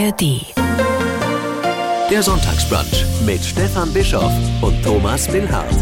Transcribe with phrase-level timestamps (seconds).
[0.00, 0.46] ARD.
[2.10, 4.32] Der Sonntagsbrunch mit Stefan Bischoff
[4.62, 5.76] und Thomas Milhardt.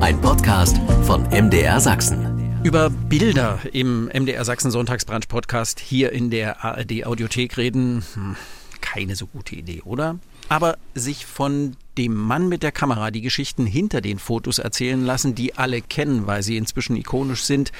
[0.00, 2.62] Ein Podcast von MDR Sachsen.
[2.64, 8.02] Über Bilder im MDR Sachsen Sonntagsbrunch Podcast hier in der ARD Audiothek reden.
[8.14, 8.36] Hm,
[8.80, 10.18] keine so gute Idee, oder?
[10.48, 15.34] Aber sich von dem Mann mit der Kamera die Geschichten hinter den Fotos erzählen lassen,
[15.34, 17.72] die alle kennen, weil sie inzwischen ikonisch sind,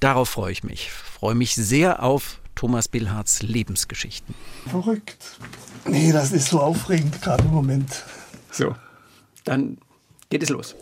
[0.00, 0.90] darauf freue ich mich.
[0.90, 4.34] Freue mich sehr auf Thomas Billhards Lebensgeschichten.
[4.66, 5.38] Verrückt.
[5.86, 8.02] Nee, das ist so aufregend gerade im Moment.
[8.50, 8.74] So,
[9.44, 9.78] dann
[10.28, 10.74] geht es los.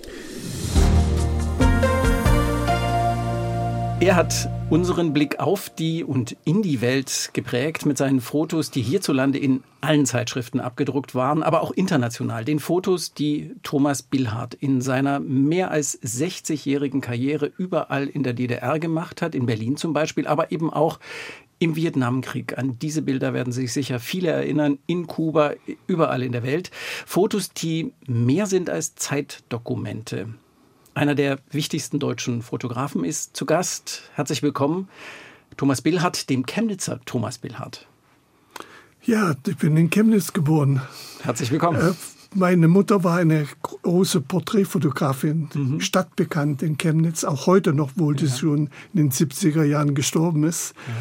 [3.98, 8.82] Er hat unseren Blick auf die und in die Welt geprägt mit seinen Fotos, die
[8.82, 12.44] hierzulande in allen Zeitschriften abgedruckt waren, aber auch international.
[12.44, 18.78] Den Fotos, die Thomas Billhardt in seiner mehr als 60-jährigen Karriere überall in der DDR
[18.78, 20.98] gemacht hat, in Berlin zum Beispiel, aber eben auch
[21.58, 22.58] im Vietnamkrieg.
[22.58, 25.54] An diese Bilder werden sich sicher viele erinnern, in Kuba,
[25.86, 26.70] überall in der Welt.
[27.06, 30.28] Fotos, die mehr sind als Zeitdokumente.
[30.94, 34.10] Einer der wichtigsten deutschen Fotografen ist zu Gast.
[34.14, 34.88] Herzlich willkommen,
[35.56, 37.86] Thomas Billhardt, dem Chemnitzer Thomas Billhardt.
[39.02, 40.82] Ja, ich bin in Chemnitz geboren.
[41.22, 41.80] Herzlich willkommen.
[41.80, 41.92] Äh,
[42.34, 45.80] meine Mutter war eine große Porträtfotografin, mhm.
[45.80, 48.26] stadtbekannt in Chemnitz, auch heute noch, obwohl ja.
[48.26, 50.74] sie schon in den 70er Jahren gestorben ist.
[50.88, 50.94] Ja.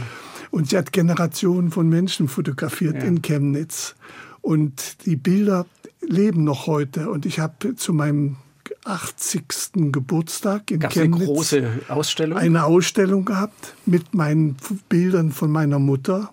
[0.51, 3.03] Und sie hat Generationen von Menschen fotografiert ja.
[3.03, 3.95] in Chemnitz.
[4.41, 5.65] Und die Bilder
[6.01, 7.09] leben noch heute.
[7.09, 8.37] Und ich habe zu meinem
[8.85, 9.91] 80.
[9.91, 12.37] Geburtstag in Gab's Chemnitz eine große Ausstellung?
[12.37, 14.57] Eine Ausstellung gehabt mit meinen
[14.89, 16.31] Bildern von meiner Mutter,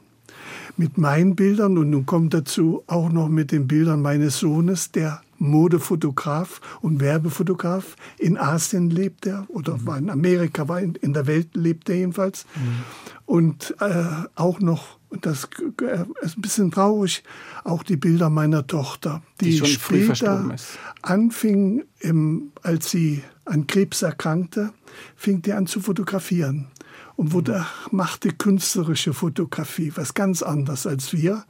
[0.76, 5.22] mit meinen Bildern und nun kommt dazu auch noch mit den Bildern meines Sohnes, der
[5.42, 7.96] Modefotograf und Werbefotograf.
[8.18, 9.86] In Asien lebt er oder mhm.
[9.86, 12.46] war in Amerika, war in, in, der Welt lebt er jedenfalls.
[12.54, 12.84] Mhm.
[13.26, 14.04] Und äh,
[14.34, 15.48] auch noch, das
[15.82, 17.22] äh, ist ein bisschen traurig,
[17.64, 20.54] auch die Bilder meiner Tochter, die, die schon später
[21.02, 24.72] anfing, im, als sie an Krebs erkrankte,
[25.16, 26.69] fing die an zu fotografieren
[27.16, 27.97] und wurde, mhm.
[27.97, 31.44] machte künstlerische Fotografie, was ganz anders als wir.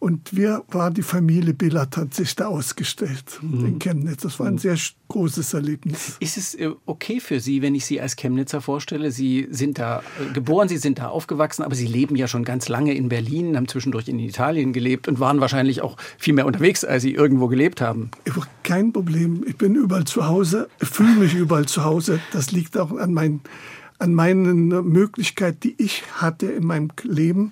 [0.00, 3.66] Und wir war die Familie Billard hat sich da ausgestellt mhm.
[3.66, 4.22] in Chemnitz.
[4.22, 4.58] Das war ein mhm.
[4.58, 4.76] sehr
[5.08, 6.16] großes Erlebnis.
[6.20, 9.10] Ist es äh, okay für Sie, wenn ich Sie als Chemnitzer vorstelle?
[9.10, 12.68] Sie sind da äh, geboren, Sie sind da aufgewachsen, aber Sie leben ja schon ganz
[12.68, 16.84] lange in Berlin, haben zwischendurch in Italien gelebt und waren wahrscheinlich auch viel mehr unterwegs,
[16.84, 18.10] als Sie irgendwo gelebt haben.
[18.62, 19.44] Kein Problem.
[19.46, 22.20] Ich bin überall zu Hause, fühle mich überall zu Hause.
[22.32, 23.40] Das liegt auch an meinen
[23.98, 27.50] an meinen Möglichkeiten, die ich hatte in meinem Leben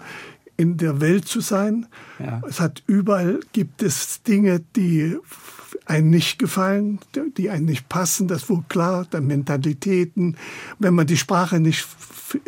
[0.57, 1.87] in der Welt zu sein.
[2.19, 2.41] Ja.
[2.49, 5.17] Es hat überall gibt es Dinge, die
[5.85, 6.99] einem nicht gefallen,
[7.37, 10.37] die einem nicht passen, das ist wohl klar, der Mentalitäten.
[10.79, 11.87] Wenn man die Sprache nicht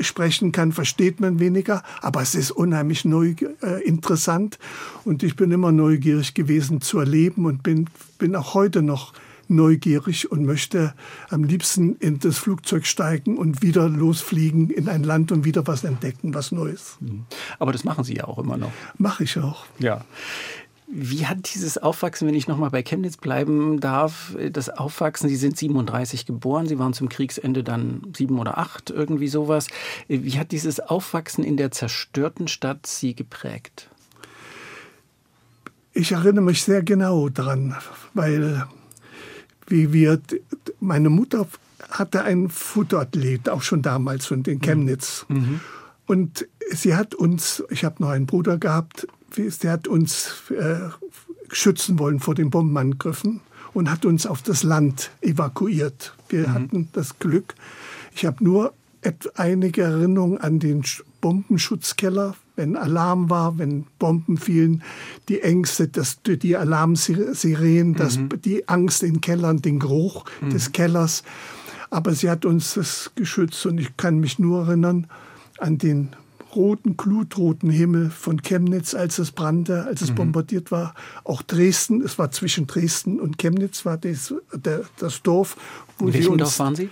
[0.01, 4.59] sprechen kann, versteht man weniger, aber es ist unheimlich neu, äh, interessant
[5.05, 7.89] und ich bin immer neugierig gewesen zu erleben und bin,
[8.19, 9.13] bin auch heute noch
[9.51, 10.95] neugierig und möchte
[11.31, 15.85] am liebsten in das Flugzeug steigen und wieder losfliegen in ein Land und wieder was
[15.85, 16.97] entdecken, was Neues.
[17.01, 17.25] Mhm.
[17.59, 18.73] Aber das machen Sie ja auch immer noch.
[18.97, 19.67] Mache ich auch.
[19.79, 20.05] Ja.
[20.91, 25.59] Wie hat dieses Aufwachsen, wenn ich nochmal bei Chemnitz bleiben darf, das Aufwachsen, Sie sind
[25.59, 29.67] 37 geboren, Sie waren zum Kriegsende dann sieben oder acht, irgendwie sowas.
[30.09, 33.91] Wie hat dieses Aufwachsen in der zerstörten Stadt Sie geprägt?
[35.93, 37.77] Ich erinnere mich sehr genau daran,
[38.15, 38.67] weil
[39.69, 40.21] wie wir,
[40.81, 41.47] meine Mutter
[41.91, 45.27] hatte einen Futerathlet, auch schon damals und in Chemnitz.
[45.29, 45.61] Mhm.
[46.07, 50.89] Und sie hat uns, ich habe noch einen Bruder gehabt, sie hat uns äh,
[51.51, 53.41] schützen wollen vor den Bombenangriffen
[53.75, 56.15] und hat uns auf das Land evakuiert.
[56.29, 56.55] Wir mhm.
[56.55, 57.55] hatten das Glück.
[58.15, 58.75] Ich habe nur
[59.37, 60.83] einige Erinnerungen an den
[61.21, 64.83] Bombenschutzkeller, wenn Alarm war, wenn Bomben fielen,
[65.29, 68.29] die Ängste, das, die Alarmsirenen, das, mhm.
[68.45, 70.51] die Angst in Kellern, den Geruch mhm.
[70.51, 71.23] des Kellers.
[71.89, 75.07] Aber sie hat uns das geschützt und ich kann mich nur erinnern
[75.59, 76.11] an den
[76.55, 80.17] roten, glutroten Himmel von Chemnitz, als es brannte, als es mhm.
[80.17, 80.95] bombardiert war.
[81.25, 85.57] Auch Dresden, es war zwischen Dresden und Chemnitz, war das, der, das Dorf.
[86.01, 86.91] In welchem Dorf waren Sie?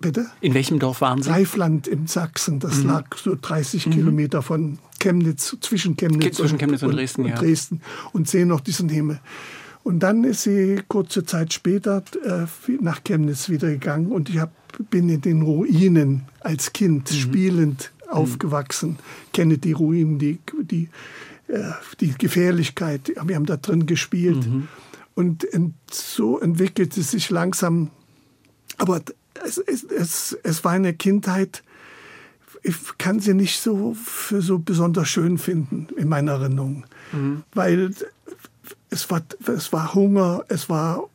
[0.00, 0.26] Bitte?
[0.40, 1.30] In welchem Dorf waren Sie?
[1.30, 2.60] Reifland im Sachsen.
[2.60, 2.88] Das mhm.
[2.88, 3.90] lag so 30 mhm.
[3.90, 7.36] Kilometer von Chemnitz, zwischen Chemnitz, zwischen Chemnitz und, und, Dresden, und, ja.
[7.36, 7.80] Dresden
[8.12, 9.20] und sehen noch diesen Himmel.
[9.84, 12.46] Und dann ist sie kurze Zeit später äh,
[12.80, 14.52] nach Chemnitz wieder gegangen und ich hab,
[14.90, 17.16] bin in den Ruinen als Kind mhm.
[17.16, 17.92] spielend.
[18.08, 18.98] Aufgewachsen,
[19.32, 20.88] kenne die Ruinen, die, die,
[21.48, 23.12] äh, die Gefährlichkeit.
[23.24, 24.46] Wir haben da drin gespielt.
[24.46, 24.68] Mhm.
[25.14, 25.46] Und
[25.90, 27.90] so entwickelt es sich langsam.
[28.76, 29.02] Aber
[29.44, 31.62] es, es, es, es war eine Kindheit,
[32.62, 36.84] ich kann sie nicht so für so besonders schön finden in meiner Erinnerung.
[37.12, 37.42] mhm.
[37.54, 37.92] weil
[38.90, 41.08] es war, es war Hunger, es war,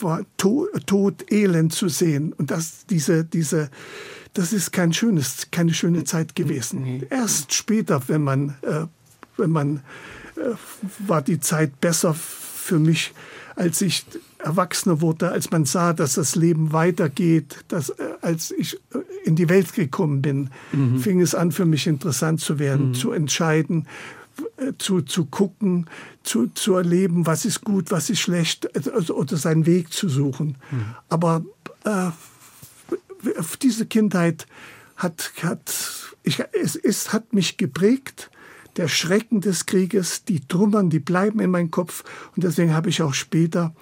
[0.00, 2.32] war Tod, Tod, Elend zu sehen.
[2.32, 3.70] Und das, diese, diese,
[4.36, 6.82] das ist kein schönes, keine schöne Zeit gewesen.
[6.82, 7.02] Nee.
[7.08, 8.86] Erst später, wenn man, äh,
[9.36, 9.80] wenn man,
[10.36, 10.54] äh,
[11.06, 13.14] war die Zeit besser für mich,
[13.54, 14.04] als ich
[14.38, 19.36] Erwachsener wurde, als man sah, dass das Leben weitergeht, dass, äh, als ich äh, in
[19.36, 20.98] die Welt gekommen bin, mhm.
[20.98, 22.94] fing es an für mich interessant zu werden, mhm.
[22.94, 23.88] zu entscheiden,
[24.58, 25.86] äh, zu, zu gucken,
[26.22, 30.56] zu, zu erleben, was ist gut, was ist schlecht, also, oder seinen Weg zu suchen.
[30.70, 30.84] Mhm.
[31.08, 31.42] Aber
[31.84, 32.10] äh,
[33.62, 34.46] diese Kindheit
[34.96, 35.74] hat, hat,
[36.22, 38.30] ich, es, es hat mich geprägt.
[38.76, 42.04] Der Schrecken des Krieges, die Trümmern, die bleiben in meinem Kopf.
[42.34, 43.74] Und deswegen habe ich auch später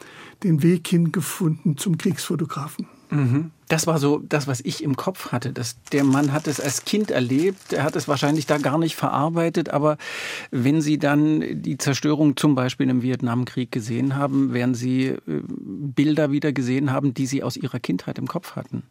[0.45, 2.87] den Weg hingefunden zum Kriegsfotografen.
[3.11, 3.51] Mhm.
[3.69, 5.53] Das war so das, was ich im Kopf hatte.
[5.53, 8.95] Dass der Mann hat es als Kind erlebt, er hat es wahrscheinlich da gar nicht
[8.95, 9.97] verarbeitet, aber
[10.51, 16.31] wenn Sie dann die Zerstörung zum Beispiel im Vietnamkrieg gesehen haben, werden Sie äh, Bilder
[16.31, 18.83] wieder gesehen haben, die Sie aus Ihrer Kindheit im Kopf hatten.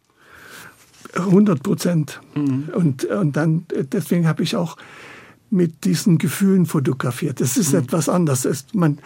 [1.15, 2.21] 100 Prozent.
[2.35, 2.69] Mhm.
[2.73, 4.77] Und, und dann, deswegen habe ich auch
[5.49, 7.39] mit diesen Gefühlen fotografiert.
[7.39, 7.79] Das ist mhm.
[7.79, 8.45] etwas anderes.
[8.45, 8.99] Es, man,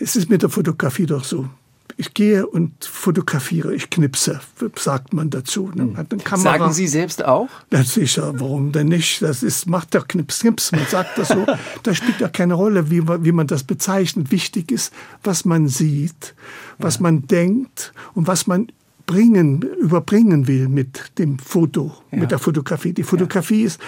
[0.00, 1.48] es ist mit der Fotografie doch so
[1.96, 4.40] ich gehe und fotografiere, ich knipse,
[4.76, 5.70] sagt man dazu.
[5.72, 5.96] Hm.
[6.36, 7.48] Sagen Sie selbst auch?
[7.72, 9.22] Ja, sicher, warum denn nicht?
[9.22, 11.46] Das ist, macht der Knips, Knips, man sagt das so.
[11.82, 14.30] da spielt ja keine Rolle, wie, wie man das bezeichnet.
[14.32, 14.92] Wichtig ist,
[15.22, 16.34] was man sieht,
[16.78, 17.02] was ja.
[17.02, 18.68] man denkt und was man
[19.06, 22.18] bringen, überbringen will mit dem Foto, ja.
[22.18, 22.92] mit der Fotografie.
[22.92, 23.66] Die Fotografie ja.
[23.66, 23.80] ist,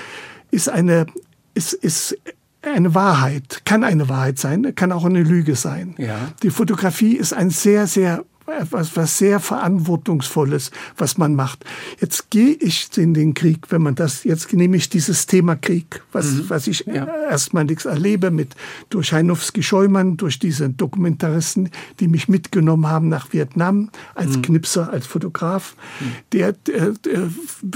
[0.50, 1.06] ist eine,
[1.54, 2.16] ist, ist
[2.62, 5.94] eine Wahrheit, kann eine Wahrheit sein, kann auch eine Lüge sein.
[5.98, 6.32] Ja.
[6.42, 11.64] Die Fotografie ist ein sehr, sehr etwas was sehr verantwortungsvolles, was man macht.
[12.00, 16.02] Jetzt gehe ich in den Krieg, wenn man das jetzt nehme ich dieses Thema Krieg,
[16.12, 16.44] was mhm.
[16.48, 17.06] was ich ja.
[17.06, 18.54] erstmalig erlebe mit
[18.90, 21.70] durch Heinowski Scheumann, durch diese Dokumentaristen,
[22.00, 24.42] die mich mitgenommen haben nach Vietnam als mhm.
[24.42, 26.04] Knipser, als Fotograf, mhm.
[26.32, 27.30] der, der, der,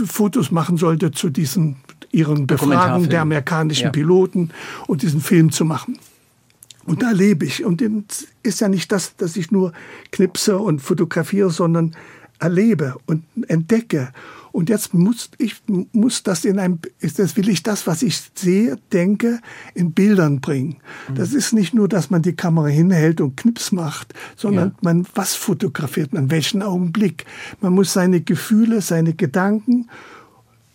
[0.04, 1.76] Fotos machen sollte zu diesen
[2.12, 3.90] ihren Befragungen der amerikanischen ja.
[3.90, 4.50] Piloten
[4.86, 5.98] und diesen Film zu machen.
[6.84, 7.64] Und da lebe ich.
[7.64, 7.82] Und
[8.42, 9.72] ist ja nicht das, dass ich nur
[10.12, 11.94] knipse und fotografiere, sondern
[12.38, 14.12] erlebe und entdecke.
[14.52, 15.56] Und jetzt muss ich
[15.92, 19.40] muss das in einem, das will ich das, was ich sehe, denke,
[19.74, 20.78] in Bildern bringen.
[21.08, 21.14] Mhm.
[21.14, 24.74] Das ist nicht nur, dass man die Kamera hinhält und Knips macht, sondern ja.
[24.80, 27.26] man was fotografiert, man welchen Augenblick.
[27.60, 29.88] Man muss seine Gefühle, seine Gedanken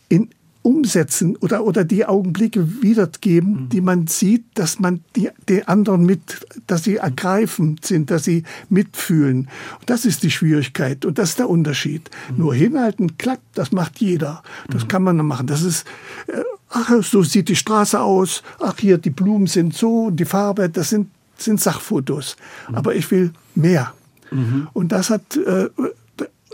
[0.07, 0.29] in
[0.65, 3.69] umsetzen oder, oder die Augenblicke wiedergeben, mhm.
[3.69, 8.41] die man sieht, dass man die, die anderen mit, dass sie ergreifend sind, dass sie
[8.69, 9.47] mitfühlen.
[9.79, 12.09] Und das ist die Schwierigkeit und das ist der Unterschied.
[12.31, 12.38] Mhm.
[12.38, 14.41] Nur hinhalten, klappt, das macht jeder.
[14.67, 14.88] Das mhm.
[14.88, 15.45] kann man dann machen.
[15.45, 15.85] Das ist,
[16.25, 20.67] äh, ach, so sieht die Straße aus, ach, hier, die Blumen sind so, die Farbe,
[20.67, 22.38] das sind, sind Sachfotos.
[22.69, 22.75] Mhm.
[22.75, 23.94] Aber ich will mehr.
[24.31, 24.67] Mhm.
[24.73, 25.69] Und das hat, äh,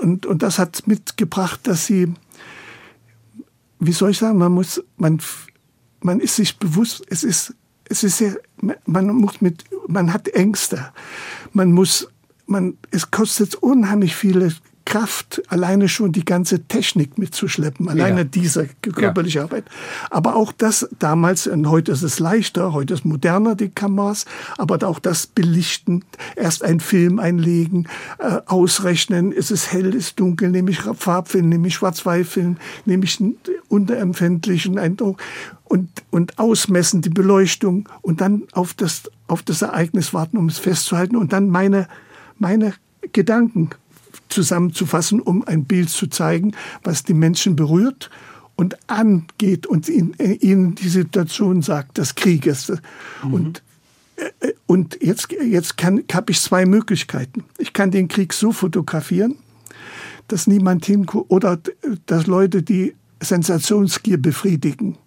[0.01, 2.13] und, und das hat mitgebracht, dass sie,
[3.81, 5.19] wie soll ich sagen, man muss, man,
[6.01, 7.55] man ist sich bewusst, es ist,
[7.85, 8.37] es ist sehr,
[8.85, 10.93] man muss mit, man hat Ängste.
[11.51, 12.07] Man muss,
[12.45, 14.53] man, es kostet unheimlich viele
[14.85, 18.23] Kraft, alleine schon die ganze Technik mitzuschleppen, alleine ja.
[18.23, 19.43] diese körperliche ja.
[19.45, 19.65] Arbeit.
[20.09, 24.25] Aber auch das damals, und heute ist es leichter, heute ist moderner die Kameras,
[24.57, 26.03] aber auch das Belichten,
[26.35, 27.87] erst ein Film einlegen,
[28.19, 33.19] äh, ausrechnen, ist es hell, ist dunkel, nehme ich Farbfilm, nehme ich Schwarz-Weiß-Film, nehme ich
[33.19, 33.37] einen
[33.69, 35.21] unterempfindlichen Eindruck
[35.63, 40.57] und, und ausmessen, die Beleuchtung und dann auf das, auf das Ereignis warten, um es
[40.57, 41.87] festzuhalten und dann meine,
[42.37, 42.73] meine
[43.13, 43.69] Gedanken
[44.31, 48.09] zusammenzufassen, um ein Bild zu zeigen, was die Menschen berührt
[48.55, 52.71] und angeht und äh, ihnen die Situation sagt des Krieges.
[53.23, 53.33] Mhm.
[53.33, 53.63] Und
[54.15, 57.43] äh, und jetzt, jetzt habe ich zwei Möglichkeiten.
[57.57, 59.35] Ich kann den Krieg so fotografieren,
[60.27, 61.59] dass niemand hinguckt oder
[62.05, 64.97] dass Leute die Sensationsgier befriedigen,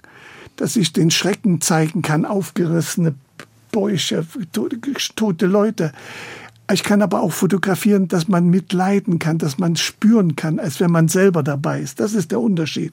[0.56, 3.14] dass ich den Schrecken zeigen kann, aufgerissene
[3.72, 4.26] Bäuche,
[5.16, 5.92] tote Leute.
[6.72, 10.90] Ich kann aber auch fotografieren, dass man mitleiden kann, dass man spüren kann, als wenn
[10.90, 12.00] man selber dabei ist.
[12.00, 12.92] Das ist der Unterschied.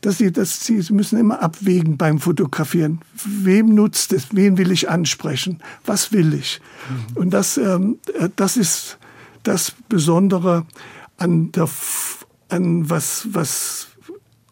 [0.00, 3.00] Dass sie, dass sie müssen immer abwägen beim Fotografieren.
[3.24, 4.28] Wem nutzt es?
[4.34, 5.60] Wen will ich ansprechen?
[5.84, 6.60] Was will ich?
[6.88, 7.16] Mhm.
[7.16, 8.98] Und das, ähm, äh, das ist
[9.42, 10.66] das Besondere
[11.16, 11.68] an der,
[12.48, 13.88] an was, was,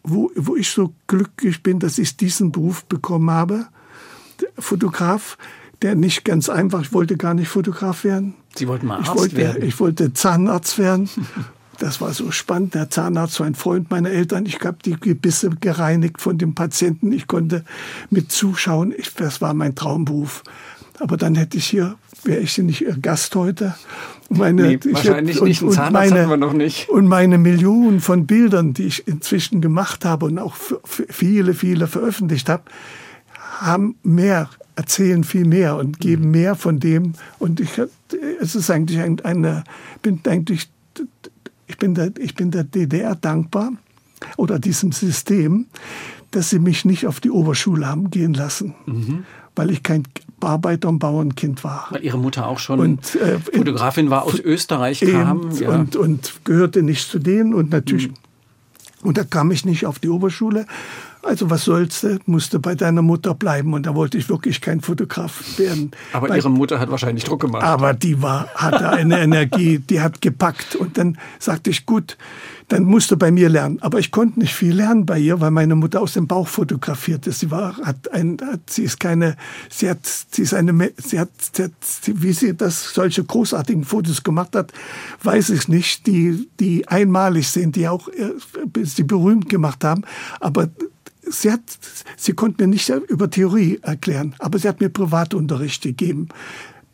[0.03, 3.67] wo, wo ich so glücklich bin, dass ich diesen Beruf bekommen habe.
[4.59, 5.37] Fotograf,
[5.81, 8.35] der nicht ganz einfach, ich wollte gar nicht Fotograf werden.
[8.55, 9.63] Sie wollten mal Arzt ich wollte, werden?
[9.63, 11.09] Ich wollte Zahnarzt werden.
[11.79, 12.73] Das war so spannend.
[12.73, 14.45] Der Zahnarzt war ein Freund meiner Eltern.
[14.47, 17.11] Ich habe die Gebisse gereinigt von dem Patienten.
[17.11, 17.63] Ich konnte
[18.09, 18.93] mit zuschauen.
[18.97, 20.43] Ich, das war mein Traumberuf.
[20.99, 23.75] Aber dann hätte ich hier, wäre ich nicht Ihr Gast heute.
[24.29, 25.61] Meine, nee, wahrscheinlich hätte, und, nicht.
[25.61, 26.89] Einen Zahnarzt meine, hatten wir noch nicht.
[26.89, 32.49] Und meine Millionen von Bildern, die ich inzwischen gemacht habe und auch viele, viele veröffentlicht
[32.49, 32.63] habe,
[33.59, 36.31] haben mehr, erzählen viel mehr und geben mhm.
[36.31, 37.13] mehr von dem.
[37.39, 37.71] Und ich,
[38.39, 39.63] es ist eigentlich eine,
[40.01, 40.69] bin eigentlich,
[41.65, 43.71] ich bin der, ich bin der DDR dankbar
[44.37, 45.65] oder diesem System,
[46.31, 48.75] dass sie mich nicht auf die Oberschule haben gehen lassen.
[48.85, 49.25] Mhm
[49.57, 50.03] weil ich kein
[50.39, 51.87] Arbeiter- und Bauernkind war.
[51.89, 55.49] Weil Ihre Mutter auch schon und, äh, Fotografin war, aus Österreich kam.
[55.59, 55.71] Ja.
[55.71, 58.09] Und, und gehörte nicht zu denen und natürlich.
[58.09, 58.13] Mhm.
[59.01, 60.67] Und da kam ich nicht auf die Oberschule.
[61.23, 64.81] Also was sollst du, musste bei deiner Mutter bleiben und da wollte ich wirklich kein
[64.81, 65.91] Fotograf werden.
[66.13, 67.63] Aber bei, Ihre Mutter hat wahrscheinlich Druck gemacht.
[67.63, 72.17] Aber die war, hatte eine Energie, die hat gepackt und dann sagte ich, gut,
[72.69, 73.79] dann musst du bei mir lernen.
[73.81, 77.31] Aber ich konnte nicht viel lernen bei ihr, weil meine Mutter aus dem Bauch fotografierte.
[77.31, 79.37] Sie war, hat ein, hat, sie ist keine,
[79.69, 81.71] sie hat, sie ist eine, sie hat, sie hat,
[82.05, 84.73] wie sie das, solche großartigen Fotos gemacht hat,
[85.23, 88.33] weiß ich nicht, die, die einmalig sind, die auch, äh,
[88.83, 90.03] sie berühmt gemacht haben.
[90.41, 90.67] Aber
[91.29, 91.61] sie hat,
[92.17, 96.29] sie konnte mir nicht über Theorie erklären, aber sie hat mir Privatunterricht gegeben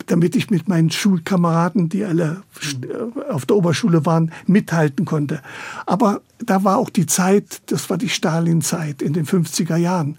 [0.07, 5.41] damit ich mit meinen Schulkameraden, die alle äh, auf der Oberschule waren, mithalten konnte.
[5.85, 10.17] Aber da war auch die Zeit, das war die Stalin-Zeit in den 50er Jahren.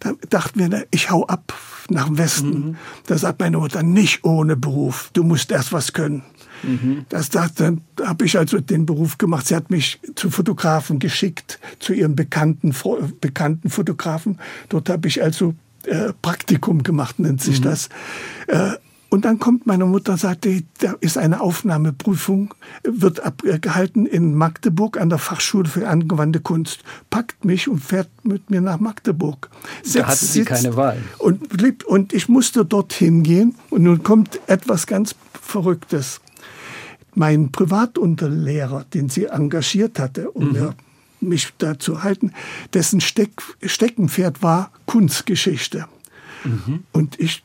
[0.00, 1.54] Da dachten wir, ich hau ab
[1.88, 2.48] nach dem Westen.
[2.48, 2.76] Mhm.
[3.06, 6.22] Da sagt meine Mutter, nicht ohne Beruf, du musst erst was können.
[6.66, 7.06] Mhm.
[7.08, 9.46] Das, das, dann habe ich also den Beruf gemacht.
[9.46, 12.74] Sie hat mich zu Fotografen geschickt, zu ihrem bekannten,
[13.20, 14.38] bekannten Fotografen.
[14.68, 15.54] Dort habe ich also
[15.84, 17.64] äh, Praktikum gemacht, nennt sich mhm.
[17.64, 17.88] das.
[18.46, 18.72] Äh,
[19.14, 22.52] und dann kommt meine Mutter und sagt, da ist eine Aufnahmeprüfung,
[22.82, 26.80] wird abgehalten in Magdeburg an der Fachschule für angewandte Kunst.
[27.10, 29.50] Packt mich und fährt mit mir nach Magdeburg.
[29.84, 31.00] Setzt, da hatte sie keine Wahl.
[31.18, 33.54] Und, und ich musste dorthin gehen.
[33.70, 36.20] Und nun kommt etwas ganz Verrücktes.
[37.14, 40.74] Mein Privatunterlehrer, den sie engagiert hatte, um mhm.
[41.20, 42.32] mich da zu halten,
[42.72, 43.30] dessen Steck,
[43.62, 45.86] Steckenpferd war Kunstgeschichte.
[46.44, 46.84] Mhm.
[46.92, 47.42] Und ich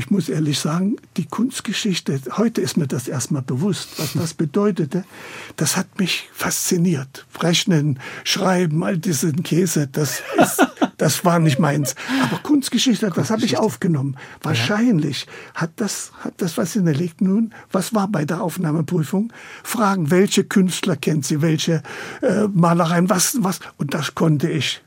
[0.00, 5.04] ich muss ehrlich sagen, die Kunstgeschichte, heute ist mir das erstmal bewusst, was das bedeutete.
[5.56, 7.26] Das hat mich fasziniert.
[7.38, 10.66] Rechnen, Schreiben, all diesen Käse, das, ist,
[11.00, 11.94] das war nicht meins.
[12.22, 14.16] Aber Kunstgeschichte, das habe ich aufgenommen.
[14.42, 17.22] Wahrscheinlich hat das, hat das was in der Legt.
[17.22, 19.32] Nun, was war bei der Aufnahmeprüfung?
[19.62, 21.82] Fragen, welche Künstler kennt sie, welche
[22.20, 23.60] äh, Malereien, was, was.
[23.78, 24.82] Und das konnte ich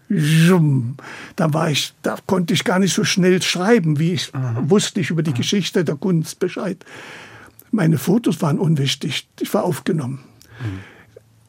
[1.36, 4.70] da war ich, da konnte ich gar nicht so schnell schreiben, wie ich mhm.
[4.70, 5.34] wusste ich über die.
[5.34, 6.86] Geschichte der Kunst Bescheid.
[7.72, 9.28] Meine Fotos waren unwichtig.
[9.40, 10.20] Ich war aufgenommen.
[10.60, 10.80] Mhm.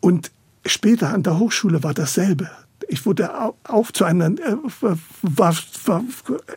[0.00, 0.30] Und
[0.64, 2.50] später an der Hochschule war dasselbe
[2.88, 3.30] ich wurde
[3.64, 4.56] auf zu einer äh,
[5.22, 6.04] war, war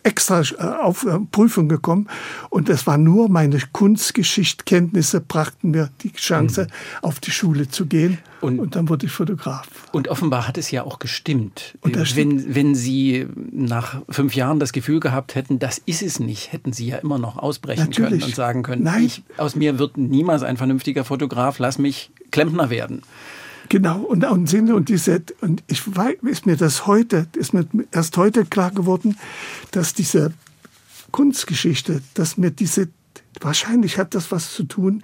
[0.03, 2.07] extra äh, auf äh, Prüfung gekommen
[2.50, 7.07] und es war nur meine Kunstgeschichtkenntnisse brachten mir die Chance mhm.
[7.07, 9.67] auf die Schule zu gehen und, und, dann wurde ich Fotograf.
[9.91, 11.77] Und offenbar hat es ja auch gestimmt.
[11.81, 16.74] wenn, wenn Sie nach fünf Jahren das Gefühl gehabt hätten, das ist es nicht, hätten
[16.74, 18.12] Sie ja immer noch ausbrechen Natürlich.
[18.12, 19.05] können und sagen können, Nein.
[19.05, 23.01] Ich, aus mir wird niemals ein vernünftiger Fotograf, lass mich Klempner werden.
[23.69, 28.15] Genau, und, und, und diese, und ich weiß, ist mir das heute, ist mir erst
[28.17, 29.17] heute klar geworden,
[29.71, 30.33] dass diese
[31.12, 32.89] Kunstgeschichte, dass mir diese,
[33.41, 35.03] wahrscheinlich hat das was zu tun,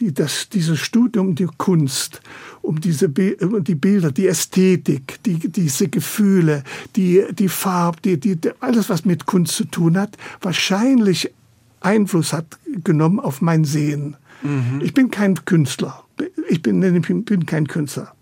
[0.00, 2.22] die, das, dieses Studium der Kunst,
[2.62, 6.64] um diese um die Bilder, die Ästhetik, die, diese Gefühle,
[6.96, 11.32] die, die Farbe, die, die, alles, was mit Kunst zu tun hat, wahrscheinlich
[11.80, 14.16] Einfluss hat genommen auf mein Sehen.
[14.42, 14.80] Mhm.
[14.82, 16.01] Ich bin kein Künstler.
[16.48, 18.14] Ich bin, ich bin kein Künstler.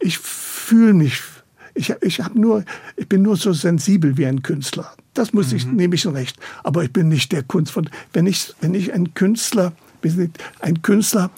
[0.00, 1.20] Ich fühle mich.
[1.74, 2.64] Ich, ich, hab nur,
[2.96, 4.94] ich bin nur so sensibel wie ein Künstler.
[5.12, 5.56] Das muss mhm.
[5.56, 6.36] ich, nehme ich recht.
[6.62, 7.90] Aber ich bin nicht der Kunst von.
[8.12, 9.72] Wenn ich, wenn ich ein Künstler,
[10.60, 11.30] ein Künstler,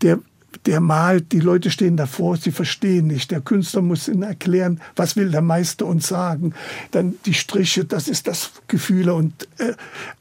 [0.00, 0.20] der
[0.66, 3.30] der malt, die Leute stehen davor, sie verstehen nicht.
[3.30, 6.54] Der Künstler muss ihnen erklären, was will der Meister uns sagen.
[6.90, 9.74] Dann die Striche, das ist das Gefühl und, äh,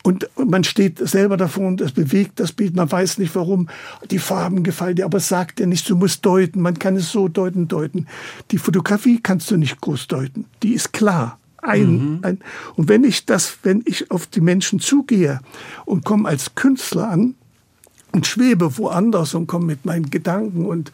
[0.03, 3.69] und man steht selber davor und es bewegt das Bild, man weiß nicht warum.
[4.11, 7.11] Die Farben gefallen dir, aber es sagt dir nicht, du musst deuten, man kann es
[7.11, 8.07] so deuten, deuten.
[8.51, 11.39] Die Fotografie kannst du nicht groß deuten, die ist klar.
[11.65, 12.19] Ein, mhm.
[12.23, 12.39] ein,
[12.75, 15.39] und wenn ich das, wenn ich auf die Menschen zugehe
[15.85, 17.35] und komme als Künstler an,
[18.13, 20.91] und schwebe woanders und komme mit meinen Gedanken und,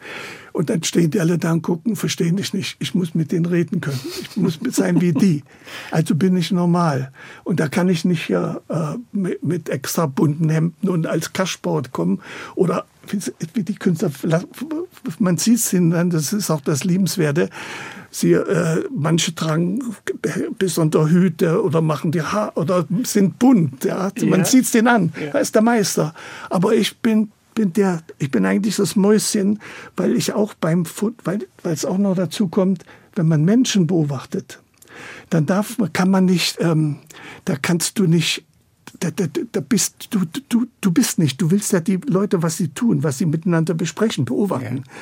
[0.52, 2.76] und dann stehen die alle da und gucken, verstehen dich nicht.
[2.80, 4.00] Ich muss mit denen reden können.
[4.22, 5.44] Ich muss sein wie die.
[5.90, 7.12] Also bin ich normal.
[7.44, 11.92] Und da kann ich nicht hier äh, mit, mit, extra bunten Hemden und als Kaschbord
[11.92, 12.20] kommen
[12.54, 12.86] oder
[13.54, 14.10] wie die Künstler,
[15.18, 17.50] man sieht es dann, das ist auch das Liebenswerte,
[18.10, 19.80] Sie, äh, manche tragen
[20.58, 23.84] besondere Hüte oder machen die Haar oder sind bunt.
[23.84, 24.10] Ja?
[24.16, 24.26] ja.
[24.26, 25.12] Man sieht es denen an.
[25.20, 25.30] Ja.
[25.30, 26.14] Da ist der Meister.
[26.48, 29.58] Aber ich bin bin der, ich bin eigentlich das Mäuschen,
[29.96, 30.84] weil ich auch beim,
[31.24, 32.84] weil es auch noch dazu kommt,
[33.16, 34.60] wenn man Menschen beobachtet,
[35.30, 36.98] dann darf, kann man nicht, ähm,
[37.44, 38.44] da kannst du nicht
[38.98, 41.40] da, da, da bist du, du, du bist nicht.
[41.40, 44.78] Du willst ja die Leute, was sie tun, was sie miteinander besprechen, beobachten.
[44.78, 44.92] Ja.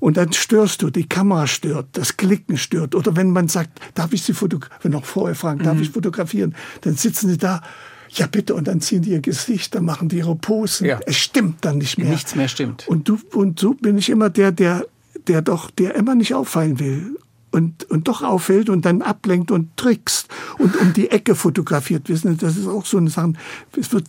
[0.00, 2.94] Und dann störst du, die Kamera stört, das Klicken stört.
[2.94, 5.82] Oder wenn man sagt, darf ich sie fotografieren, wenn noch vorher fragen, darf mhm.
[5.82, 7.62] ich fotografieren, dann sitzen sie da,
[8.10, 10.86] ja bitte, und dann ziehen die ihr Gesicht, dann machen die ihre Posen.
[10.86, 11.00] Ja.
[11.06, 12.08] Es stimmt dann nicht mehr.
[12.08, 12.86] Nichts mehr stimmt.
[12.88, 14.86] Und du, und so bin ich immer der, der,
[15.26, 17.16] der doch, der immer nicht auffallen will
[17.50, 20.28] und, und doch auffällt und dann ablenkt und trickst
[20.58, 22.08] und um die Ecke fotografiert.
[22.08, 23.32] Wissen Sie, das ist auch so eine Sache.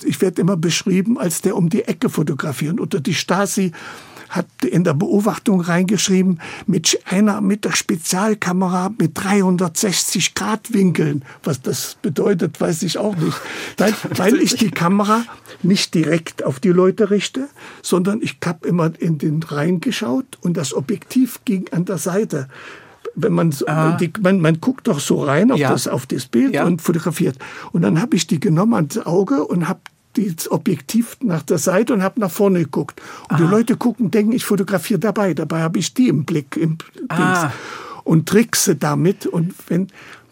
[0.03, 2.79] ich werde immer beschrieben als der um die Ecke fotografieren.
[2.79, 3.71] Oder die Stasi
[4.29, 11.25] hat in der Beobachtung reingeschrieben, mit einer, mit der Spezialkamera mit 360 Grad Winkeln.
[11.43, 13.37] Was das bedeutet, weiß ich auch nicht.
[13.77, 15.23] Weil, weil ich die Kamera
[15.63, 17.49] nicht direkt auf die Leute richte,
[17.81, 22.47] sondern ich habe immer in den Reihen geschaut und das Objektiv ging an der Seite
[23.15, 23.65] wenn man, so,
[23.99, 25.71] die, man, man guckt doch so rein auf, ja.
[25.71, 26.65] das, auf das Bild ja.
[26.65, 27.37] und fotografiert.
[27.71, 29.81] Und dann habe ich die genommen ans Auge und habe
[30.27, 33.01] das Objektiv nach der Seite und habe nach vorne geguckt.
[33.29, 33.43] Und Aha.
[33.43, 35.33] die Leute gucken, denken, ich fotografiere dabei.
[35.33, 36.57] Dabei habe ich die im Blick.
[36.57, 36.77] Im
[37.09, 37.51] ah.
[38.03, 39.25] Und trickse damit.
[39.25, 39.87] Und wenn,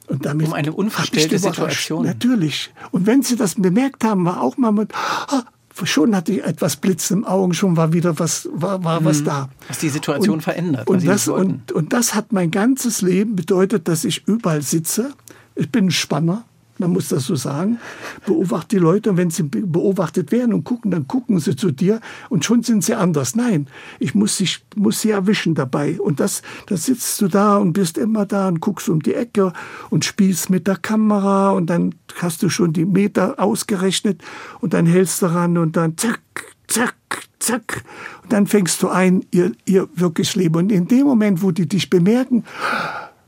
[0.08, 2.06] und damit um eine unverstellte Situation.
[2.06, 2.74] Natürlich.
[2.92, 5.44] Und wenn sie das bemerkt haben, war auch mal mit, ah,
[5.84, 9.06] schon hatte ich etwas Blitz im Augen, schon war wieder was, war, war mhm.
[9.06, 9.50] was da.
[9.68, 10.88] Was die Situation und, verändert.
[10.88, 15.14] Und das, und, und das hat mein ganzes Leben bedeutet, dass ich überall sitze.
[15.56, 16.46] Ich bin ein Spanner
[16.80, 17.80] man muss das so sagen,
[18.26, 22.00] beobachte die Leute und wenn sie beobachtet werden und gucken, dann gucken sie zu dir
[22.30, 23.36] und schon sind sie anders.
[23.36, 23.68] Nein,
[24.00, 26.00] ich muss, sich, muss sie erwischen dabei.
[26.00, 29.54] Und das, da sitzt du da und bist immer da und guckst um die Ecke
[29.90, 34.22] und spielst mit der Kamera und dann hast du schon die Meter ausgerechnet
[34.60, 36.22] und dann hältst du ran und dann zack,
[36.68, 36.96] zack,
[37.40, 37.84] zack.
[38.24, 40.56] Und dann fängst du ein, ihr, ihr wirklich Leben.
[40.56, 42.44] Und in dem Moment, wo die dich bemerken,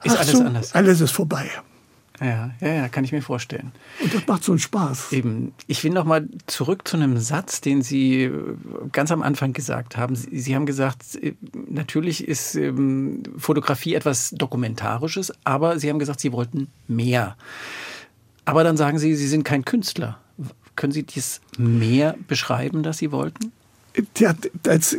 [0.04, 0.76] ist alles so, anders.
[0.76, 1.50] Alles ist vorbei.
[2.22, 3.72] Ja, ja, ja, kann ich mir vorstellen.
[4.02, 5.14] Und das macht so einen Spaß.
[5.14, 5.54] Eben.
[5.68, 8.32] Ich will noch mal zurück zu einem Satz, den Sie äh,
[8.92, 10.16] ganz am Anfang gesagt haben.
[10.16, 11.34] Sie, Sie haben gesagt, äh,
[11.70, 17.38] natürlich ist ähm, Fotografie etwas Dokumentarisches, aber Sie haben gesagt, Sie wollten mehr.
[18.44, 20.20] Aber dann sagen Sie, Sie sind kein Künstler.
[20.76, 23.52] Können Sie dies mehr beschreiben, das Sie wollten?
[24.18, 24.96] Ja, das,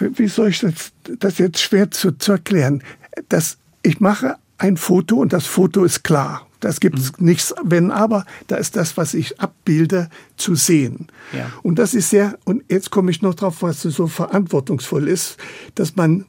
[0.00, 2.82] wie soll ich das, das jetzt schwer zu, zu erklären?
[3.28, 6.46] Das, ich mache ein Foto und das Foto ist klar.
[6.64, 7.26] Das gibt es mhm.
[7.26, 11.08] nichts, wenn aber, da ist das, was ich abbilde, zu sehen.
[11.36, 11.52] Ja.
[11.62, 15.36] Und das ist sehr, und jetzt komme ich noch drauf, was so verantwortungsvoll ist,
[15.74, 16.24] dass man,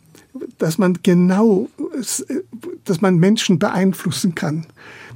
[0.57, 1.69] dass man genau,
[2.83, 4.65] dass man Menschen beeinflussen kann,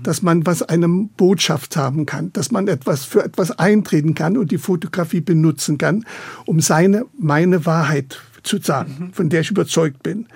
[0.03, 4.51] dass man was eine Botschaft haben kann, dass man etwas für etwas eintreten kann und
[4.51, 6.05] die Fotografie benutzen kann,
[6.45, 9.13] um seine, meine Wahrheit zu sagen, mhm.
[9.13, 10.27] von der ich überzeugt bin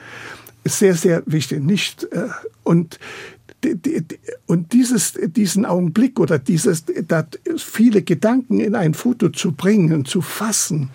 [0.65, 1.61] ist sehr, sehr wichtig.
[1.61, 2.29] Nicht, äh,
[2.63, 2.97] und
[4.53, 6.85] und dieses, diesen Augenblick oder dieses,
[7.57, 10.91] viele Gedanken in ein Foto zu bringen, zu fassen,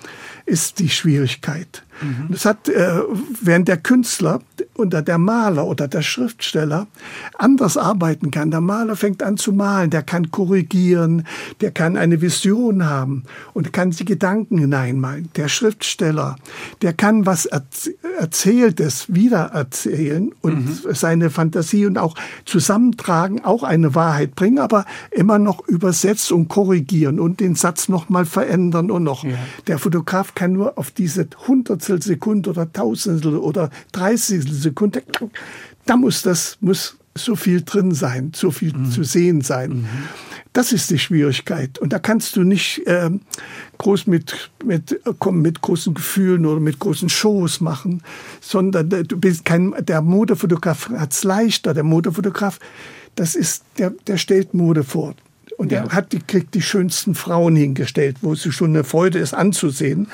[0.47, 1.83] ist die Schwierigkeit.
[2.01, 2.29] Mhm.
[2.31, 3.01] Das hat, äh,
[3.41, 4.41] während der Künstler
[4.75, 6.87] oder der Maler oder der Schriftsteller
[7.37, 8.51] anders arbeiten kann.
[8.51, 11.27] Der Maler fängt an zu malen, der kann korrigieren,
[11.61, 15.29] der kann eine Vision haben und kann die Gedanken hineinmalen.
[15.37, 16.37] Der Schriftsteller,
[16.83, 17.47] der kann was
[18.19, 20.95] Erzähltes wiedererzählen und mhm.
[20.95, 27.19] seine Fantasie und auch zusammentragen, auch eine Wahrheit bringen, aber immer noch übersetzt und korrigieren
[27.19, 29.25] und den Satz nochmal verändern und noch.
[29.25, 29.39] Ja.
[29.67, 35.03] Der Fotograf kann nur auf diese Hundertstel Sekunde oder Tausendstel oder Dreißigstel Sekunde,
[35.87, 38.91] da muss das, muss so viel drin sein, so viel mhm.
[38.91, 39.71] zu sehen sein.
[39.71, 39.89] Mhm.
[40.53, 41.79] Das ist die Schwierigkeit.
[41.79, 43.11] Und da kannst du nicht äh,
[43.79, 48.03] groß mit, mit, komm, mit großen Gefühlen oder mit großen Shows machen,
[48.41, 51.75] sondern du bist kein, der Modefotograf hat es leichter.
[51.75, 52.59] Der Modefotograf,
[53.15, 55.15] das ist, der, der stellt Mode vor.
[55.59, 55.83] Und ja.
[55.83, 60.07] er hat die, kriegt die schönsten Frauen hingestellt, wo es schon eine Freude ist anzusehen.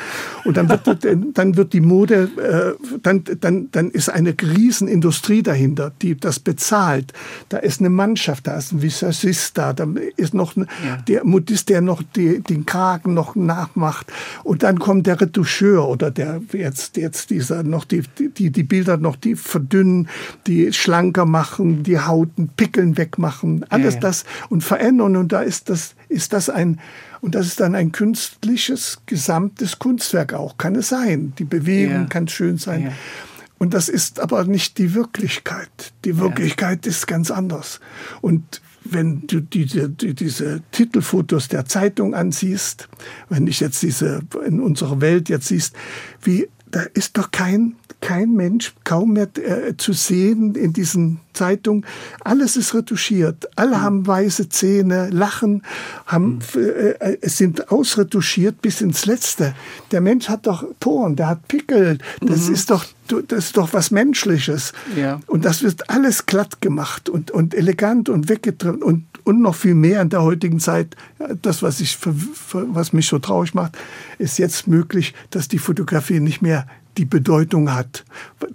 [0.44, 0.88] Und dann wird,
[1.35, 7.12] dann wird die Mode, äh, dann, dann, dann ist eine Riesenindustrie dahinter, die das bezahlt.
[7.50, 10.96] Da ist eine Mannschaft, da ist ein Visagist da, da ist noch ein, ja.
[10.96, 14.11] der Modist, der noch die, den Kragen noch nachmacht.
[14.44, 18.96] Und dann kommt der Retoucheur oder der jetzt, jetzt dieser noch die, die, die Bilder
[18.96, 20.09] noch die verdünnen,
[20.46, 25.68] die schlanker machen, die Hauten, Pickeln wegmachen, alles ja, das und verändern und da ist
[25.68, 26.79] das, ist das ein,
[27.20, 31.33] und das ist dann ein künstliches, gesamtes Kunstwerk auch, kann es sein.
[31.40, 32.05] Die Bewegung ja.
[32.05, 32.85] kann schön sein.
[32.85, 32.92] Ja.
[33.59, 35.92] Und das ist aber nicht die Wirklichkeit.
[36.05, 36.90] Die Wirklichkeit ja.
[36.90, 37.81] ist ganz anders.
[38.20, 42.88] Und wenn du diese, diese Titelfotos der Zeitung ansiehst,
[43.29, 45.75] wenn ich jetzt diese in unserer Welt jetzt siehst,
[46.23, 51.87] wie da ist doch kein kein Mensch kaum mehr äh, zu sehen in diesen Zeitungen.
[52.22, 53.48] Alles ist retuschiert.
[53.56, 53.82] Alle mhm.
[53.82, 55.62] haben weiße Zähne, lachen,
[56.04, 56.60] haben, mhm.
[57.00, 59.54] äh, sind ausretuschiert bis ins Letzte.
[59.90, 61.96] Der Mensch hat doch Poren, der hat Pickel.
[62.20, 62.54] Das mhm.
[62.54, 64.73] ist doch das ist doch was Menschliches.
[64.97, 65.21] Ja.
[65.27, 69.75] Und das wird alles glatt gemacht und, und elegant und weggetrennt und, und noch viel
[69.75, 70.97] mehr in der heutigen Zeit.
[71.43, 71.99] Das, was, ich,
[72.53, 73.77] was mich so traurig macht,
[74.19, 78.04] ist jetzt möglich, dass die Fotografie nicht mehr die Bedeutung hat.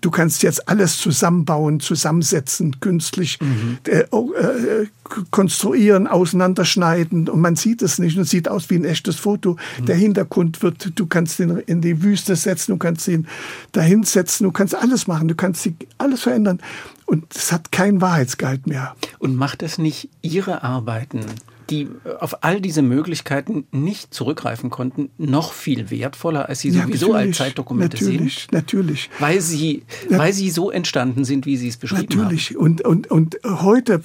[0.02, 3.80] Du kannst jetzt alles zusammenbauen, zusammensetzen, künstlich mhm.
[3.88, 4.88] äh, äh,
[5.32, 9.58] konstruieren, auseinanderschneiden und man sieht es nicht und sieht aus wie ein echtes Foto.
[9.80, 9.86] Mhm.
[9.86, 13.28] Der Hintergrund wird, du kannst ihn in die Wüste setzen, du kannst ihn
[13.72, 16.60] dahin setzen, du kannst alles machen, du kannst alles verändern
[17.06, 18.96] und es hat keinen Wahrheitsgehalt mehr.
[19.18, 21.26] Und macht es nicht Ihre Arbeiten
[21.70, 27.14] die auf all diese Möglichkeiten nicht zurückgreifen konnten, noch viel wertvoller, als sie ja, sowieso
[27.14, 28.52] als Zeitdokumente natürlich, sind.
[28.52, 30.18] Natürlich, weil sie, ja.
[30.18, 32.50] weil sie so entstanden sind, wie Sie es beschrieben natürlich.
[32.52, 32.70] haben.
[32.72, 32.86] Natürlich.
[32.86, 34.02] Und, und, und heute,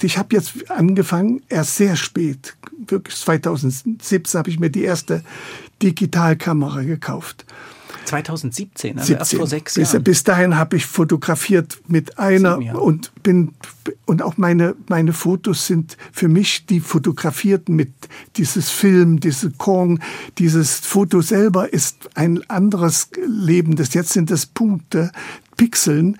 [0.00, 5.22] ich habe jetzt angefangen, erst sehr spät, wirklich 2017 habe ich mir die erste
[5.82, 7.44] Digitalkamera gekauft.
[8.06, 9.18] 2017, also 17.
[9.18, 10.02] erst vor sechs Jahren.
[10.02, 13.54] Bis, bis dahin habe ich fotografiert mit einer und bin
[14.04, 17.92] und auch meine meine Fotos sind für mich die fotografierten mit
[18.36, 20.00] dieses Film, diese Kong,
[20.38, 23.76] dieses Foto selber ist ein anderes Leben.
[23.76, 25.12] Das jetzt sind das Punkte,
[25.56, 26.16] Pixeln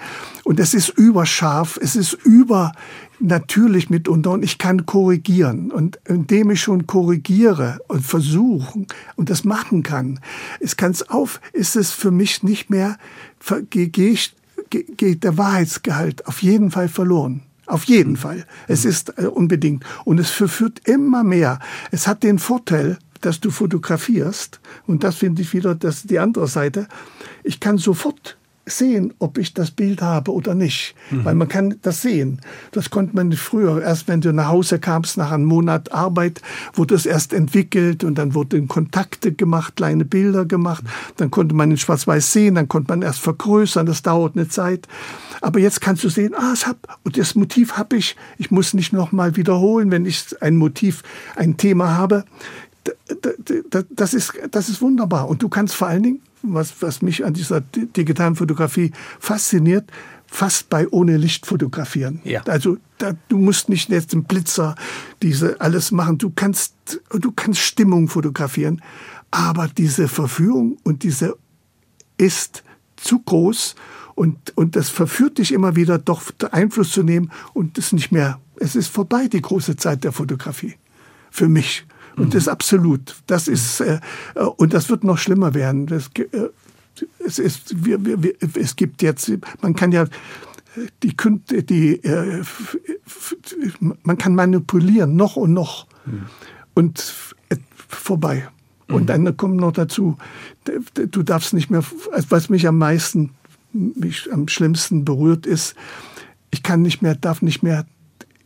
[0.46, 2.70] und es ist überscharf, es ist über
[3.18, 5.72] natürlich mitunter und ich kann korrigieren.
[5.72, 10.20] Und indem ich schon korrigiere und versuche und das machen kann,
[10.60, 12.96] es kann es auf, ist es für mich nicht mehr,
[13.70, 14.34] geht,
[14.70, 17.42] geht der Wahrheitsgehalt auf jeden Fall verloren.
[17.66, 18.16] Auf jeden mhm.
[18.16, 18.46] Fall.
[18.68, 18.90] Es mhm.
[18.90, 19.84] ist äh, unbedingt.
[20.04, 21.58] Und es verführt immer mehr.
[21.90, 24.60] Es hat den Vorteil, dass du fotografierst.
[24.86, 26.86] Und das finde ich wieder das, die andere Seite.
[27.42, 30.96] Ich kann sofort sehen, ob ich das Bild habe oder nicht.
[31.10, 31.24] Mhm.
[31.24, 32.40] Weil man kann das sehen.
[32.72, 33.80] Das konnte man früher.
[33.80, 36.42] Erst wenn du nach Hause kamst, nach einem Monat Arbeit,
[36.74, 40.84] wurde es erst entwickelt und dann wurden Kontakte gemacht, kleine Bilder gemacht.
[41.16, 43.86] Dann konnte man in Schwarz-Weiß sehen, dann konnte man erst vergrößern.
[43.86, 44.88] Das dauert eine Zeit.
[45.40, 48.16] Aber jetzt kannst du sehen, ah, es hab, und das Motiv habe ich.
[48.36, 51.04] Ich muss nicht noch mal wiederholen, wenn ich ein Motiv,
[51.36, 52.24] ein Thema habe.
[53.94, 55.28] Das ist, das ist wunderbar.
[55.28, 56.20] Und du kannst vor allen Dingen
[56.54, 59.90] was, was mich an dieser digitalen Fotografie fasziniert,
[60.26, 62.20] fast bei ohne Licht fotografieren.
[62.24, 62.42] Ja.
[62.42, 64.74] Also da, du musst nicht jetzt im Blitzer
[65.22, 66.18] diese alles machen.
[66.18, 68.82] Du kannst, du kannst Stimmung fotografieren,
[69.30, 71.36] aber diese Verführung und diese
[72.18, 72.64] ist
[72.96, 73.74] zu groß
[74.14, 78.40] und, und das verführt dich immer wieder, doch Einfluss zu nehmen und es nicht mehr.
[78.58, 80.74] Es ist vorbei, die große Zeit der Fotografie.
[81.30, 81.86] Für mich.
[82.16, 83.16] Und das ist absolut.
[83.26, 84.00] Das ist, äh,
[84.56, 85.86] und das wird noch schlimmer werden.
[85.86, 86.48] Das, äh,
[87.18, 90.06] es, ist, wir, wir, es gibt jetzt, man kann ja
[91.02, 91.14] die,
[91.62, 92.42] die äh,
[94.02, 95.86] man kann manipulieren, noch und noch.
[96.06, 96.26] Mhm.
[96.74, 97.14] Und
[97.48, 97.56] äh,
[97.88, 98.48] vorbei.
[98.88, 99.06] Und mhm.
[99.06, 100.16] dann kommt noch dazu,
[100.94, 101.82] du darfst nicht mehr,
[102.28, 103.30] was mich am meisten,
[103.72, 105.74] mich am schlimmsten berührt ist,
[106.50, 107.86] ich kann nicht mehr, darf nicht mehr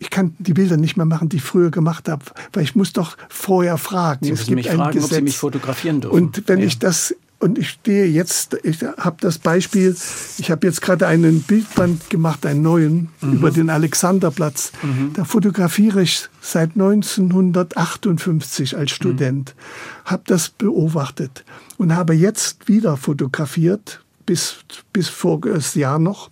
[0.01, 2.93] ich kann die Bilder nicht mehr machen, die ich früher gemacht habe, weil ich muss
[2.93, 4.25] doch vorher fragen.
[4.25, 5.11] Sie es gibt mich ein fragen, Gesetz.
[5.11, 6.17] ob Sie mich fotografieren dürfen.
[6.17, 6.67] Und wenn ja.
[6.67, 9.97] ich das und ich stehe jetzt, ich habe das Beispiel,
[10.39, 13.33] ich habe jetzt gerade einen Bildband gemacht, einen neuen, mhm.
[13.33, 14.73] über den Alexanderplatz.
[14.83, 15.13] Mhm.
[15.15, 20.11] Da fotografiere ich seit 1958 als Student, mhm.
[20.11, 21.45] habe das beobachtet
[21.79, 24.57] und habe jetzt wieder fotografiert, bis,
[24.93, 26.31] bis voriges Jahr noch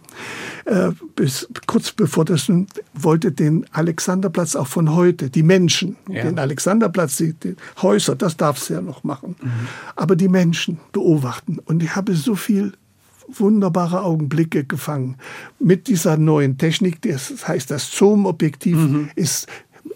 [0.64, 2.50] äh, bis kurz bevor das
[2.94, 6.24] wollte den Alexanderplatz auch von heute, die Menschen, ja.
[6.24, 9.50] den Alexanderplatz, die, die, Häuser, das darf es ja noch machen, mhm.
[9.96, 11.58] aber die Menschen beobachten.
[11.64, 12.72] Und ich habe so viel
[13.28, 15.16] wunderbare Augenblicke gefangen
[15.58, 17.02] mit dieser neuen Technik.
[17.02, 19.10] Das heißt, das Zoom-Objektiv mhm.
[19.16, 19.46] ist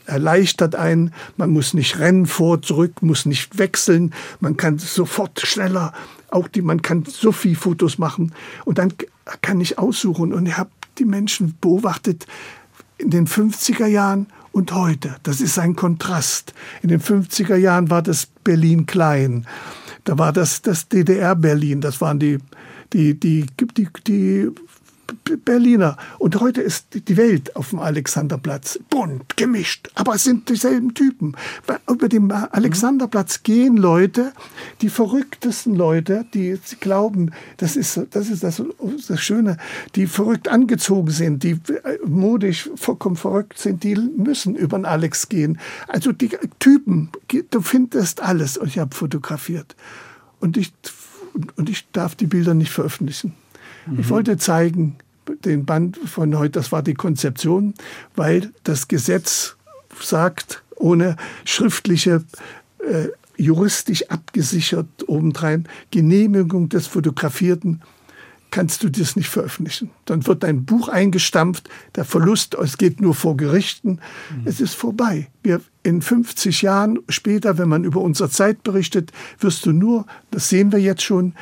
[0.06, 1.12] erleichtert einen.
[1.36, 4.12] Man muss nicht rennen vor, zurück, muss nicht wechseln.
[4.40, 5.92] Man kann sofort schneller
[6.30, 8.32] auch die, man kann so viel Fotos machen
[8.64, 8.92] und dann
[9.40, 12.26] kann ich aussuchen und ich habe die Menschen beobachtet
[12.98, 15.16] in den 50er Jahren und heute.
[15.22, 16.54] Das ist ein Kontrast.
[16.82, 19.46] In den 50er Jahren war das Berlin klein.
[20.04, 21.80] Da war das das DDR-Berlin.
[21.80, 22.38] Das waren die,
[22.92, 24.50] die, die, die, die
[25.44, 25.96] Berliner.
[26.18, 31.36] Und heute ist die Welt auf dem Alexanderplatz bunt, gemischt, aber es sind dieselben Typen.
[31.88, 34.32] Über den Alexanderplatz gehen Leute,
[34.80, 38.62] die verrücktesten Leute, die glauben, das ist, das ist das,
[39.08, 39.56] das Schöne,
[39.94, 45.28] die verrückt angezogen sind, die äh, modisch vollkommen verrückt sind, die müssen über den Alex
[45.28, 45.58] gehen.
[45.88, 47.10] Also die Typen,
[47.50, 48.56] du findest alles.
[48.56, 49.76] Und ich habe fotografiert.
[50.40, 50.72] Und ich,
[51.56, 53.34] und ich darf die Bilder nicht veröffentlichen.
[53.86, 54.00] Mhm.
[54.00, 54.96] Ich wollte zeigen,
[55.44, 57.74] den Band von heute, das war die Konzeption,
[58.16, 59.56] weil das Gesetz
[60.00, 62.24] sagt, ohne schriftliche,
[62.78, 67.82] äh, juristisch abgesichert obendrein Genehmigung des Fotografierten
[68.52, 69.90] kannst du das nicht veröffentlichen.
[70.04, 73.92] Dann wird dein Buch eingestampft, der Verlust, es geht nur vor Gerichten,
[74.30, 74.42] mhm.
[74.44, 75.28] es ist vorbei.
[75.42, 80.50] Wir, in 50 Jahren später, wenn man über unsere Zeit berichtet, wirst du nur, das
[80.50, 81.34] sehen wir jetzt schon,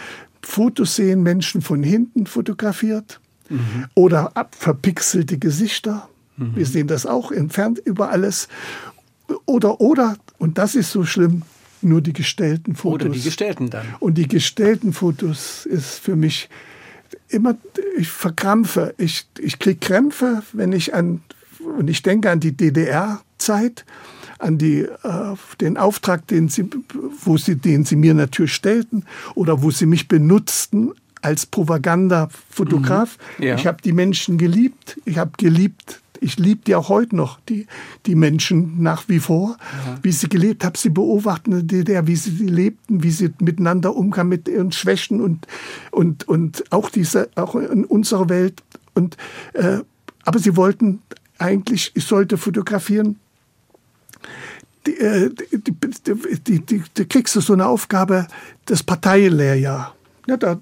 [0.42, 3.86] Fotos sehen, Menschen von hinten fotografiert mhm.
[3.94, 6.08] oder verpixelte Gesichter.
[6.36, 6.56] Mhm.
[6.56, 8.48] Wir sehen das auch entfernt über alles.
[9.46, 11.42] Oder, oder, und das ist so schlimm,
[11.82, 13.06] nur die gestellten Fotos.
[13.06, 13.86] Oder die gestellten dann.
[14.00, 16.48] Und die gestellten Fotos ist für mich
[17.28, 17.56] immer,
[17.96, 18.94] ich verkrampfe.
[18.98, 21.22] Ich, ich kriege Krämpfe, wenn ich an,
[21.78, 23.84] und ich denke an die DDR-Zeit,
[24.40, 26.68] an die, äh, den Auftrag, den sie,
[27.24, 33.18] wo sie, den sie mir natürlich stellten oder wo sie mich benutzten als Propagandafotograf.
[33.38, 33.44] Mhm.
[33.44, 33.54] Ja.
[33.54, 34.98] Ich habe die Menschen geliebt.
[35.04, 37.66] Ich habe geliebt ich liebe die auch heute noch, die,
[38.06, 39.98] die Menschen nach wie vor, ja.
[40.02, 44.46] wie sie gelebt haben, sie beobachten DDR, wie sie lebten, wie sie miteinander umgaben mit
[44.46, 45.46] ihren Schwächen und,
[45.90, 48.62] und, und auch, diese, auch in unserer Welt.
[48.94, 49.16] Und,
[49.54, 49.78] äh,
[50.24, 51.00] aber sie wollten
[51.38, 53.16] eigentlich, ich sollte fotografieren,
[54.86, 58.26] die, äh, die, die, die, kriegst du so eine Aufgabe,
[58.66, 59.94] das Parteilehrjahr.
[60.26, 60.60] Ja, da,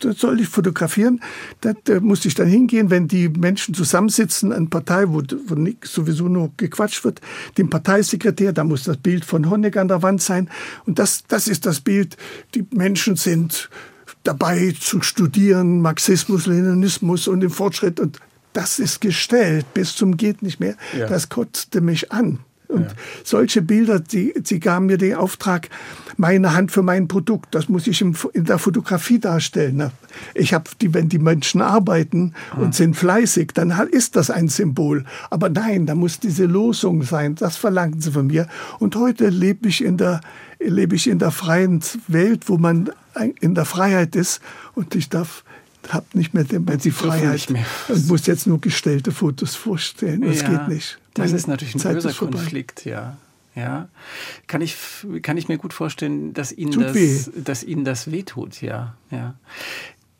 [0.00, 1.20] da, soll ich fotografieren.
[1.62, 6.28] Da, da muss ich dann hingehen, wenn die Menschen zusammensitzen, eine Partei, wo, wo sowieso
[6.28, 7.20] nur gequatscht wird,
[7.58, 10.48] dem Parteisekretär, da muss das Bild von Honecker an der Wand sein.
[10.86, 12.16] Und das, das ist das Bild.
[12.54, 13.68] Die Menschen sind
[14.22, 17.98] dabei zu studieren, Marxismus, Leninismus und den Fortschritt.
[17.98, 18.20] Und
[18.52, 20.76] das ist gestellt bis zum geht nicht mehr.
[20.96, 21.06] Ja.
[21.08, 22.38] Das kotzte mich an.
[22.68, 22.92] Und ja.
[23.22, 25.68] solche Bilder, die, sie gaben mir den Auftrag,
[26.16, 29.90] meine Hand für mein Produkt, das muss ich in der Fotografie darstellen.
[30.34, 32.72] Ich habe die, wenn die Menschen arbeiten und ah.
[32.72, 35.04] sind fleißig, dann ist das ein Symbol.
[35.30, 37.34] Aber nein, da muss diese Losung sein.
[37.34, 38.46] Das verlangen sie von mir.
[38.78, 40.20] Und heute lebe ich in der,
[40.60, 42.90] lebe ich in der freien Welt, wo man
[43.40, 44.40] in der Freiheit ist
[44.74, 45.44] und ich darf
[45.90, 47.48] habe nicht mehr die Freiheit
[47.88, 50.22] und muss jetzt nur gestellte Fotos vorstellen.
[50.22, 50.48] Das ja.
[50.48, 50.98] geht nicht.
[51.14, 53.16] Das ist natürlich ein Zeit böser Konflikt, ja.
[53.56, 53.88] Ja,
[54.48, 54.76] kann ich,
[55.22, 57.20] kann ich mir gut vorstellen, dass Ihnen, Tut das, weh.
[57.36, 59.34] dass Ihnen das wehtut, ja, ja.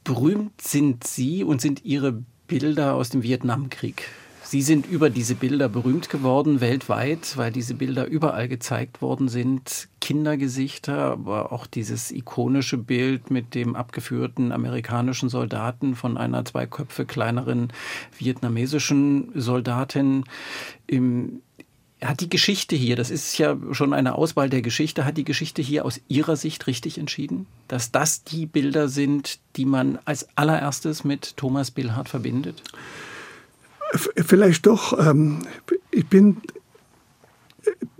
[0.04, 4.08] Berühmt sind Sie und sind Ihre Bilder aus dem Vietnamkrieg.
[4.54, 9.88] Sie sind über diese Bilder berühmt geworden weltweit, weil diese Bilder überall gezeigt worden sind.
[10.00, 17.04] Kindergesichter, aber auch dieses ikonische Bild mit dem abgeführten amerikanischen Soldaten von einer zwei Köpfe
[17.04, 17.72] kleineren
[18.16, 20.22] vietnamesischen Soldatin.
[22.00, 25.62] Hat die Geschichte hier, das ist ja schon eine Auswahl der Geschichte, hat die Geschichte
[25.62, 31.02] hier aus Ihrer Sicht richtig entschieden, dass das die Bilder sind, die man als allererstes
[31.02, 32.62] mit Thomas Billhardt verbindet?
[33.94, 34.98] Vielleicht doch.
[34.98, 35.40] Ähm,
[35.90, 36.38] ich bin,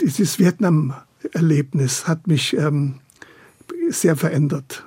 [0.00, 3.00] dieses Vietnam-Erlebnis hat mich ähm,
[3.88, 4.85] sehr verändert.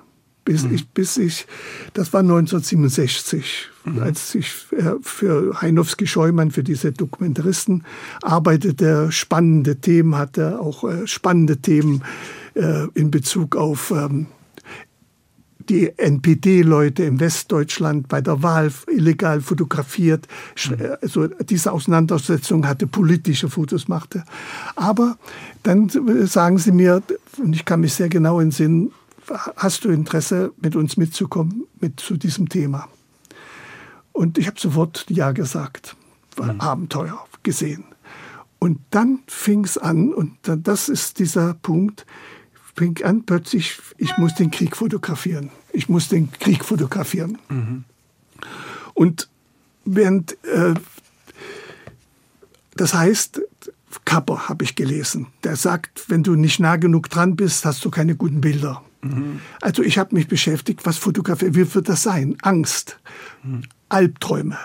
[0.48, 0.76] Bis mhm.
[0.76, 1.46] ich, bis ich,
[1.94, 4.00] das war 1967, mhm.
[4.02, 7.84] als ich äh, für Heinowski Scheumann, für diese Dokumentaristen
[8.22, 12.02] arbeitete, spannende Themen hatte, auch äh, spannende Themen
[12.54, 14.28] äh, in Bezug auf ähm,
[15.70, 20.28] die NPD-Leute im Westdeutschland bei der Wahl illegal fotografiert.
[21.02, 24.24] Also diese Auseinandersetzung hatte politische Fotos machte.
[24.76, 25.18] Aber
[25.64, 25.90] dann
[26.28, 27.02] sagen sie mir,
[27.38, 28.92] und ich kann mich sehr genau in Sinn,
[29.56, 32.88] hast du Interesse, mit uns mitzukommen mit zu diesem Thema?
[34.14, 35.96] Und ich habe sofort Ja gesagt.
[36.42, 36.62] Mhm.
[36.62, 37.84] Abenteuer gesehen.
[38.60, 42.06] Und dann fing es an, und das ist dieser Punkt,
[42.78, 45.50] fing an plötzlich, ich muss den Krieg fotografieren.
[45.74, 47.38] Ich muss den Krieg fotografieren.
[47.50, 47.84] Mhm.
[48.94, 49.30] Und
[49.86, 50.76] während, äh,
[52.76, 53.42] das heißt,
[54.06, 55.28] Kapper habe ich gelesen.
[55.44, 58.84] Der sagt, wenn du nicht nah genug dran bist, hast du keine guten Bilder.
[59.02, 59.42] Mhm.
[59.60, 62.38] Also ich habe mich beschäftigt, was fotografiert, wie wird das sein?
[62.42, 63.00] Angst,
[63.44, 63.64] mhm.
[63.90, 64.58] Albträume,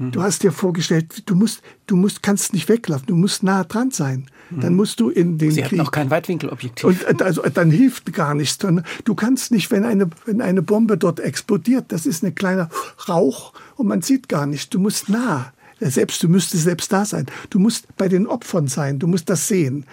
[0.00, 0.12] Mhm.
[0.12, 3.90] Du hast dir vorgestellt, du musst, du musst, kannst nicht weglaufen, du musst nah dran
[3.90, 4.26] sein.
[4.50, 5.78] Dann musst du in den Sie Krieg.
[5.78, 7.06] hatten auch kein Weitwinkelobjektiv.
[7.08, 8.58] Und also, dann hilft gar nichts.
[9.04, 12.68] Du kannst nicht, wenn eine, wenn eine Bombe dort explodiert, das ist ein kleiner
[13.08, 14.74] Rauch und man sieht gar nicht.
[14.74, 15.52] Du musst nah.
[15.82, 17.26] Selbst, du müsstest selbst da sein.
[17.48, 18.98] Du musst bei den Opfern sein.
[18.98, 19.86] Du musst das sehen.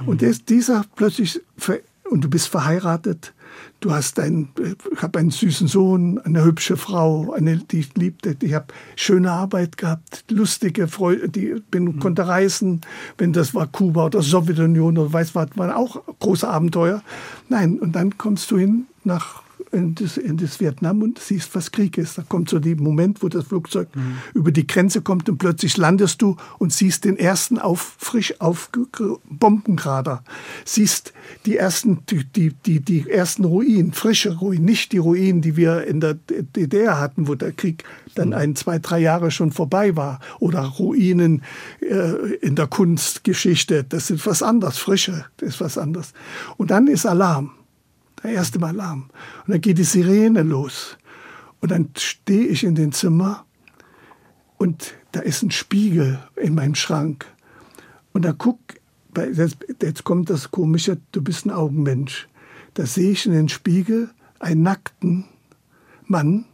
[0.00, 0.08] Mhm.
[0.08, 1.40] Und dieser plötzlich,
[2.08, 3.32] und du bist verheiratet,
[3.82, 4.48] du hast einen,
[4.92, 8.66] ich habe einen süßen Sohn, eine hübsche Frau, eine, die ich liebte, ich habe
[8.96, 11.98] schöne Arbeit gehabt, lustige Freude, die bin, mhm.
[11.98, 12.80] konnte reisen,
[13.18, 17.02] wenn das war Kuba oder Sowjetunion oder weiß was, waren auch große Abenteuer.
[17.48, 19.41] Nein, und dann kommst du hin nach
[19.72, 22.18] in das, Vietnam und siehst, was Krieg ist.
[22.18, 24.18] Da kommt so der Moment, wo das Flugzeug mhm.
[24.34, 28.70] über die Grenze kommt und plötzlich landest du und siehst den ersten auf, frisch auf
[29.30, 30.22] Bombenkrater.
[30.64, 31.12] Siehst
[31.46, 36.00] die ersten, die, die, die ersten Ruinen, frische Ruinen, nicht die Ruinen, die wir in
[36.00, 38.34] der DDR hatten, wo der Krieg dann mhm.
[38.34, 40.20] ein, zwei, drei Jahre schon vorbei war.
[40.38, 41.42] Oder Ruinen
[41.80, 43.84] äh, in der Kunstgeschichte.
[43.84, 44.76] Das ist was anderes.
[44.76, 46.12] Frische, das ist was anderes.
[46.58, 47.52] Und dann ist Alarm
[48.22, 49.10] der erste Mal Alarm.
[49.46, 50.96] Und dann geht die Sirene los.
[51.60, 53.44] Und dann stehe ich in dem Zimmer
[54.58, 57.26] und da ist ein Spiegel in meinem Schrank.
[58.12, 58.58] Und da guck,
[59.80, 62.28] jetzt kommt das Komische, du bist ein Augenmensch.
[62.74, 65.24] Da sehe ich in den Spiegel einen nackten
[66.06, 66.46] Mann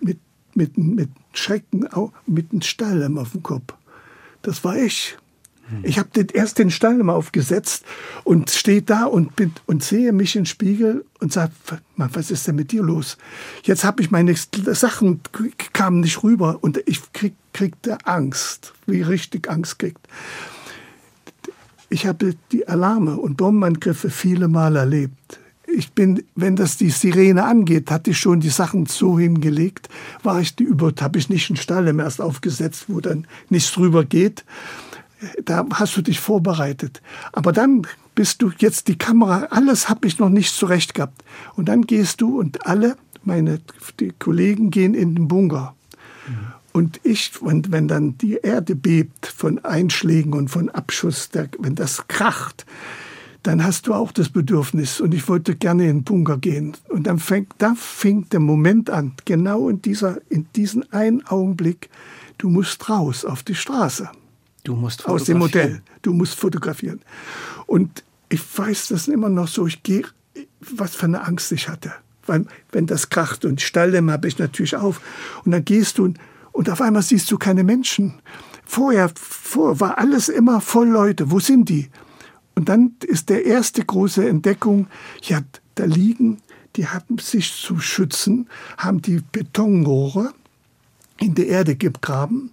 [0.00, 0.18] mit,
[0.54, 1.88] mit, mit Schrecken,
[2.26, 3.74] mit einem Stall auf dem Kopf.
[4.42, 5.16] Das war ich.
[5.82, 7.84] Ich habe erst den Stall aufgesetzt
[8.24, 11.52] und stehe da und, bin, und sehe mich im Spiegel und sage,
[11.96, 13.18] was ist denn mit dir los?
[13.64, 15.20] Jetzt habe ich meine Sachen,
[15.72, 20.06] kamen nicht rüber und ich krieg, kriegte Angst, wie richtig Angst kriegt.
[21.88, 25.40] Ich habe die Alarme und Bombenangriffe viele Mal erlebt.
[25.66, 29.88] Ich bin, wenn das die Sirene angeht, hatte ich schon die Sachen so hingelegt,
[30.22, 34.04] war ich die über, habe ich nicht einen Stall erst aufgesetzt, wo dann nichts drüber
[34.04, 34.44] geht
[35.44, 37.00] da hast du dich vorbereitet.
[37.32, 41.22] Aber dann bist du jetzt die Kamera, alles habe ich noch nicht zurecht gehabt.
[41.54, 43.60] Und dann gehst du und alle meine
[44.18, 45.74] Kollegen gehen in den Bunker.
[46.28, 46.34] Mhm.
[46.72, 51.74] Und ich, und wenn dann die Erde bebt von Einschlägen und von Abschuss, der, wenn
[51.74, 52.66] das kracht,
[53.42, 55.00] dann hast du auch das Bedürfnis.
[55.00, 56.76] Und ich wollte gerne in den Bunker gehen.
[56.88, 61.88] Und dann fängt, da fing der Moment an, genau in dieser, in diesen einen Augenblick,
[62.38, 64.10] du musst raus auf die Straße.
[64.66, 65.80] Du musst Aus dem Modell.
[66.02, 67.00] Du musst fotografieren.
[67.66, 70.02] Und ich weiß das immer noch so, ich gehe,
[70.58, 71.92] was für eine Angst ich hatte.
[72.26, 75.00] Weil, wenn das kracht und Stalldämme habe ich natürlich auf.
[75.44, 76.18] Und dann gehst du und,
[76.50, 78.14] und auf einmal siehst du keine Menschen.
[78.64, 81.30] Vorher, vor war alles immer voll Leute.
[81.30, 81.88] Wo sind die?
[82.56, 84.88] Und dann ist der erste große Entdeckung,
[85.22, 85.42] ja,
[85.76, 86.38] da liegen,
[86.74, 88.48] die haben sich zu schützen,
[88.78, 90.32] haben die Betonrohre
[91.20, 92.50] in der Erde gegraben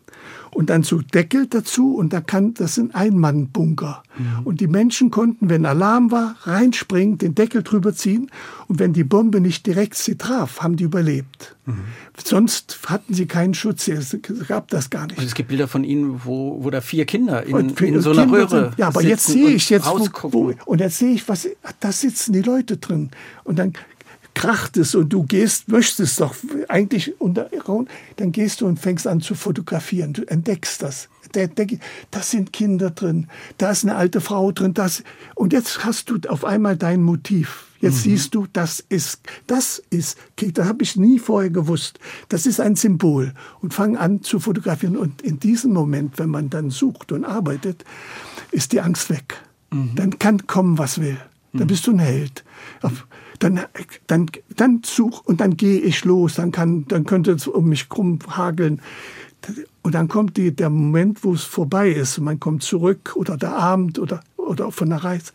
[0.53, 4.03] und dann so Deckel dazu und da kann, das sind Einmannbunker.
[4.17, 4.45] Mhm.
[4.45, 8.29] Und die Menschen konnten, wenn Alarm war, reinspringen, den Deckel drüber ziehen
[8.67, 11.55] und wenn die Bombe nicht direkt sie traf, haben die überlebt.
[11.65, 11.81] Mhm.
[12.23, 15.17] Sonst hatten sie keinen Schutz, es gab das gar nicht.
[15.17, 18.11] Und es gibt Bilder von Ihnen, wo, wo da vier Kinder in, und, in so
[18.11, 21.13] einer Kinder Röhre sind, Ja, aber jetzt sehe ich jetzt, wo, wo, und jetzt sehe
[21.13, 21.47] ich, was,
[21.79, 23.09] da sitzen die Leute drin.
[23.43, 23.73] Und dann
[24.33, 26.35] kracht es und du gehst, möchtest doch
[26.67, 27.49] eigentlich unter,
[28.17, 30.13] dann gehst du und fängst an zu fotografieren.
[30.13, 31.09] Du entdeckst das.
[32.11, 36.19] Da sind Kinder drin, da ist eine alte Frau drin, das, und jetzt hast du
[36.29, 37.65] auf einmal dein Motiv.
[37.83, 38.11] Jetzt mhm.
[38.11, 41.99] siehst du, das ist, das ist, das habe ich nie vorher gewusst.
[42.29, 43.33] Das ist ein Symbol.
[43.59, 44.95] Und fang an zu fotografieren.
[44.95, 47.83] Und in diesem Moment, wenn man dann sucht und arbeitet,
[48.51, 49.35] ist die Angst weg.
[49.69, 49.95] Mhm.
[49.95, 51.17] Dann kann kommen, was will.
[51.51, 51.67] Dann mhm.
[51.67, 52.45] bist du ein Held.
[52.81, 53.05] Auf,
[53.43, 53.59] dann,
[54.07, 57.89] dann, dann such und dann gehe ich los, dann, kann, dann könnte es um mich
[57.89, 58.81] krumm hageln.
[59.81, 62.19] Und dann kommt die, der Moment, wo es vorbei ist.
[62.19, 65.33] Man kommt zurück oder der Abend oder, oder von der Reise.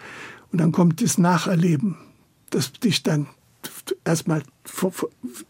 [0.51, 1.97] Und dann kommt das Nacherleben,
[2.51, 3.27] das dich dann
[4.05, 4.43] erstmal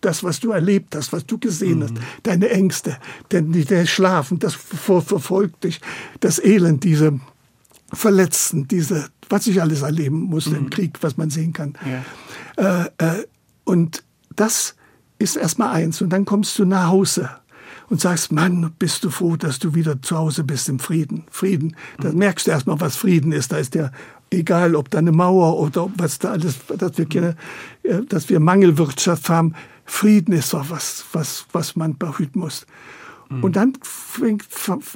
[0.00, 1.82] das, was du erlebt hast, was du gesehen mhm.
[1.82, 1.94] hast,
[2.24, 2.96] deine Ängste,
[3.30, 5.80] der, der Schlafen, das verfolgt dich,
[6.18, 7.20] das Elend, diese
[7.92, 10.56] Verletzten, diese, was ich alles erleben musste mhm.
[10.56, 11.74] im Krieg, was man sehen kann.
[11.86, 12.04] Ja.
[12.58, 13.26] Äh, äh,
[13.64, 14.02] und
[14.34, 14.74] das
[15.18, 16.02] ist erstmal eins.
[16.02, 17.30] Und dann kommst du nach Hause
[17.88, 21.24] und sagst, Mann, bist du froh, dass du wieder zu Hause bist im Frieden.
[21.30, 23.52] Frieden, da merkst du erstmal, was Frieden ist.
[23.52, 23.92] Da ist der,
[24.30, 27.36] egal ob da eine Mauer oder was da alles, dass wir, keine,
[27.84, 29.54] äh, dass wir Mangelwirtschaft haben.
[29.84, 32.66] Frieden ist doch was, was, was man behüten muss.
[33.30, 33.44] Mhm.
[33.44, 34.42] Und dann fing,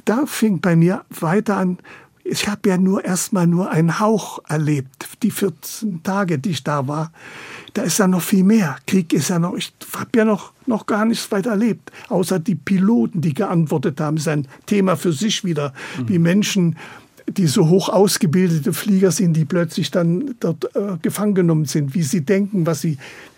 [0.05, 1.79] da fing bei mir weiter an,
[2.23, 6.87] ich habe ja nur erstmal nur einen Hauch erlebt, die 14 Tage, die ich da
[6.87, 7.11] war.
[7.73, 8.77] Da ist ja noch viel mehr.
[8.87, 12.55] Krieg ist ja noch, ich habe ja noch, noch gar nichts weiter erlebt, außer die
[12.55, 14.15] Piloten, die geantwortet haben.
[14.15, 16.09] Das ist ein Thema für sich wieder, mhm.
[16.09, 16.77] wie Menschen
[17.29, 22.03] die so hoch ausgebildete Flieger sind, die plötzlich dann dort äh, gefangen genommen sind, wie
[22.03, 22.97] sie denken, was sie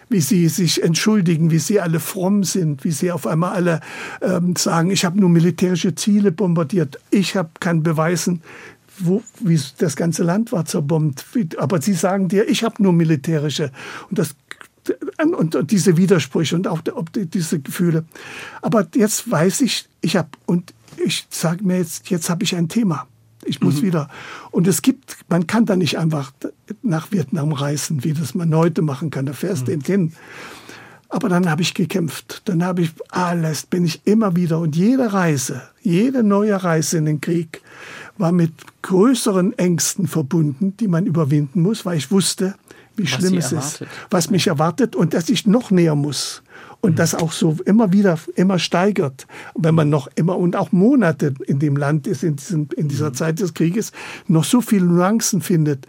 [0.09, 3.79] wie sie sich entschuldigen, wie sie alle fromm sind, wie sie auf einmal alle
[4.21, 8.41] ähm, sagen, ich habe nur militärische Ziele bombardiert, ich habe kann beweisen,
[8.99, 11.25] wo, wie das ganze Land war zerbombt.
[11.57, 13.71] Aber sie sagen dir, ich habe nur militärische.
[14.09, 14.35] Und das
[15.17, 16.81] und, und, diese Widersprüche und auch
[17.15, 18.05] diese Gefühle.
[18.61, 20.73] Aber jetzt weiß ich, ich habe und
[21.03, 23.07] ich sage mir jetzt, jetzt habe ich ein Thema.
[23.45, 23.87] Ich muss mhm.
[23.87, 24.09] wieder.
[24.51, 26.31] Und es gibt, man kann da nicht einfach
[26.81, 29.25] nach Vietnam reisen, wie das man heute machen kann.
[29.25, 29.81] Da fährst du mhm.
[29.81, 30.13] hin.
[31.09, 32.41] Aber dann habe ich gekämpft.
[32.45, 34.59] Dann habe ich alles, bin ich immer wieder.
[34.59, 37.61] Und jede Reise, jede neue Reise in den Krieg
[38.17, 38.51] war mit
[38.81, 42.55] größeren Ängsten verbunden, die man überwinden muss, weil ich wusste,
[42.95, 43.81] wie was schlimm es erwartet.
[43.81, 46.41] ist, was mich erwartet und dass ich noch näher muss
[46.81, 46.95] und mhm.
[46.95, 49.27] das auch so immer wieder immer steigert.
[49.55, 53.09] Wenn man noch immer und auch Monate in dem Land ist, in, diesem, in dieser
[53.09, 53.15] mhm.
[53.15, 53.91] Zeit des Krieges,
[54.27, 55.87] noch so viele Nuancen findet.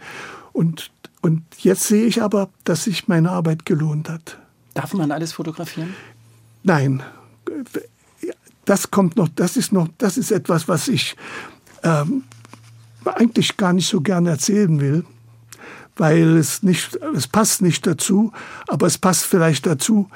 [0.53, 4.37] Und, und jetzt sehe ich aber, dass sich meine Arbeit gelohnt hat.
[4.73, 5.93] Darf man alles fotografieren?
[6.63, 7.03] Nein.
[8.65, 11.15] Das kommt noch, das ist noch, das ist etwas, was ich
[11.83, 12.23] ähm,
[13.05, 15.05] eigentlich gar nicht so gerne erzählen will
[15.97, 18.31] weil es nicht, es passt nicht dazu,
[18.67, 20.09] aber es passt vielleicht dazu,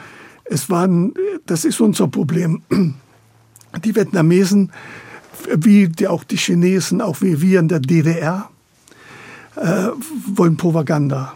[0.45, 1.13] es waren,
[1.45, 2.61] das ist unser Problem.
[3.85, 4.71] Die Vietnamesen,
[5.55, 8.49] wie die, auch die Chinesen, auch wie wir in der DDR,
[9.55, 9.87] äh,
[10.27, 11.33] wollen Propaganda,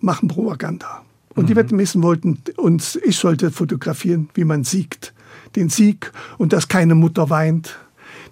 [0.00, 1.02] machen Propaganda.
[1.34, 1.46] Und mhm.
[1.46, 5.14] die Vietnamesen wollten uns, ich sollte fotografieren, wie man siegt.
[5.56, 7.78] Den Sieg und dass keine Mutter weint,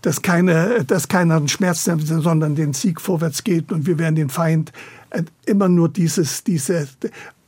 [0.06, 4.14] dass, keine, dass keiner einen Schmerz hat, sondern den Sieg vorwärts geht und wir werden
[4.14, 4.70] den Feind
[5.10, 6.86] äh, immer nur dieses, diese,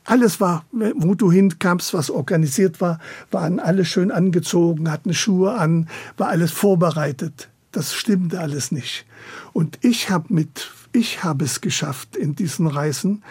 [0.03, 2.99] alles war, wo du hinkamst, was organisiert war,
[3.31, 5.87] waren alle schön angezogen, hatten Schuhe an,
[6.17, 7.47] war alles vorbereitet.
[7.71, 9.05] Das stimmte alles nicht.
[9.53, 13.23] Und ich habe mit, ich habe es geschafft in diesen Reisen.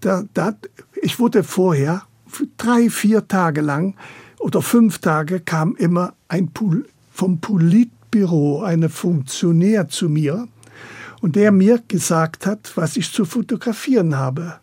[0.00, 0.52] Da, da,
[1.00, 2.02] ich wurde vorher
[2.58, 3.94] drei, vier Tage lang
[4.38, 6.50] oder fünf Tage kam immer ein
[7.12, 7.40] vom
[8.10, 10.48] Politbüro eine Funktionär zu mir
[11.20, 14.60] und der mir gesagt hat, was ich zu fotografieren habe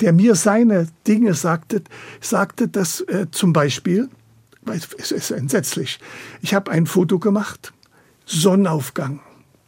[0.00, 1.82] der mir seine Dinge sagte,
[2.20, 4.10] sagte, dass äh, zum Beispiel,
[4.98, 5.98] es ist entsetzlich,
[6.42, 7.72] ich habe ein Foto gemacht,
[8.26, 9.20] Sonnenaufgang,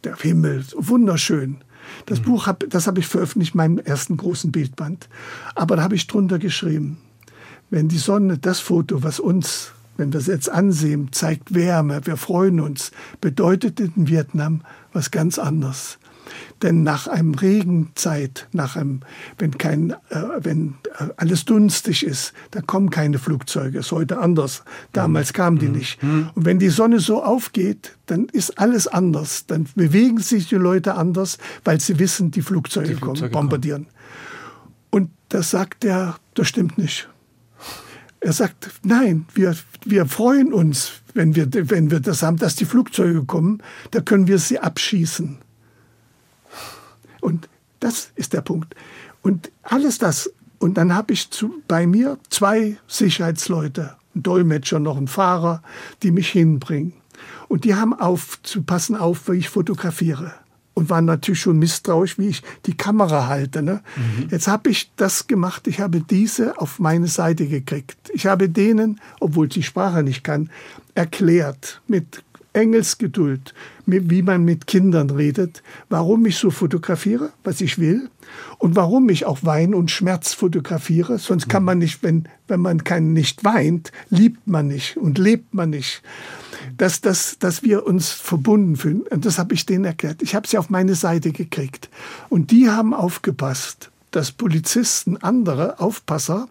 [0.03, 1.57] der Himmel, wunderschön.
[2.05, 2.25] Das mhm.
[2.25, 5.09] Buch hab, das habe ich veröffentlicht, meinem ersten großen Bildband.
[5.55, 6.97] Aber da habe ich drunter geschrieben,
[7.71, 12.17] wenn die Sonne, das Foto, was uns, wenn wir es jetzt ansehen, zeigt Wärme, wir
[12.17, 12.91] freuen uns,
[13.21, 14.61] bedeutet in Vietnam
[14.93, 15.97] was ganz anderes.
[16.61, 19.01] Denn nach einem Regenzeit, nach einem,
[19.37, 23.79] wenn kein, äh, wenn äh, alles dunstig ist, da kommen keine Flugzeuge.
[23.79, 24.63] Ist heute anders.
[24.93, 25.73] Damals kamen die mhm.
[25.73, 26.01] nicht.
[26.01, 26.29] Mhm.
[26.33, 29.45] Und wenn die Sonne so aufgeht, dann ist alles anders.
[29.47, 33.87] Dann bewegen sich die Leute anders, weil sie wissen, die Flugzeuge, die Flugzeuge kommen, bombardieren.
[34.89, 37.09] Und das sagt er, das stimmt nicht.
[38.25, 39.55] Er sagt, nein, wir,
[39.85, 43.61] wir freuen uns, wenn wir, wenn wir das haben, dass die Flugzeuge kommen,
[43.91, 45.37] da können wir sie abschießen.
[47.21, 47.47] Und
[47.81, 48.73] das ist der Punkt.
[49.21, 54.97] Und alles das, und dann habe ich zu, bei mir zwei Sicherheitsleute, ein Dolmetscher, noch
[54.97, 55.61] ein Fahrer,
[56.01, 56.93] die mich hinbringen.
[57.47, 60.33] Und die haben auf, zu passen auf, wie ich fotografiere.
[60.75, 63.63] Und waren natürlich schon misstrauisch, wie ich die Kamera halte.
[63.63, 63.81] Ne?
[63.95, 64.27] Mhm.
[64.29, 67.97] Jetzt habe ich das gemacht, ich habe diese auf meine Seite gekriegt.
[68.13, 70.49] Ich habe denen, obwohl ich die Sprache nicht kann,
[70.93, 72.23] erklärt mit
[72.55, 73.53] Engelsgeduld,
[73.85, 78.09] wie man mit Kindern redet, warum ich so fotografiere, was ich will
[78.57, 81.19] und warum ich auch Wein und Schmerz fotografiere.
[81.19, 85.53] Sonst kann man nicht, wenn, wenn man kein, nicht weint, liebt man nicht und lebt
[85.53, 86.01] man nicht.
[86.77, 89.01] Dass, dass, dass wir uns verbunden fühlen.
[89.09, 90.21] Und das habe ich denen erklärt.
[90.21, 91.89] Ich habe sie auf meine Seite gekriegt.
[92.29, 96.47] Und die haben aufgepasst, dass Polizisten, andere Aufpasser,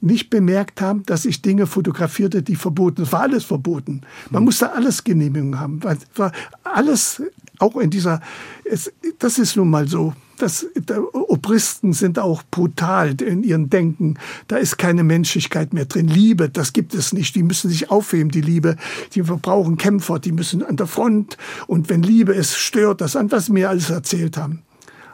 [0.00, 3.02] nicht bemerkt haben, dass ich Dinge fotografierte, die verboten.
[3.02, 4.02] Es war alles verboten.
[4.30, 4.46] Man mhm.
[4.46, 5.80] musste alles Genehmigung haben.
[5.82, 6.32] War
[6.62, 7.22] alles,
[7.58, 8.20] auch in dieser,
[8.64, 10.14] es, das ist nun mal so.
[10.38, 10.66] Das,
[11.12, 14.18] Obristen sind auch brutal in ihrem Denken.
[14.48, 16.08] Da ist keine Menschlichkeit mehr drin.
[16.08, 17.36] Liebe, das gibt es nicht.
[17.36, 18.76] Die müssen sich aufheben, die Liebe.
[19.14, 21.36] Die verbrauchen Kämpfer, die müssen an der Front.
[21.68, 24.62] Und wenn Liebe es stört, das an, was mir alles erzählt haben.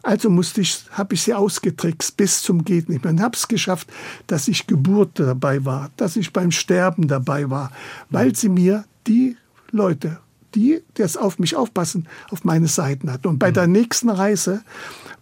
[0.03, 3.15] Also musste ich, habe ich sie ausgetrickst bis zum geht nicht mehr.
[3.23, 3.89] Habe es geschafft,
[4.27, 7.71] dass ich Geburt dabei war, dass ich beim Sterben dabei war,
[8.09, 9.37] weil sie mir die
[9.71, 10.19] Leute
[10.55, 13.29] die das auf mich aufpassen, auf meine Seiten hatten.
[13.29, 13.55] Und bei mhm.
[13.55, 14.63] der nächsten Reise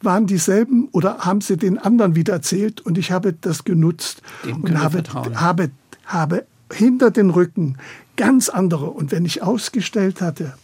[0.02, 4.62] waren dieselben oder haben sie den anderen wieder erzählt und ich habe das genutzt Dem
[4.62, 5.02] und habe,
[5.34, 5.70] habe,
[6.06, 7.76] habe hinter den Rücken
[8.16, 8.86] ganz andere.
[8.86, 10.54] Und wenn ich ausgestellt hatte,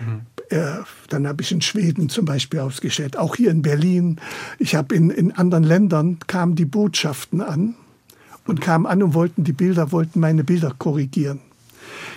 [0.00, 0.20] mhm.
[0.50, 4.20] äh, dann habe ich in Schweden zum Beispiel ausgestellt, auch hier in Berlin.
[4.58, 7.74] Ich habe in, in anderen Ländern kamen die Botschaften an
[8.46, 11.40] und kamen an und wollten die Bilder, wollten meine Bilder korrigieren.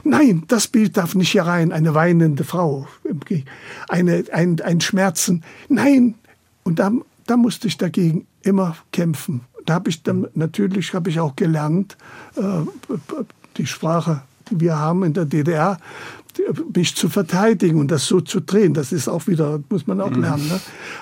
[0.03, 2.87] Nein, das Bild darf nicht hier rein, eine weinende Frau,
[3.87, 5.43] eine, ein, ein Schmerzen.
[5.69, 6.15] Nein,
[6.63, 6.91] und da,
[7.27, 9.41] da musste ich dagegen immer kämpfen.
[9.65, 11.97] Da habe ich dann natürlich habe ich auch gelernt,
[12.35, 12.41] äh,
[13.57, 15.77] die Sprache, die wir haben in der DDR,
[16.73, 18.73] mich zu verteidigen und das so zu drehen.
[18.73, 20.21] Das ist auch wieder, muss man auch mhm.
[20.21, 20.47] lernen.
[20.47, 20.59] Ne?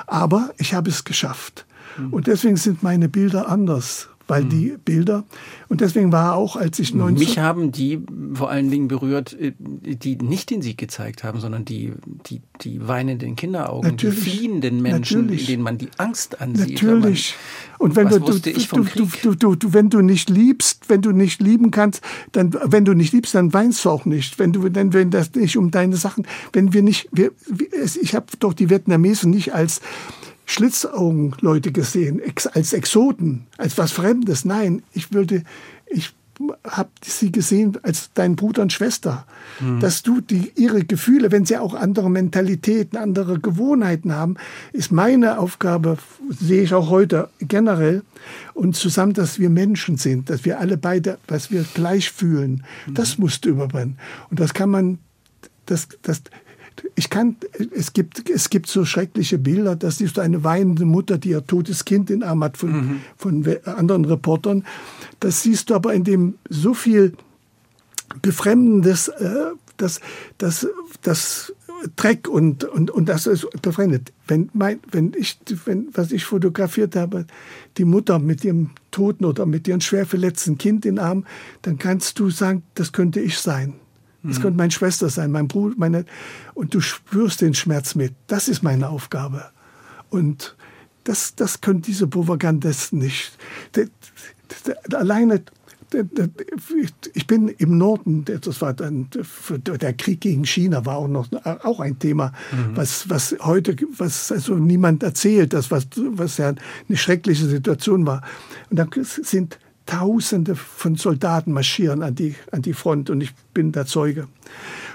[0.07, 1.65] Aber ich habe es geschafft.
[1.97, 2.13] Mhm.
[2.13, 4.49] Und deswegen sind meine Bilder anders weil mhm.
[4.49, 5.25] die Bilder
[5.67, 8.01] und deswegen war auch, als ich 19 mich haben die
[8.33, 11.93] vor allen Dingen berührt, äh, die nicht den Sieg gezeigt haben, sondern die
[12.25, 15.45] die die weinenden Kinderaugen, natürlich, die fliehenden Menschen, natürlich.
[15.45, 16.81] denen man die Angst ansieht.
[16.81, 17.35] Natürlich.
[17.79, 21.71] Und wenn du, du, du, du, du, wenn du nicht liebst, wenn du nicht lieben
[21.71, 22.01] kannst,
[22.33, 24.37] dann, wenn du nicht liebst, dann weinst du auch nicht.
[24.37, 27.31] Wenn du, denn wenn das nicht um deine Sachen, wenn wir nicht, wir,
[28.01, 29.79] ich habe doch die Vietnamesen nicht als
[30.49, 32.21] Schlitzaugenleute gesehen,
[32.53, 34.45] als Exoten, als was Fremdes.
[34.45, 35.43] Nein, ich würde,
[35.85, 36.11] ich
[36.63, 39.27] habe sie gesehen als dein Bruder und Schwester.
[39.59, 39.79] Mhm.
[39.79, 44.37] Dass du die, ihre Gefühle, wenn sie auch andere Mentalitäten, andere Gewohnheiten haben,
[44.73, 48.01] ist meine Aufgabe, sehe ich auch heute generell.
[48.55, 52.95] Und zusammen, dass wir Menschen sind, dass wir alle beide, was wir gleich fühlen, mhm.
[52.95, 53.99] das musst du überbrennen.
[54.31, 54.97] Und das kann man,
[55.67, 56.23] das, das,
[56.95, 57.37] ich kann,
[57.71, 61.85] es gibt, es gibt so schreckliche Bilder, das ist eine weinende Mutter, die ihr totes
[61.85, 63.01] Kind in Arm hat von, mhm.
[63.17, 64.65] von anderen Reportern.
[65.19, 67.13] Das siehst du aber in dem so viel
[68.21, 70.01] Befremdendes, äh, das,
[70.37, 70.67] das,
[71.01, 71.53] das
[71.95, 74.11] Dreck und, und, und das ist befremdet.
[74.27, 77.25] Wenn, mein, wenn ich, wenn, was ich fotografiert habe,
[77.77, 81.25] die Mutter mit ihrem toten oder mit ihrem schwer verletzten Kind in Arm,
[81.61, 83.75] dann kannst du sagen, das könnte ich sein.
[84.23, 84.41] Das mhm.
[84.41, 86.05] könnte meine Schwester sein, mein Bruder, meine,
[86.53, 88.13] und du spürst den Schmerz mit.
[88.27, 89.45] Das ist meine Aufgabe.
[90.09, 90.55] Und
[91.03, 93.31] das, das können diese Propagandisten nicht.
[94.93, 95.41] Alleine,
[97.13, 99.09] ich bin im Norden, das war dann,
[99.57, 101.27] der Krieg gegen China war auch noch
[101.63, 102.75] auch ein Thema, mhm.
[102.75, 106.53] was, was heute, was also niemand erzählt, das was, was ja
[106.87, 108.21] eine schreckliche Situation war.
[108.69, 109.57] Und da sind
[109.89, 114.27] Tausende von Soldaten marschieren an die, an die Front und ich bin der Zeuge.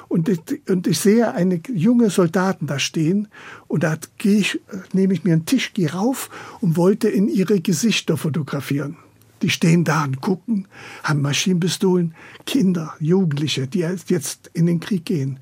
[0.06, 0.38] Und ich,
[0.68, 3.26] und ich sehe eine junge Soldaten da stehen
[3.66, 4.60] und da gehe ich,
[4.92, 6.30] nehme ich mir einen Tisch, gehe rauf
[6.60, 8.96] und wollte in ihre Gesichter fotografieren.
[9.42, 10.68] Die stehen da und gucken,
[11.02, 12.14] haben Maschinenpistolen,
[12.46, 15.40] Kinder, Jugendliche, die jetzt in den Krieg gehen.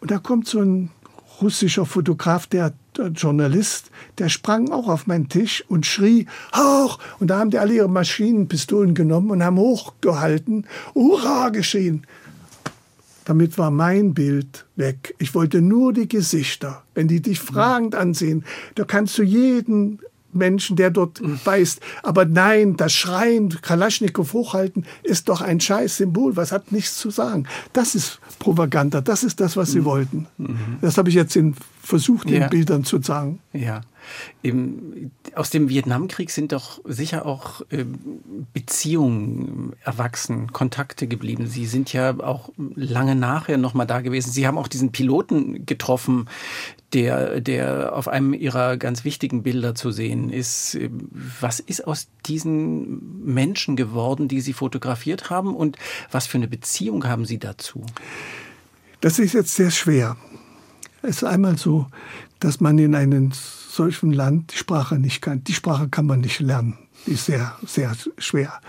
[0.00, 0.90] Und da kommt so ein
[1.40, 6.98] russischer Fotograf, der, der, Journalist, der sprang auch auf meinen Tisch und schrie, hoch!
[7.18, 12.06] Und da haben die alle ihre Maschinenpistolen genommen und haben hochgehalten, hurra geschrien.
[13.24, 15.14] Damit war mein Bild weg.
[15.18, 16.82] Ich wollte nur die Gesichter.
[16.94, 20.00] Wenn die dich fragend ansehen, da kannst du jeden
[20.34, 21.80] Menschen, der dort beißt.
[22.02, 26.36] Aber nein, das Schreien, Kalaschnikow hochhalten, ist doch ein scheiß Symbol.
[26.36, 27.46] Was hat nichts zu sagen?
[27.72, 29.00] Das ist Propaganda.
[29.00, 29.84] Das ist das, was sie mhm.
[29.84, 30.26] wollten.
[30.38, 30.78] Mhm.
[30.80, 32.48] Das habe ich jetzt in, versucht, in ja.
[32.48, 33.40] Bildern zu sagen.
[33.52, 33.82] Ja.
[34.42, 37.84] Im, aus dem Vietnamkrieg sind doch sicher auch äh,
[38.52, 41.46] Beziehungen erwachsen, Kontakte geblieben.
[41.46, 44.30] Sie sind ja auch lange nachher noch mal da gewesen.
[44.30, 46.28] Sie haben auch diesen Piloten getroffen,
[46.92, 50.78] der, der auf einem ihrer ganz wichtigen Bilder zu sehen ist.
[51.40, 55.78] Was ist aus diesen Menschen geworden, die Sie fotografiert haben und
[56.10, 57.84] was für eine Beziehung haben Sie dazu?
[59.00, 60.16] Das ist jetzt sehr schwer.
[61.02, 61.86] Es ist einmal so,
[62.38, 63.32] dass man in einem
[63.72, 65.44] solchen Land die Sprache nicht kann.
[65.44, 66.78] Die Sprache kann man nicht lernen.
[67.06, 68.60] Die ist sehr, sehr schwer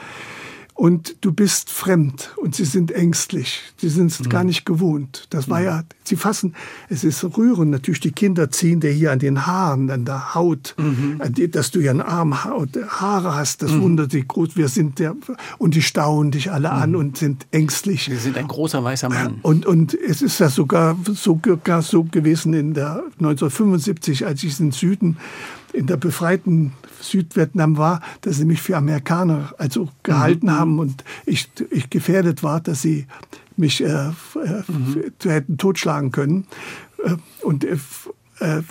[0.73, 3.61] und du bist fremd und sie sind ängstlich.
[3.77, 4.29] Sie sind es mhm.
[4.29, 5.27] gar nicht gewohnt.
[5.29, 5.65] Das war mhm.
[5.65, 6.55] ja, sie fassen,
[6.89, 7.69] es ist rührend.
[7.69, 11.21] Natürlich, die Kinder ziehen dir hier an den Haaren, an der Haut, mhm.
[11.51, 13.61] dass du ja einen Arm Haare hast.
[13.61, 13.81] Das mhm.
[13.81, 14.55] wundert sie groß.
[14.55, 15.15] Wir sind der,
[15.59, 16.97] und die staunen dich alle an mhm.
[16.97, 18.09] und sind ängstlich.
[18.09, 19.39] Wir sind ein großer weißer Mann.
[19.43, 24.67] Und, und es ist ja sogar, sogar so gewesen in der 1975, als ich in
[24.67, 25.17] den Süden
[25.73, 30.51] in der befreiten Südvietnam war, dass sie mich für Amerikaner also gehalten mhm.
[30.51, 33.07] haben und ich, ich gefährdet war, dass sie
[33.57, 34.11] mich äh, äh,
[34.67, 35.11] mhm.
[35.23, 36.47] hätten totschlagen können.
[37.03, 37.77] Äh, und äh,
[38.39, 38.61] äh,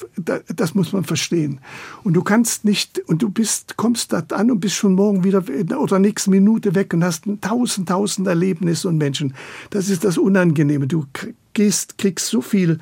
[0.55, 1.61] das muss man verstehen.
[2.05, 5.43] Und du kannst nicht, und du bist, kommst da an und bist schon morgen wieder
[5.81, 9.35] oder nächste Minute weg und hast tausend, tausend Erlebnisse und Menschen.
[9.71, 10.87] Das ist das Unangenehme.
[10.87, 11.07] Du
[11.55, 12.79] gehst, kriegst so viel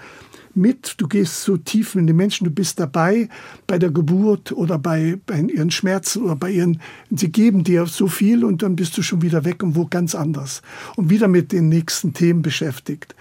[0.55, 3.29] mit, du gehst so tief in die Menschen, du bist dabei
[3.67, 6.81] bei der Geburt oder bei, bei ihren Schmerzen oder bei ihren,
[7.11, 10.15] sie geben dir so viel und dann bist du schon wieder weg und wo ganz
[10.15, 10.63] anders
[10.97, 13.15] und wieder mit den nächsten Themen beschäftigt.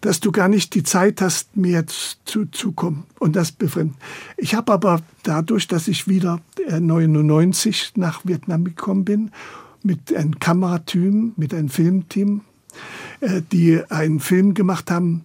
[0.00, 3.96] Dass du gar nicht die Zeit hast, mehr zu, zu kommen und das befremden.
[4.36, 9.30] Ich habe aber dadurch, dass ich wieder 99 äh, nach Vietnam gekommen bin,
[9.82, 12.42] mit einem Kamerateam, mit einem Filmteam,
[13.20, 15.24] äh, die einen Film gemacht haben,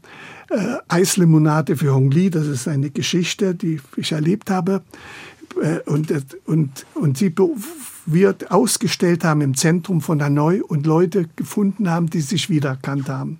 [0.49, 2.29] äh, Eislimonade für Hong Li.
[2.29, 4.81] Das ist eine Geschichte, die ich erlebt habe.
[5.61, 6.13] Äh, und,
[6.45, 7.33] und, und sie
[8.05, 13.39] wird ausgestellt haben im Zentrum von Hanoi und Leute gefunden haben, die sich wiedererkannt haben.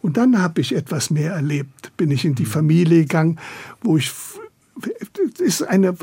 [0.00, 1.96] Und dann habe ich etwas mehr erlebt.
[1.96, 3.38] Bin ich in die Familie gegangen,
[3.82, 4.12] wo ich
[5.38, 5.94] ist eine,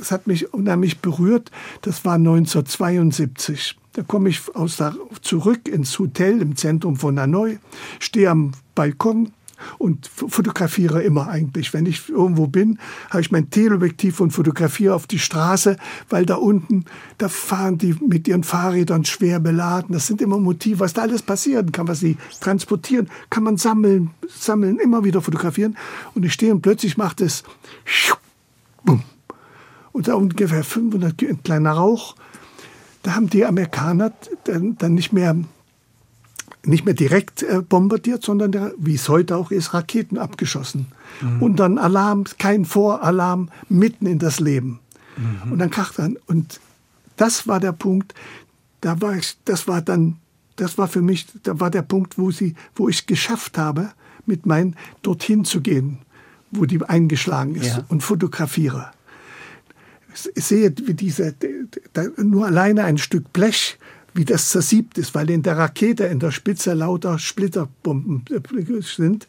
[0.00, 1.50] es hat mich unheimlich berührt.
[1.82, 3.76] Das war 1972.
[3.94, 7.58] Da komme ich aus der, zurück ins Hotel im Zentrum von Hanoi,
[8.00, 9.32] stehe am Balkon,
[9.78, 11.72] und fotografiere immer eigentlich.
[11.72, 12.78] Wenn ich irgendwo bin,
[13.10, 15.76] habe ich mein Teleobjektiv und fotografiere auf die Straße,
[16.08, 16.84] weil da unten,
[17.18, 19.92] da fahren die mit ihren Fahrrädern schwer beladen.
[19.92, 24.10] Das sind immer Motive, was da alles passieren kann, was sie transportieren, kann man sammeln,
[24.28, 25.76] sammeln, immer wieder fotografieren.
[26.14, 27.44] Und ich stehe und plötzlich macht es
[29.94, 32.16] und da ungefähr 500 ein kleiner Rauch.
[33.02, 34.12] Da haben die Amerikaner
[34.44, 35.36] dann nicht mehr
[36.66, 40.86] nicht mehr direkt äh, bombardiert, sondern der, wie es heute auch ist, Raketen abgeschossen.
[41.20, 41.42] Mhm.
[41.42, 44.80] Und dann Alarm, kein Voralarm, mitten in das Leben.
[45.16, 45.52] Mhm.
[45.52, 46.16] Und dann kracht dann.
[46.26, 46.60] Und
[47.16, 48.14] das war der Punkt,
[48.80, 50.16] da war ich, das war dann,
[50.56, 53.90] das war für mich, da war der Punkt, wo sie, wo ich geschafft habe,
[54.26, 55.98] mit mein dorthin zu gehen,
[56.50, 57.84] wo die eingeschlagen ist ja.
[57.88, 58.90] und fotografiere.
[60.34, 61.34] Ich sehe, wie diese,
[62.16, 63.78] nur alleine ein Stück Blech
[64.14, 69.26] wie das zersiebt ist, weil in der Rakete in der Spitze lauter Splitterbomben äh, sind,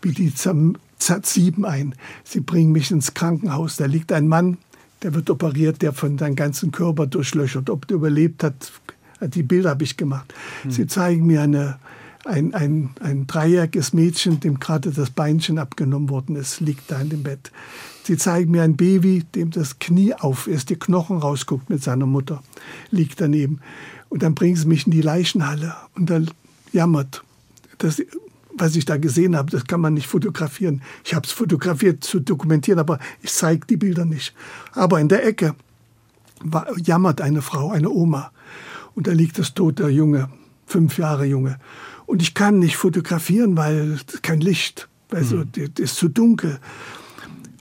[0.00, 1.94] wie die zersieben ein.
[2.24, 4.58] Sie bringen mich ins Krankenhaus, da liegt ein Mann,
[5.02, 7.68] der wird operiert, der von seinem ganzen Körper durchlöchert.
[7.70, 8.72] Ob der überlebt hat,
[9.20, 10.32] die Bilder habe ich gemacht.
[10.62, 10.70] Hm.
[10.70, 11.78] Sie zeigen mir eine,
[12.24, 17.10] ein, ein, ein dreijähriges Mädchen, dem gerade das Beinchen abgenommen worden ist, liegt da in
[17.10, 17.50] dem Bett.
[18.04, 22.06] Sie zeigen mir ein Baby, dem das Knie auf ist, die Knochen rausguckt mit seiner
[22.06, 22.42] Mutter,
[22.90, 23.60] liegt daneben.
[24.08, 26.30] Und dann bringen sie mich in die Leichenhalle und dann
[26.72, 27.22] jammert.
[27.78, 28.02] Das,
[28.56, 30.82] was ich da gesehen habe, das kann man nicht fotografieren.
[31.04, 34.34] Ich habe es fotografiert zu dokumentieren, aber ich zeige die Bilder nicht.
[34.72, 35.54] Aber in der Ecke
[36.40, 38.32] war, jammert eine Frau, eine Oma.
[38.94, 40.28] Und da liegt das tote Junge,
[40.66, 41.58] fünf Jahre Junge.
[42.06, 45.52] Und ich kann nicht fotografieren, weil kein Licht, also mhm.
[45.52, 46.58] das ist zu dunkel.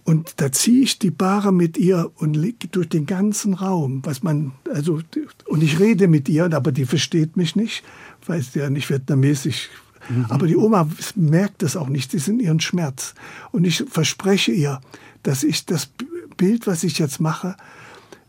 [0.08, 4.24] Und da ziehe ich die Bahre mit ihr und liege durch den ganzen Raum, was
[4.24, 5.02] man, also,
[5.48, 7.84] und ich rede mit ihr, aber die versteht mich nicht,
[8.26, 9.68] weil sie ja nicht vietnamesisch.
[10.08, 10.28] Mhm.
[10.30, 13.16] Aber die Oma merkt das auch nicht, sie ist in ihren Schmerz.
[13.52, 14.80] Und ich verspreche ihr,
[15.24, 15.90] dass ich das
[16.38, 17.58] Bild, was ich jetzt mache,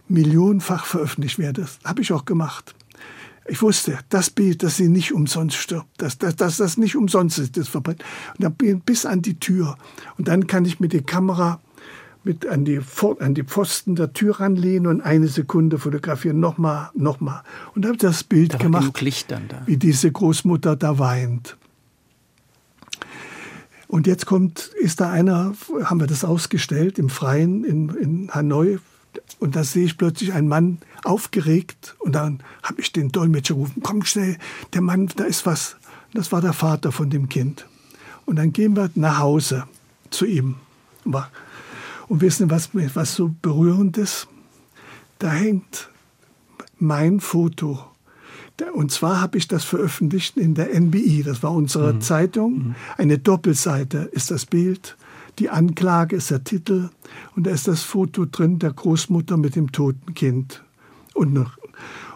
[0.08, 1.60] millionenfach veröffentlicht werde.
[1.60, 2.74] Das habe ich auch gemacht.
[3.46, 7.38] Ich wusste, das Bild, dass sie nicht umsonst stirbt, dass, dass, dass das nicht umsonst
[7.38, 8.02] ist, das verbrennt.
[8.36, 9.78] Und dann bin ich bis an die Tür.
[10.16, 11.60] Und dann kann ich mit der Kamera
[12.28, 12.78] mit an die,
[13.20, 17.42] an die Pfosten der Tür ranlehnen und eine Sekunde fotografieren, nochmal, nochmal.
[17.74, 18.92] Und habe das Bild da gemacht,
[19.64, 21.56] wie diese Großmutter da weint.
[23.88, 25.54] Und jetzt kommt, ist da einer,
[25.84, 28.78] haben wir das ausgestellt im Freien in, in Hanoi.
[29.38, 31.96] Und da sehe ich plötzlich einen Mann aufgeregt.
[31.98, 34.36] Und dann habe ich den Dolmetscher gerufen, komm schnell,
[34.74, 35.76] der Mann, da ist was.
[36.12, 37.66] Das war der Vater von dem Kind.
[38.26, 39.64] Und dann gehen wir nach Hause
[40.10, 40.56] zu ihm.
[42.08, 44.28] Und wissen, was, was so berührend ist?
[45.18, 45.90] Da hängt
[46.78, 47.84] mein Foto.
[48.74, 52.00] Und zwar habe ich das veröffentlicht in der NBI, das war unsere mhm.
[52.00, 52.52] Zeitung.
[52.52, 52.74] Mhm.
[52.96, 54.96] Eine Doppelseite ist das Bild,
[55.38, 56.90] die Anklage ist der Titel
[57.36, 60.64] und da ist das Foto drin der Großmutter mit dem toten Kind.
[61.14, 61.56] Und, noch,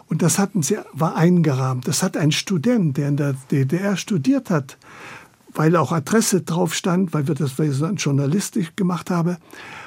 [0.08, 1.86] und das hatten sie, war eingerahmt.
[1.86, 4.78] Das hat ein Student, der in der DDR studiert hat,
[5.54, 9.36] weil auch Adresse drauf stand, weil wir das weil ich so journalistisch gemacht habe,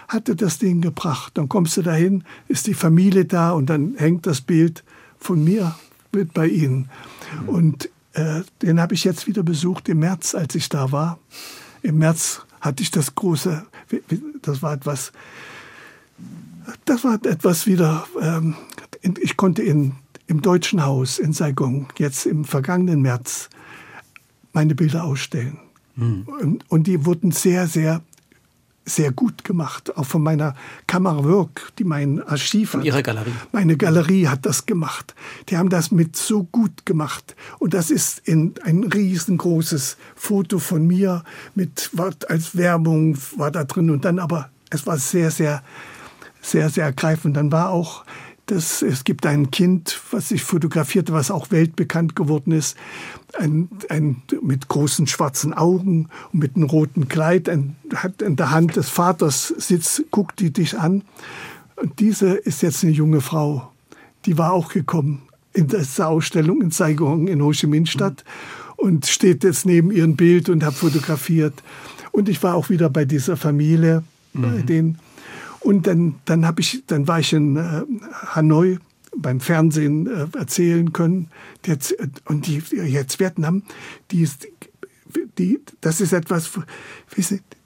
[0.07, 1.31] hatte das Ding gebracht.
[1.35, 4.83] Dann kommst du dahin, ist die Familie da und dann hängt das Bild
[5.19, 5.75] von mir
[6.11, 6.89] mit bei ihnen.
[7.47, 11.19] Und äh, den habe ich jetzt wieder besucht im März, als ich da war.
[11.81, 13.65] Im März hatte ich das große,
[14.41, 15.11] das war etwas,
[16.85, 18.55] das war etwas wieder, ähm,
[19.19, 19.93] ich konnte in,
[20.27, 23.49] im Deutschen Haus in Saigon jetzt im vergangenen März
[24.53, 25.59] meine Bilder ausstellen.
[25.95, 26.27] Mhm.
[26.41, 28.01] Und, und die wurden sehr, sehr
[28.85, 29.97] sehr gut gemacht.
[29.97, 30.55] Auch von meiner
[30.87, 32.85] Kamera Work, die mein Archiv von hat.
[32.85, 33.33] Ihrer Galerie.
[33.51, 35.15] Meine Galerie hat das gemacht.
[35.49, 37.35] Die haben das mit so gut gemacht.
[37.59, 41.23] Und das ist in ein riesengroßes Foto von mir
[41.55, 41.91] mit
[42.29, 45.63] als Werbung war da drin und dann aber es war sehr sehr
[46.41, 47.35] sehr sehr ergreifend.
[47.35, 48.05] Dann war auch
[48.47, 52.77] das, es gibt ein Kind, was ich fotografierte, was auch weltbekannt geworden ist,
[53.37, 58.51] ein, ein, mit großen schwarzen Augen und mit einem roten Kleid, ein, hat in der
[58.51, 61.03] Hand des Vaters sitzt, guckt die dich an.
[61.75, 63.71] Und diese ist jetzt eine junge Frau,
[64.25, 65.23] die war auch gekommen
[65.53, 68.23] in dieser Ausstellung in Saigon in Ho Chi Minh Stadt
[68.75, 71.53] und steht jetzt neben ihrem Bild und hat fotografiert.
[72.11, 74.41] Und ich war auch wieder bei dieser Familie, mhm.
[74.41, 74.99] bei denen.
[75.65, 77.81] Und dann, dann, hab ich, dann war ich in äh,
[78.35, 78.77] Hanoi
[79.17, 81.31] beim Fernsehen äh, erzählen können.
[81.65, 81.95] Jetzt,
[82.25, 83.63] und die jetzt Vietnam,
[84.11, 84.47] die ist,
[85.39, 86.51] die, das ist etwas,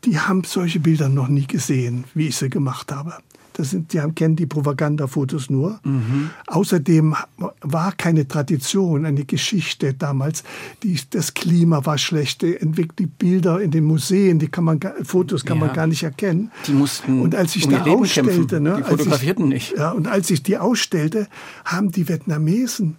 [0.05, 3.17] die haben solche Bilder noch nie gesehen, wie ich sie gemacht habe.
[3.59, 5.81] Das sind, die haben, kennen die Propagandafotos nur.
[5.83, 6.29] Mhm.
[6.47, 7.13] Außerdem
[7.59, 10.45] war keine Tradition, eine Geschichte damals.
[10.81, 12.41] Die, das Klima war schlecht.
[12.41, 15.65] Die Bilder in den Museen, die kann man, Fotos kann ja.
[15.65, 16.51] man gar nicht erkennen.
[16.67, 19.77] Die mussten und als ich um da ausstellte, ne, die fotografierten ich, nicht.
[19.77, 21.27] Ja, und als ich die ausstellte,
[21.65, 22.95] haben die Vietnamesen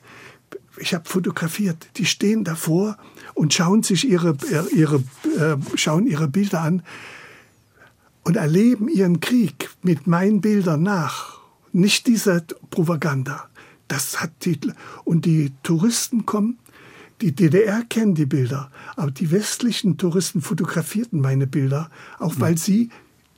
[0.77, 2.97] ich habe fotografiert, die stehen davor
[3.35, 4.37] und schauen sich ihre,
[4.75, 6.83] ihre, äh, schauen ihre Bilder an
[8.31, 11.41] und erleben ihren Krieg mit meinen Bildern nach.
[11.73, 13.49] Nicht diese Propaganda.
[13.89, 14.57] Das hat die,
[15.03, 16.61] und die Touristen kommen,
[17.23, 22.91] die DDR kennen die Bilder, aber die westlichen Touristen fotografierten meine Bilder, auch weil sie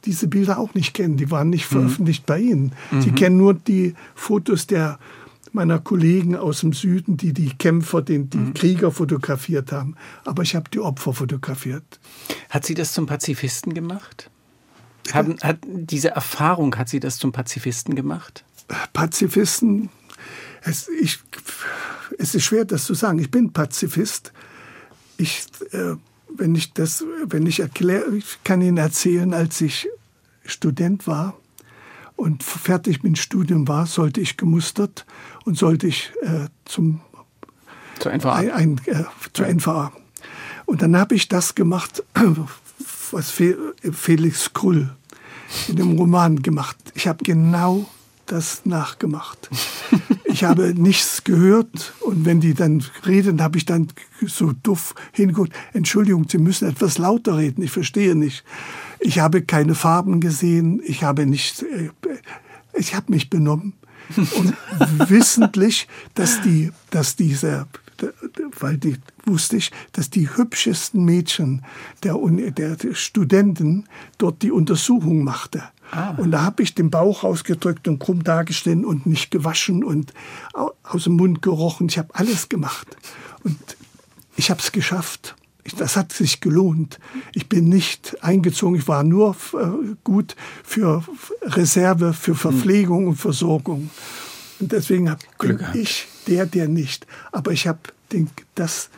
[0.04, 1.16] diese Bilder auch nicht kennen.
[1.16, 1.76] Die waren nicht mhm.
[1.78, 2.26] veröffentlicht mhm.
[2.26, 2.72] bei ihnen.
[3.00, 3.14] Sie mhm.
[3.14, 4.98] kennen nur die Fotos der
[5.52, 8.52] meiner Kollegen aus dem Süden, die die Kämpfer, den, die mhm.
[8.52, 9.96] Krieger fotografiert haben.
[10.26, 11.98] Aber ich habe die Opfer fotografiert.
[12.50, 14.28] Hat sie das zum Pazifisten gemacht?
[15.12, 18.44] Haben, hat diese Erfahrung, hat Sie das zum Pazifisten gemacht?
[18.92, 19.90] Pazifisten,
[20.62, 21.18] es, ich,
[22.18, 23.18] es ist schwer, das zu sagen.
[23.18, 24.32] Ich bin Pazifist.
[25.16, 25.96] Ich, äh,
[26.28, 29.88] wenn ich das, wenn ich erkläre, ich kann Ihnen erzählen, als ich
[30.44, 31.36] Student war
[32.16, 35.04] und fertig mit dem Studium war, sollte ich gemustert
[35.44, 37.00] und sollte ich äh, zum
[37.98, 38.34] zur NVA.
[38.34, 39.92] Ein, ein, äh, zur NVA.
[40.64, 42.02] Und dann habe ich das gemacht,
[43.12, 44.90] was Felix Krull
[45.68, 46.76] in dem Roman gemacht.
[46.94, 47.86] Ich habe genau
[48.26, 49.50] das nachgemacht.
[50.24, 53.88] Ich habe nichts gehört und wenn die dann reden, habe ich dann
[54.26, 55.52] so duff hingeguckt.
[55.72, 57.62] Entschuldigung, Sie müssen etwas lauter reden.
[57.62, 58.44] Ich verstehe nicht.
[59.00, 60.80] Ich habe keine Farben gesehen.
[60.84, 61.62] Ich habe nicht.
[61.62, 61.90] Äh,
[62.74, 63.74] ich habe mich benommen
[64.16, 64.54] und
[65.10, 67.66] wissentlich, dass die, dass diese
[68.58, 71.64] weil die, wusste ich, dass die hübschesten Mädchen
[72.02, 73.84] der, der, Studenten
[74.18, 75.62] dort die Untersuchung machte.
[75.90, 76.14] Ah.
[76.16, 80.12] Und da habe ich den Bauch rausgedrückt und krumm dargestellt und nicht gewaschen und
[80.82, 81.88] aus dem Mund gerochen.
[81.88, 82.96] Ich habe alles gemacht.
[83.44, 83.58] Und
[84.36, 85.36] ich habe es geschafft.
[85.76, 86.98] Das hat sich gelohnt.
[87.34, 88.74] Ich bin nicht eingezogen.
[88.74, 90.34] Ich war nur äh, gut
[90.64, 91.04] für
[91.42, 93.90] Reserve, für Verpflegung und Versorgung.
[94.62, 95.20] Und deswegen habe
[95.74, 97.08] ich der, der nicht.
[97.32, 97.80] Aber ich habe
[98.54, 98.90] das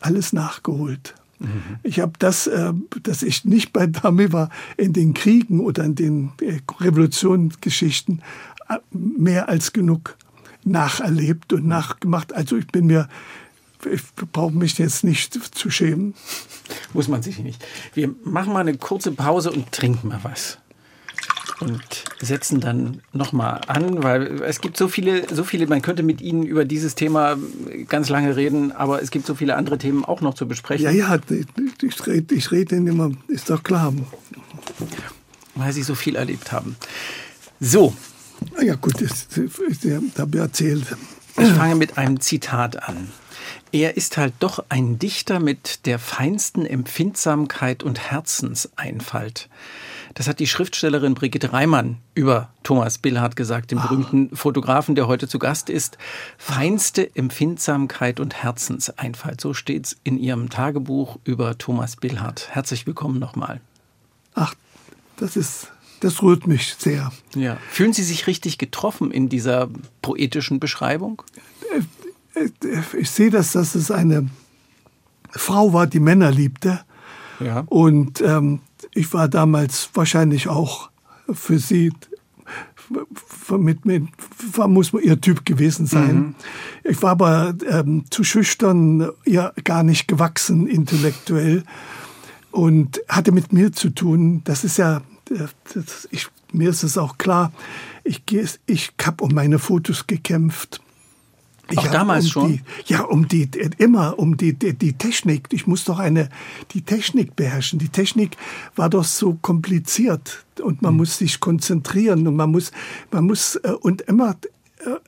[0.00, 1.14] alles nachgeholt.
[1.38, 1.78] Mhm.
[1.84, 2.72] Ich habe das, äh,
[3.04, 8.20] dass ich nicht bei Dame war in den Kriegen oder in den äh, Revolutionsgeschichten
[8.68, 10.16] äh, mehr als genug
[10.64, 12.32] nacherlebt und nachgemacht.
[12.32, 13.08] Also ich bin mir,
[13.88, 14.02] ich
[14.32, 16.14] brauche mich jetzt nicht zu schämen.
[16.94, 17.64] Muss man sich nicht.
[17.94, 20.58] Wir machen mal eine kurze Pause und trinken mal was
[21.60, 21.82] und
[22.20, 26.44] setzen dann nochmal an, weil es gibt so viele, so viele, man könnte mit Ihnen
[26.44, 27.36] über dieses Thema
[27.88, 30.84] ganz lange reden, aber es gibt so viele andere Themen auch noch zu besprechen.
[30.84, 33.92] Ja, ja, ich, rede ich red immer, ist doch klar.
[35.54, 36.76] Weil Sie so viel erlebt haben.
[37.60, 37.94] So.
[38.60, 40.96] Ja, gut, das, das, habe ich erzählt.
[41.38, 43.08] Ich fange mit einem Zitat an.
[43.72, 49.48] Er ist halt doch ein Dichter mit der feinsten Empfindsamkeit und Herzenseinfalt.
[50.14, 55.26] Das hat die Schriftstellerin Brigitte Reimann über Thomas Billhardt gesagt, dem berühmten Fotografen, der heute
[55.26, 55.96] zu Gast ist.
[56.36, 59.40] Feinste Empfindsamkeit und Herzenseinfalt.
[59.40, 62.48] So steht's in ihrem Tagebuch über Thomas Billhardt.
[62.50, 63.60] Herzlich willkommen nochmal.
[64.34, 64.54] Ach,
[65.16, 65.68] das ist,
[66.00, 67.12] das rührt mich sehr.
[67.34, 67.56] Ja.
[67.70, 69.70] Fühlen Sie sich richtig getroffen in dieser
[70.02, 71.22] poetischen Beschreibung?
[72.98, 74.28] Ich sehe das, dass es eine
[75.30, 76.80] Frau war, die Männer liebte.
[77.40, 77.64] Ja.
[77.66, 78.60] Und ähm,
[78.94, 80.90] ich war damals wahrscheinlich auch
[81.32, 81.92] für sie
[83.50, 84.04] mit, mit,
[84.56, 86.16] muss ihr Typ gewesen sein.
[86.16, 86.34] Mhm.
[86.84, 91.64] Ich war aber ähm, zu schüchtern, ihr gar nicht gewachsen intellektuell
[92.50, 94.42] und hatte mit mir zu tun.
[94.44, 95.00] Das ist ja
[95.74, 97.52] das, ich, mir ist es auch klar,
[98.04, 98.22] ich,
[98.66, 100.81] ich habe um meine Fotos gekämpft.
[101.76, 102.52] Auch damals um schon?
[102.52, 103.48] Die, ja, um die,
[103.78, 105.48] immer um die, die, die, Technik.
[105.52, 106.28] Ich muss doch eine,
[106.72, 107.78] die Technik beherrschen.
[107.78, 108.36] Die Technik
[108.74, 110.96] war doch so kompliziert und man hm.
[110.98, 112.72] muss sich konzentrieren und man muss,
[113.10, 114.36] man muss, äh, und immer,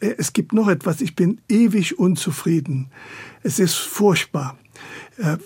[0.00, 2.88] äh, es gibt noch etwas, ich bin ewig unzufrieden.
[3.42, 4.56] Es ist furchtbar.
[5.18, 5.36] Äh,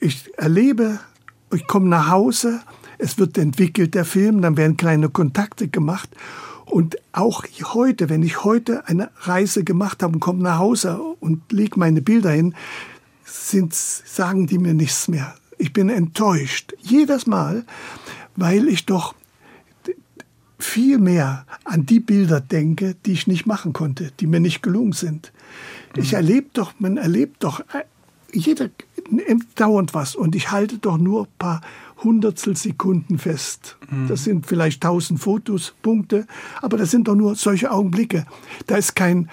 [0.00, 0.98] ich erlebe,
[1.54, 2.60] ich komme nach Hause,
[2.98, 6.10] es wird entwickelt, der Film, dann werden kleine Kontakte gemacht
[6.70, 7.44] und auch
[7.74, 12.00] heute, wenn ich heute eine Reise gemacht habe und komme nach Hause und lege meine
[12.00, 12.54] Bilder hin,
[13.24, 15.34] sind, sagen die mir nichts mehr.
[15.58, 16.72] Ich bin enttäuscht.
[16.80, 17.64] Jedes Mal,
[18.36, 19.14] weil ich doch
[20.58, 24.92] viel mehr an die Bilder denke, die ich nicht machen konnte, die mir nicht gelungen
[24.92, 25.32] sind.
[25.94, 26.02] Mhm.
[26.02, 27.84] Ich erlebe doch, man erlebt doch, äh,
[28.32, 28.70] jeder
[29.56, 31.60] dauernd was und ich halte doch nur ein paar
[32.02, 33.76] Hundertstel Sekunden fest.
[33.90, 34.08] Mhm.
[34.08, 36.26] Das sind vielleicht tausend Fotos, Punkte,
[36.62, 38.26] aber das sind doch nur solche Augenblicke.
[38.66, 39.28] Da ist kein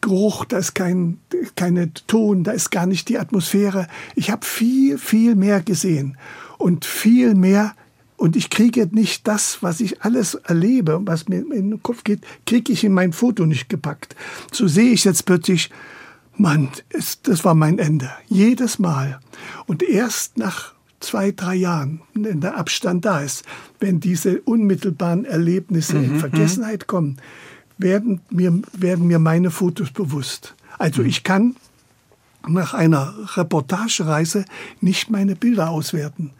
[0.00, 1.18] Geruch, da ist kein
[1.56, 3.86] keine Ton, da ist gar nicht die Atmosphäre.
[4.14, 6.16] Ich habe viel, viel mehr gesehen
[6.58, 7.74] und viel mehr
[8.20, 12.20] und ich kriege nicht das, was ich alles erlebe, was mir in den Kopf geht,
[12.46, 14.14] kriege ich in mein Foto nicht gepackt.
[14.52, 15.70] So sehe ich jetzt plötzlich,
[16.36, 16.68] Mann,
[17.22, 18.10] das war mein Ende.
[18.28, 19.20] Jedes Mal.
[19.66, 23.44] Und erst nach zwei, drei Jahren, wenn der Abstand da ist,
[23.78, 26.20] wenn diese unmittelbaren Erlebnisse mhm, in mhm.
[26.20, 27.16] Vergessenheit kommen,
[27.78, 30.54] werden mir, werden mir meine Fotos bewusst.
[30.78, 31.08] Also mhm.
[31.08, 31.56] ich kann
[32.48, 34.44] nach einer Reportagereise
[34.80, 36.30] nicht meine Bilder auswerten.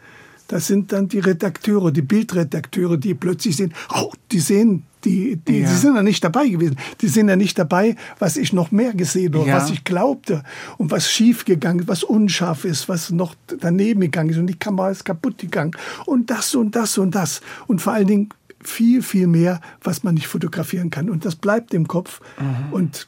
[0.51, 5.59] Das sind dann die Redakteure, die Bildredakteure, die plötzlich sehen, oh, die sehen, die, die,
[5.59, 5.69] ja.
[5.69, 6.75] die sind ja nicht dabei gewesen.
[6.99, 9.55] Die sind ja nicht dabei, was ich noch mehr gesehen habe, ja.
[9.55, 10.43] was ich glaubte
[10.77, 14.91] und was schief gegangen, was unscharf ist, was noch daneben gegangen ist und die Kamera
[14.91, 15.71] ist kaputt gegangen
[16.05, 18.29] und das und das und das und vor allen Dingen
[18.61, 21.09] viel, viel mehr, was man nicht fotografieren kann.
[21.09, 22.19] Und das bleibt im Kopf.
[22.37, 22.73] Mhm.
[22.73, 23.07] Und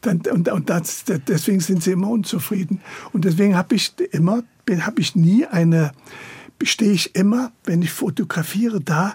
[0.00, 2.80] dann, und, und das, deswegen sind sie immer unzufrieden.
[3.12, 5.92] Und deswegen habe ich immer, habe ich nie eine,
[6.62, 9.14] stehe ich immer, wenn ich fotografiere, da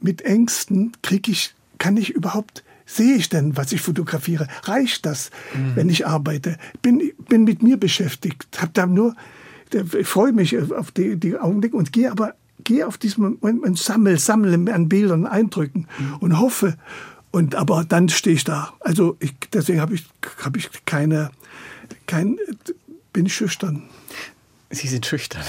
[0.00, 4.46] mit Ängsten, kriege ich, kann ich überhaupt sehe ich denn, was ich fotografiere?
[4.62, 5.72] Reicht das, mhm.
[5.74, 6.56] wenn ich arbeite?
[6.82, 9.16] Bin, bin mit mir beschäftigt, habe da nur,
[9.72, 13.78] ich freue mich auf die, die Augenblicke und gehe aber gehe auf diesem Moment und
[13.78, 16.16] sammle, sammle an Bildern, Eindrücken mhm.
[16.16, 16.76] und hoffe
[17.30, 18.72] und aber dann stehe ich da.
[18.80, 20.06] Also ich, deswegen habe ich,
[20.42, 21.30] hab ich keine,
[22.06, 22.38] kein,
[23.12, 23.82] bin ich schüchtern.
[24.70, 25.42] Sie sind schüchtern.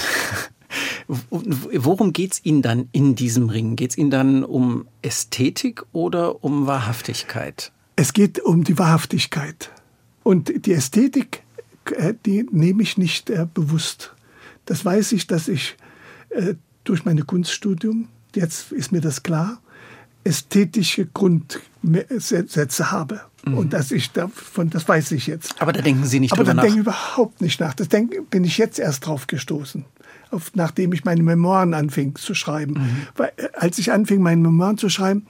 [1.30, 3.76] Worum geht es Ihnen dann in diesem Ring?
[3.76, 7.72] Geht es Ihnen dann um Ästhetik oder um Wahrhaftigkeit?
[7.96, 9.70] Es geht um die Wahrhaftigkeit.
[10.22, 11.42] Und die Ästhetik,
[11.96, 14.14] äh, die nehme ich nicht äh, bewusst.
[14.66, 15.76] Das weiß ich, dass ich
[16.28, 16.54] äh,
[16.84, 19.62] durch mein Kunststudium, jetzt ist mir das klar,
[20.28, 23.20] ästhetische Grundsätze habe.
[23.44, 23.58] Mhm.
[23.58, 25.60] Und dass ich davon, das weiß ich jetzt.
[25.60, 26.62] Aber da denken Sie nicht Aber drüber nach?
[26.62, 27.74] Aber da denke ich überhaupt nicht nach.
[27.74, 29.84] Das denk, bin ich jetzt erst drauf gestoßen.
[30.30, 32.74] Auf, nachdem ich meine Memoiren anfing zu schreiben.
[32.74, 33.06] Mhm.
[33.16, 35.26] Weil, äh, als ich anfing, meine Memoiren zu schreiben,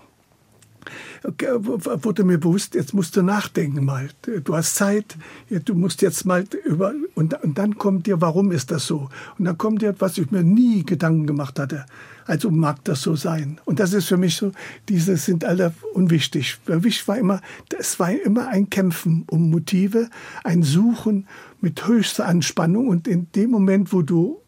[1.22, 4.08] wurde mir bewusst, jetzt musst du nachdenken mal.
[4.22, 5.16] Du hast Zeit,
[5.50, 6.92] du musst jetzt mal über.
[7.14, 9.08] Und, und dann kommt dir, warum ist das so?
[9.38, 11.86] Und dann kommt dir, was ich mir nie Gedanken gemacht hatte.
[12.28, 13.58] Also mag das so sein.
[13.64, 14.52] Und das ist für mich so,
[14.90, 16.58] diese sind alle unwichtig.
[16.66, 17.40] Wichtig war immer,
[17.78, 20.10] es war immer ein Kämpfen um Motive,
[20.44, 21.26] ein Suchen
[21.62, 22.88] mit höchster Anspannung.
[22.88, 24.42] Und in dem Moment, wo du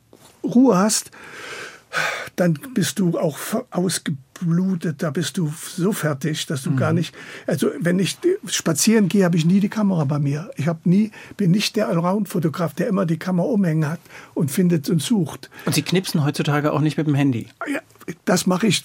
[0.45, 1.11] Ruhe hast,
[2.37, 3.39] dann bist du auch
[3.71, 6.77] ausgeblutet, da bist du so fertig, dass du mhm.
[6.77, 7.15] gar nicht.
[7.47, 10.51] Also wenn ich spazieren gehe, habe ich nie die Kamera bei mir.
[10.57, 14.01] Ich habe nie, bin nicht der Allround-Fotograf, der immer die Kamera umhängen hat
[14.35, 15.51] und findet und sucht.
[15.67, 17.49] Und Sie knipsen heutzutage auch nicht mit dem Handy?
[17.71, 17.81] Ja,
[18.25, 18.85] das mache ich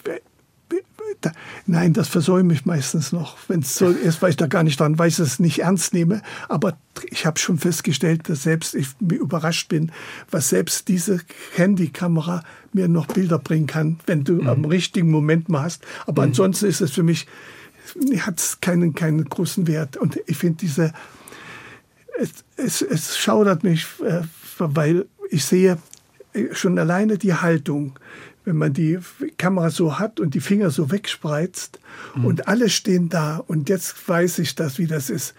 [1.21, 1.31] da,
[1.65, 4.79] nein, das versäume ich meistens noch, wenn es so ist, weil ich da gar nicht
[4.79, 6.21] dran weiß, dass ich es nicht ernst nehme.
[6.49, 6.77] Aber
[7.09, 9.91] ich habe schon festgestellt, dass selbst ich überrascht bin,
[10.31, 11.19] was selbst diese
[11.55, 12.43] Handykamera
[12.73, 14.49] mir noch Bilder bringen kann, wenn du mhm.
[14.49, 15.83] am richtigen Moment mal hast.
[16.05, 16.29] Aber mhm.
[16.29, 17.27] ansonsten ist es für mich,
[18.19, 19.97] hat es keinen, keinen großen Wert.
[19.97, 20.93] Und ich finde diese,
[22.19, 24.21] es, es, es schaudert mich, äh,
[24.57, 25.77] weil ich sehe
[26.33, 27.97] äh, schon alleine die Haltung,
[28.45, 28.99] wenn man die
[29.37, 31.79] Kamera so hat und die Finger so wegspreizt
[32.15, 32.25] mhm.
[32.25, 35.33] und alle stehen da und jetzt weiß ich das, wie das ist.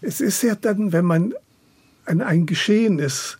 [0.00, 1.34] Es ist ja dann, wenn man
[2.06, 3.38] an ein Geschehen ist,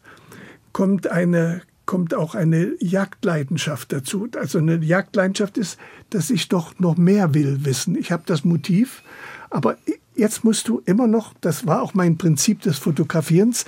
[0.73, 4.29] kommt eine kommt auch eine Jagdleidenschaft dazu.
[4.37, 5.79] Also eine Jagdleidenschaft ist,
[6.11, 7.97] dass ich doch noch mehr will wissen.
[7.97, 9.03] Ich habe das Motiv,
[9.51, 9.79] aber
[10.17, 13.64] jetzt musst du immer noch, das war auch mein Prinzip des Fotografierens,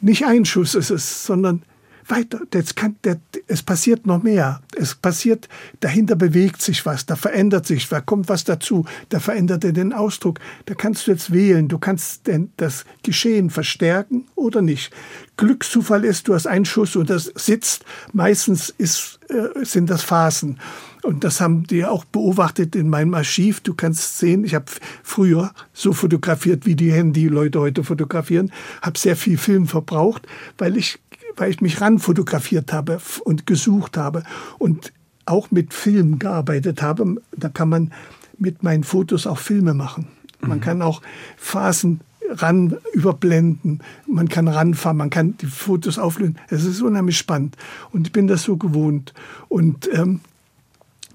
[0.00, 1.62] nicht ein Schuss ist es, sondern
[2.10, 2.40] weiter.
[2.50, 4.60] Das kann, der, es passiert noch mehr.
[4.76, 5.48] Es passiert,
[5.80, 9.92] dahinter bewegt sich was, da verändert sich, da kommt was dazu, da verändert er den
[9.92, 10.38] Ausdruck.
[10.66, 14.92] Da kannst du jetzt wählen, du kannst denn das Geschehen verstärken oder nicht.
[15.36, 17.84] Glückszufall ist, du hast einen Schuss und das sitzt.
[18.12, 20.58] Meistens ist, äh, sind das Phasen.
[21.02, 23.60] Und das haben die auch beobachtet in meinem Archiv.
[23.60, 24.66] Du kannst sehen, ich habe
[25.02, 28.52] früher so fotografiert, wie die Handy-Leute heute fotografieren,
[28.82, 30.26] habe sehr viel Film verbraucht,
[30.58, 30.98] weil ich,
[31.38, 34.24] weil ich mich ran fotografiert habe und gesucht habe
[34.58, 34.92] und
[35.26, 37.16] auch mit Film gearbeitet habe.
[37.36, 37.92] Da kann man
[38.38, 40.08] mit meinen Fotos auch Filme machen.
[40.40, 40.62] Man mhm.
[40.62, 41.02] kann auch
[41.36, 46.38] Phasen ran überblenden, man kann ranfahren, man kann die Fotos auflösen.
[46.48, 47.56] Es ist unheimlich spannend
[47.90, 49.14] und ich bin das so gewohnt.
[49.48, 50.20] Und ähm,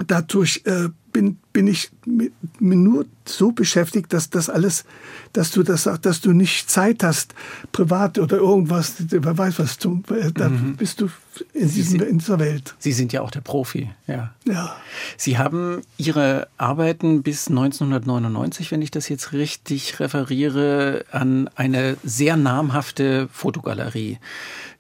[0.07, 4.83] dadurch äh, bin, bin ich mit, mit nur so beschäftigt, dass das alles,
[5.31, 7.33] dass du das, dass du nicht Zeit hast,
[7.71, 10.75] privat oder irgendwas, wer weiß was, zum, äh, da mhm.
[10.75, 11.09] bist du
[11.53, 12.75] in, diesem, in, dieser Welt.
[12.79, 14.33] Sie sind ja auch der Profi, ja.
[14.45, 14.75] ja.
[15.15, 22.35] Sie haben Ihre Arbeiten bis 1999, wenn ich das jetzt richtig referiere, an eine sehr
[22.35, 24.17] namhafte Fotogalerie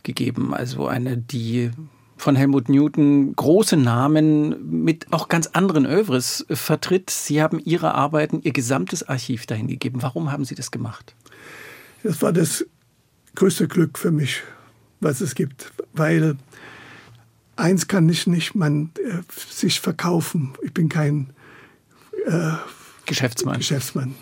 [0.01, 1.71] gegeben, also eine, die
[2.17, 7.09] von Helmut Newton große Namen mit auch ganz anderen Övres vertritt.
[7.09, 10.01] Sie haben Ihre Arbeiten, Ihr gesamtes Archiv dahin gegeben.
[10.01, 11.15] Warum haben Sie das gemacht?
[12.03, 12.65] Das war das
[13.35, 14.41] größte Glück für mich,
[14.99, 16.37] was es gibt, weil
[17.55, 20.53] eins kann ich nicht, man äh, sich verkaufen.
[20.61, 21.31] Ich bin kein
[22.25, 22.51] äh,
[23.05, 23.57] Geschäftsmann.
[23.57, 24.15] Geschäftsmann.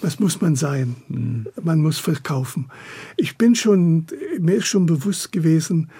[0.00, 0.96] Was muss man sein?
[1.08, 1.46] Hm.
[1.62, 2.70] Man muss verkaufen.
[3.16, 4.06] Ich bin schon,
[4.38, 5.90] mir ist schon bewusst gewesen,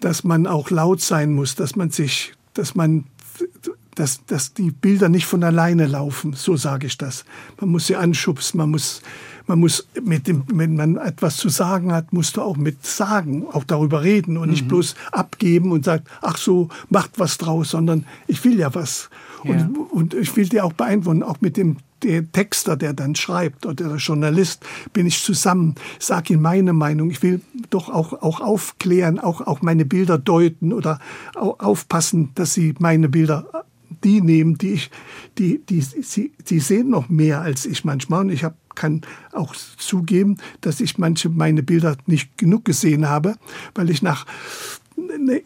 [0.00, 3.04] dass man auch laut sein muss, dass man sich, dass man,
[3.94, 7.24] dass, dass die Bilder nicht von alleine laufen, so sage ich das.
[7.60, 9.02] Man muss sie anschubsen, man muss,
[9.46, 13.46] man muss mit dem, wenn man etwas zu sagen hat, musst du auch mit sagen,
[13.52, 14.50] auch darüber reden und mhm.
[14.52, 19.10] nicht bloß abgeben und sagen, ach so, macht was draus, sondern ich will ja was.
[19.44, 19.52] Ja.
[19.52, 23.66] Und, und ich will dir auch beeinflussen, auch mit dem der Texter, der dann schreibt
[23.66, 27.10] oder der Journalist, bin ich zusammen, sage ihm meine Meinung.
[27.10, 27.40] Ich will
[27.70, 31.00] doch auch, auch aufklären, auch, auch meine Bilder deuten oder
[31.34, 33.64] aufpassen, dass sie meine Bilder
[34.04, 34.90] die nehmen, die ich,
[35.38, 38.20] die, die, sie, die sehen noch mehr als ich manchmal.
[38.20, 43.34] Und ich hab, kann auch zugeben, dass ich manche meine Bilder nicht genug gesehen habe,
[43.74, 44.26] weil ich nach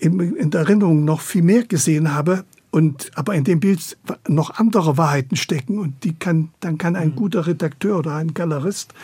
[0.00, 4.96] in der Erinnerung noch viel mehr gesehen habe, und, aber in dem Bild noch andere
[4.96, 7.16] Wahrheiten stecken und die kann, dann kann ein mhm.
[7.16, 8.94] guter Redakteur oder ein Galerist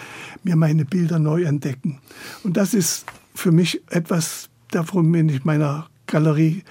[0.43, 2.01] mir meine Bilder neu entdecken.
[2.43, 3.05] Und das ist
[3.35, 6.65] für mich etwas, davon bin ich meiner Galerie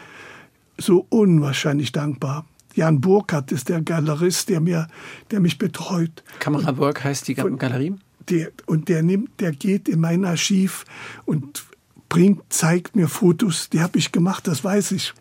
[0.80, 2.46] so unwahrscheinlich dankbar.
[2.74, 4.88] Jan Burkhardt ist der Galerist, der, mir,
[5.30, 6.24] der mich betreut.
[6.40, 7.94] Kamera Burg heißt die Galerie?
[8.30, 10.84] Der, und der nimmt, der geht in mein Archiv
[11.26, 11.64] und
[12.10, 15.14] bringt, zeigt mir Fotos, die habe ich gemacht, das weiß ich.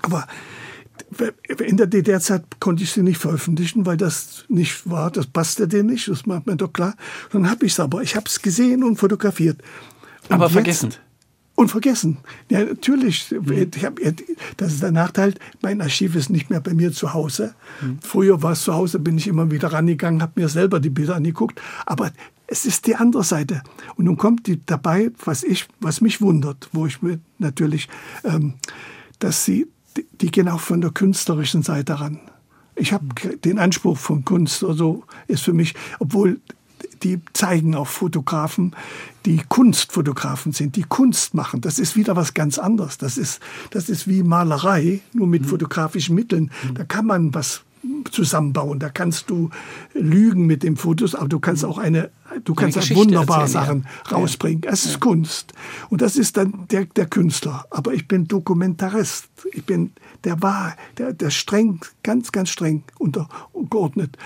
[0.00, 0.26] Aber
[1.58, 5.90] in der DDR-Zeit konnte ich sie nicht veröffentlichen, weil das nicht war, das passte denen
[5.90, 6.94] nicht, das macht mir doch klar.
[7.32, 9.60] Dann habe ich es aber, ich habe es gesehen und fotografiert.
[10.28, 10.94] Und aber vergessen.
[11.54, 12.16] Und vergessen.
[12.48, 13.30] Ja, natürlich.
[13.30, 13.70] Mhm.
[13.82, 14.00] Hab,
[14.56, 15.34] das ist der Nachteil.
[15.60, 17.54] Mein Archiv ist nicht mehr bei mir zu Hause.
[17.82, 17.98] Mhm.
[18.00, 21.16] Früher war es zu Hause, bin ich immer wieder rangegangen, habe mir selber die Bilder
[21.16, 21.60] angeguckt.
[21.84, 22.10] Aber
[22.46, 23.62] es ist die andere Seite.
[23.96, 27.88] Und nun kommt die dabei, was ich, was mich wundert, wo ich mir natürlich,
[28.24, 28.54] ähm,
[29.18, 29.66] dass sie
[29.96, 32.20] die, die gehen auch von der künstlerischen Seite ran.
[32.74, 33.06] Ich habe
[33.44, 36.40] den Anspruch von Kunst, also ist für mich, obwohl
[37.02, 38.74] die zeigen auch Fotografen,
[39.26, 41.60] die Kunstfotografen sind, die Kunst machen.
[41.60, 42.98] Das ist wieder was ganz anderes.
[42.98, 43.40] Das ist,
[43.70, 45.46] das ist wie Malerei, nur mit mhm.
[45.46, 46.50] fotografischen Mitteln.
[46.68, 46.74] Mhm.
[46.74, 47.62] Da kann man was
[48.10, 48.78] zusammenbauen.
[48.78, 49.50] Da kannst du
[49.94, 52.10] lügen mit den Fotos, aber du kannst auch eine,
[52.44, 54.62] du kannst auch wunderbare Sachen rausbringen.
[54.64, 54.98] Es ist ja.
[55.00, 55.52] Kunst.
[55.90, 57.66] Und das ist dann der, der Künstler.
[57.70, 59.28] Aber ich bin Dokumentarist.
[59.52, 59.92] Ich bin
[60.24, 64.16] der war, der, der streng, ganz, ganz streng untergeordnet.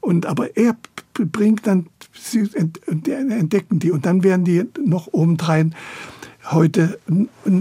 [0.00, 0.76] Und aber er
[1.14, 5.74] bringt dann, sie entdecken die und dann werden die noch obendrein
[6.50, 6.98] heute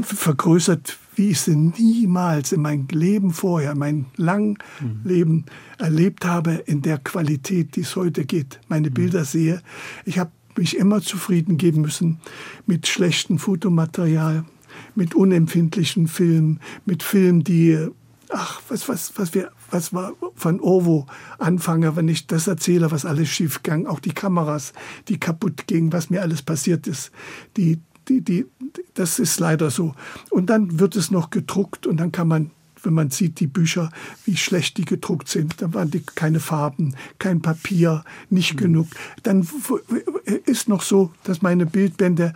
[0.03, 5.01] vergrößert wie ich sie niemals in meinem Leben vorher, mein langen mhm.
[5.03, 5.45] Leben
[5.79, 8.59] erlebt habe, in der Qualität, die es heute geht.
[8.67, 8.93] Meine mhm.
[8.93, 9.61] Bilder sehe.
[10.05, 12.19] Ich habe mich immer zufrieden geben müssen
[12.65, 14.45] mit schlechtem Fotomaterial,
[14.95, 17.89] mit unempfindlichen Filmen, mit Filmen, die
[18.29, 21.07] ach, was, was, was wir, was war von Ovo
[21.39, 24.73] anfange, wenn ich das erzähle, was alles schief ging, auch die Kameras,
[25.07, 27.11] die kaputt gingen, was mir alles passiert ist,
[27.55, 28.45] die die, die,
[28.93, 29.93] das ist leider so.
[30.29, 32.51] Und dann wird es noch gedruckt und dann kann man,
[32.83, 33.91] wenn man sieht, die Bücher,
[34.25, 38.57] wie schlecht die gedruckt sind, da waren die keine Farben, kein Papier, nicht mhm.
[38.57, 38.87] genug.
[39.23, 39.47] Dann
[40.45, 42.33] ist noch so, dass meine Bildbände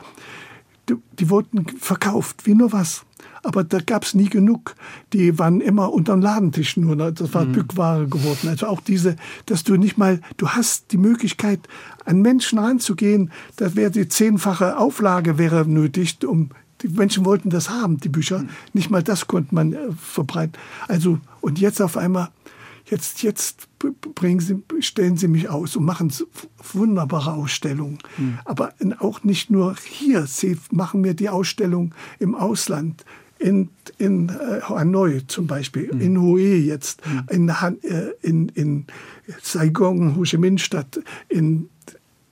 [1.20, 3.06] die wurden verkauft, wie nur was.
[3.44, 4.76] Aber da gab es nie genug.
[5.14, 6.96] Die waren immer unter dem Ladentisch nur.
[6.96, 7.12] Ne?
[7.12, 7.54] Das war mhm.
[7.54, 8.50] Bückware geworden.
[8.50, 9.16] Also auch diese,
[9.48, 11.60] dass du nicht mal, du hast die Möglichkeit,
[12.06, 13.32] an Menschen ranzugehen.
[13.56, 16.50] Das wäre die zehnfache Auflage wäre nötig, um
[16.82, 18.40] die Menschen wollten das haben, die Bücher.
[18.40, 18.50] Mhm.
[18.74, 20.54] Nicht mal das konnte man äh, verbreiten.
[20.88, 22.30] Also, und jetzt auf einmal,
[22.92, 23.68] jetzt, jetzt
[24.14, 26.14] bringen sie, stellen sie mich aus und machen
[26.74, 27.98] wunderbare Ausstellungen.
[28.18, 28.40] Mhm.
[28.46, 33.04] Aber auch nicht nur hier, sie machen mir die Ausstellung im Ausland.
[33.40, 36.02] In, in äh, Hanoi zum Beispiel, mhm.
[36.02, 37.24] in Hue jetzt, mhm.
[37.32, 38.86] in, äh, in, in
[39.42, 41.68] Saigon, Ho Chi Minh Stadt, in,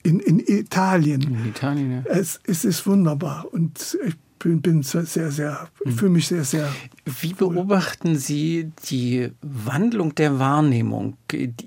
[0.04, 1.22] in, in Italien.
[1.22, 2.04] In Italien, ja.
[2.06, 5.92] Es, es ist wunderbar und ich bin, bin sehr, sehr, mhm.
[5.92, 6.74] fühle mich sehr, sehr.
[7.06, 11.18] Wie beobachten Sie die Wandlung der Wahrnehmung?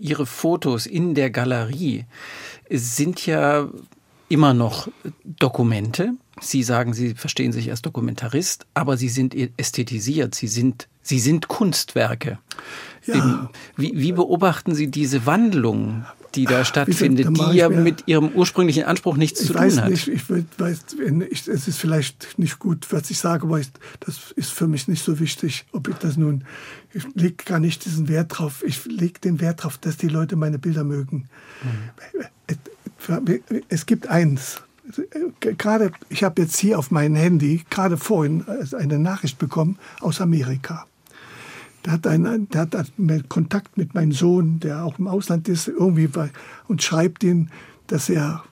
[0.01, 2.07] Ihre Fotos in der Galerie
[2.71, 3.69] sind ja
[4.29, 4.89] immer noch
[5.25, 6.15] Dokumente.
[6.41, 10.35] Sie sagen, Sie verstehen sich als Dokumentarist, aber Sie sind ästhetisiert.
[10.35, 12.39] Sie sind, Sie sind Kunstwerke.
[13.05, 13.51] Ja.
[13.77, 16.05] Wie, wie beobachten Sie diese Wandlung?
[16.35, 19.91] Die da stattfindet, die ja mit ihrem ursprünglichen Anspruch nichts zu tun hat.
[19.91, 20.85] Nicht, ich weiß,
[21.31, 23.69] ich, es ist vielleicht nicht gut, was ich sage, aber ich,
[24.01, 26.45] das ist für mich nicht so wichtig, ob ich das nun,
[26.93, 28.63] ich lege gar nicht diesen Wert drauf.
[28.67, 31.29] Ich lege den Wert drauf, dass die Leute meine Bilder mögen.
[31.63, 33.41] Mhm.
[33.69, 34.63] Es gibt eins,
[35.41, 38.45] gerade, ich habe jetzt hier auf meinem Handy gerade vorhin
[38.79, 40.87] eine Nachricht bekommen aus Amerika.
[41.85, 42.93] Der hat, einen, der hat
[43.29, 46.29] Kontakt mit meinem Sohn, der auch im Ausland ist, irgendwie war,
[46.69, 47.51] und schreibt ihn,
[47.89, 48.45] dass er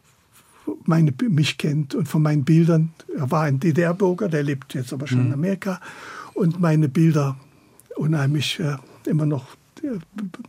[0.85, 2.93] meine, mich kennt und von meinen Bildern.
[3.17, 5.27] Er war ein DDR-Bürger, der lebt jetzt aber schon mhm.
[5.27, 5.81] in Amerika
[6.35, 7.37] und meine Bilder
[7.97, 8.77] unheimlich äh,
[9.07, 9.57] immer noch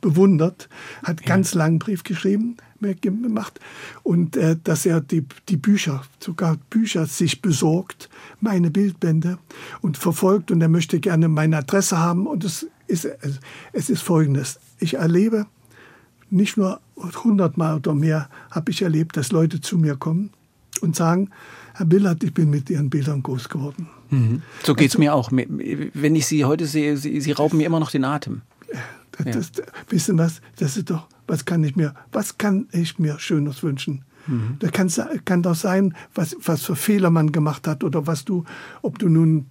[0.02, 0.70] bewundert,
[1.04, 1.28] hat ja.
[1.28, 3.60] ganz langen Brief geschrieben, gemacht
[4.02, 8.10] und äh, dass er die, die Bücher, sogar Bücher sich besorgt,
[8.40, 9.38] meine Bildbände
[9.82, 13.08] und verfolgt und er möchte gerne meine Adresse haben und es ist,
[13.72, 15.46] es ist folgendes, ich erlebe
[16.32, 16.80] nicht nur
[17.24, 20.32] hundertmal oder mehr, habe ich erlebt, dass Leute zu mir kommen
[20.82, 21.30] und sagen,
[21.74, 23.88] Herr Billard, ich bin mit Ihren Bildern groß geworden.
[24.10, 24.42] Mhm.
[24.64, 25.32] So geht es also, mir auch.
[25.32, 28.42] Wenn ich Sie heute sehe, Sie, Sie rauben mir immer noch den Atem.
[29.12, 29.32] Das, ja.
[29.34, 29.52] das,
[29.90, 34.04] wissen was, das ist doch, was kann ich mir, was kann ich mir Schönes wünschen?
[34.28, 34.58] Mhm.
[34.60, 34.92] Da kann,
[35.26, 38.46] kann doch sein, was, was für Fehler man gemacht hat oder was du,
[38.82, 39.48] ob du nun,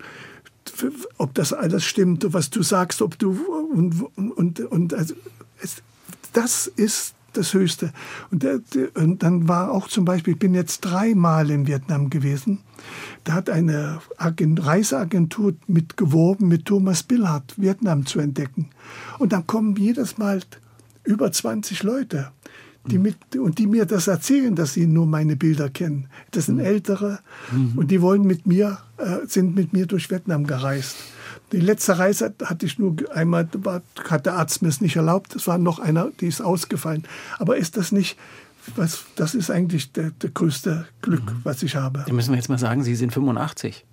[1.18, 3.32] ob das alles stimmt, was du sagst, ob du,
[3.74, 5.14] und, und, und also,
[5.60, 5.82] es,
[6.32, 7.92] das ist das Höchste.
[8.30, 12.10] Und, der, der, und, dann war auch zum Beispiel, ich bin jetzt dreimal in Vietnam
[12.10, 12.60] gewesen.
[13.24, 18.70] Da hat eine Agent, Reiseagentur mitgeworben, mit Thomas Billhardt Vietnam zu entdecken.
[19.18, 20.40] Und dann kommen jedes Mal
[21.04, 22.30] über 20 Leute,
[22.86, 26.08] die mit, und die mir das erzählen, dass sie nur meine Bilder kennen.
[26.30, 26.64] Das sind mhm.
[26.64, 27.20] Ältere
[27.52, 27.72] mhm.
[27.76, 30.96] und die wollen mit mir, äh, sind mit mir durch Vietnam gereist.
[31.52, 33.48] Die letzte Reise hatte ich nur einmal,
[34.08, 35.34] hat der Arzt mir es nicht erlaubt.
[35.34, 37.04] Es war noch einer, die ist ausgefallen.
[37.38, 38.16] Aber ist das nicht,
[38.76, 41.40] was, das ist eigentlich der, der größte Glück, mhm.
[41.42, 42.04] was ich habe.
[42.06, 43.84] Da müssen wir jetzt mal sagen, Sie sind 85.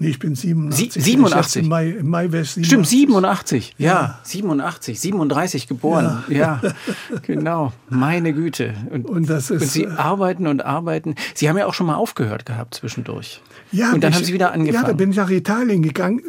[0.00, 0.92] Nee, ich bin 87.
[0.92, 1.62] Sie, 87?
[1.62, 2.66] Im Mai, im Mai wäre es 87.
[2.66, 3.74] Stimmt, 87.
[3.78, 6.22] Ja, ja, 87, 37 geboren.
[6.28, 6.72] Ja, ja
[7.22, 7.72] genau.
[7.88, 8.74] Meine Güte.
[8.90, 11.16] Und, und, ist, und Sie äh, arbeiten und arbeiten.
[11.34, 13.40] Sie haben ja auch schon mal aufgehört gehabt zwischendurch.
[13.72, 14.84] Ja, und dann ich, haben Sie wieder angefangen.
[14.84, 16.22] Ja, da bin ich nach Italien gegangen.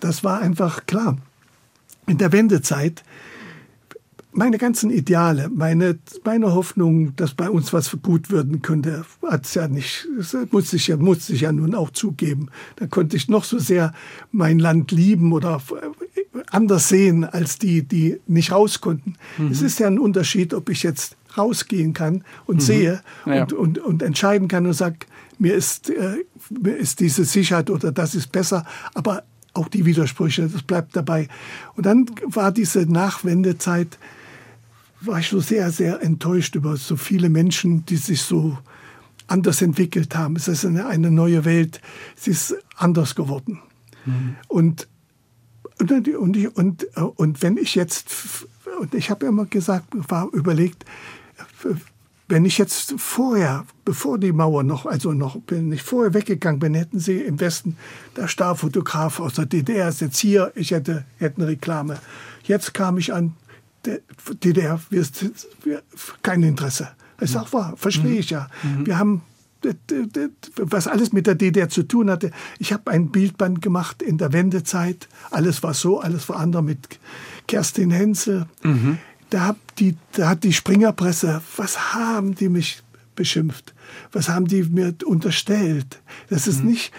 [0.00, 1.16] Das war einfach klar.
[2.06, 3.02] In der Wendezeit
[4.32, 9.54] meine ganzen Ideale, meine, meine Hoffnung, dass bei uns was gut werden könnte, hat es
[9.54, 12.48] ja nicht, das musste ich ja, musste ich ja nun auch zugeben.
[12.76, 13.92] Da konnte ich noch so sehr
[14.30, 15.60] mein Land lieben oder
[16.50, 19.14] anders sehen als die, die nicht raus konnten.
[19.38, 19.48] Mhm.
[19.50, 22.60] Es ist ja ein Unterschied, ob ich jetzt rausgehen kann und mhm.
[22.60, 23.42] sehe ja.
[23.42, 24.98] und, und, und entscheiden kann und sage,
[25.38, 28.64] mir ist, äh, mir ist diese Sicherheit oder das ist besser,
[28.94, 29.24] aber
[29.54, 31.28] auch die Widersprüche, das bleibt dabei.
[31.74, 33.98] Und dann war diese Nachwendezeit,
[35.00, 38.58] war ich so sehr, sehr enttäuscht über so viele Menschen, die sich so
[39.26, 40.36] anders entwickelt haben.
[40.36, 41.80] Es ist eine, eine neue Welt,
[42.16, 43.60] es ist anders geworden.
[44.04, 44.36] Mhm.
[44.48, 44.88] Und,
[45.78, 48.46] und, und, und, und wenn ich jetzt,
[48.80, 50.84] und ich habe immer gesagt, war überlegt,
[52.28, 56.74] wenn ich jetzt vorher, bevor die Mauer noch, also noch, wenn ich vorher weggegangen bin,
[56.74, 57.76] hätten sie im Westen,
[58.16, 61.98] der Starfotograf aus der DDR ist jetzt hier, ich hätte, hätte eine Reklame.
[62.44, 63.34] Jetzt kam ich an,
[63.84, 65.24] DDR wirst
[66.22, 66.88] kein Interesse.
[67.18, 68.48] Das ist auch wahr, verstehe ich ja.
[68.62, 68.86] Mhm.
[68.86, 69.22] Wir haben
[70.56, 72.30] was alles mit der DDR zu tun hatte.
[72.58, 75.08] Ich habe ein Bildband gemacht in der Wendezeit.
[75.30, 76.98] Alles war so, alles war anders mit
[77.46, 78.46] Kerstin Hensel.
[78.62, 78.98] Mhm.
[79.28, 82.82] Da, hat die, da hat die Springerpresse, was haben die mich
[83.14, 83.74] beschimpft?
[84.12, 86.00] Was haben die mir unterstellt?
[86.28, 86.70] Das ist mhm.
[86.70, 86.92] nicht,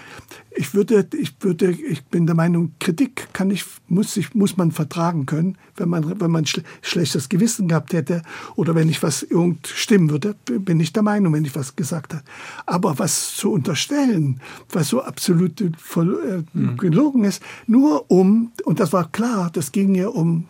[0.54, 4.72] ich würde, ich würde, ich bin der Meinung, Kritik kann ich, muss ich, muss man
[4.72, 8.22] vertragen können, wenn man, wenn man schl schlechtes Gewissen gehabt hätte
[8.56, 12.14] oder wenn ich was irgend stimmen würde, bin ich der Meinung, wenn ich was gesagt
[12.14, 12.24] habe.
[12.66, 16.78] Aber was zu unterstellen, was so absolut voll, äh, mhm.
[16.78, 20.46] gelogen ist, nur um, und das war klar, das ging ja um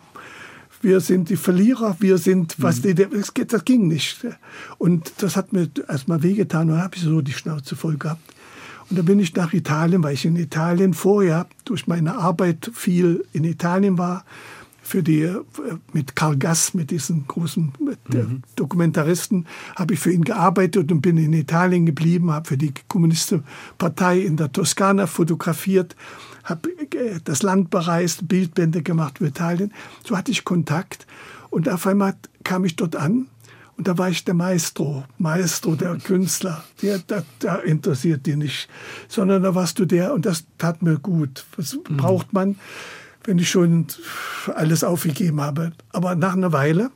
[0.82, 2.94] wir sind die Verlierer, wir sind, was mhm.
[2.94, 4.26] die, das, das ging nicht.
[4.78, 8.22] Und das hat mir erstmal wehgetan und habe ich so die Schnauze voll gehabt.
[8.90, 13.24] Und dann bin ich nach Italien, weil ich in Italien vorher durch meine Arbeit viel
[13.32, 14.24] in Italien war,
[14.82, 15.40] für die, äh,
[15.92, 18.42] mit Karl Gass, mit diesen großen mhm.
[18.56, 19.46] Dokumentaristen,
[19.76, 23.44] habe ich für ihn gearbeitet und bin in Italien geblieben, habe für die Kommunistische
[23.78, 25.96] Partei in der Toskana fotografiert
[26.44, 29.72] habe äh, das Land bereist, Bildbände gemacht für Italien.
[30.04, 31.06] So hatte ich Kontakt.
[31.50, 32.14] Und auf einmal
[32.44, 33.28] kam ich dort an
[33.76, 36.64] und da war ich der Maestro, Maestro, der Künstler.
[36.82, 38.68] Der, der, der interessiert die nicht,
[39.08, 41.44] sondern da warst du der und das tat mir gut.
[41.56, 41.96] Was mhm.
[41.96, 42.56] braucht man,
[43.24, 43.86] wenn ich schon
[44.54, 45.72] alles aufgegeben habe?
[45.90, 46.90] Aber nach einer Weile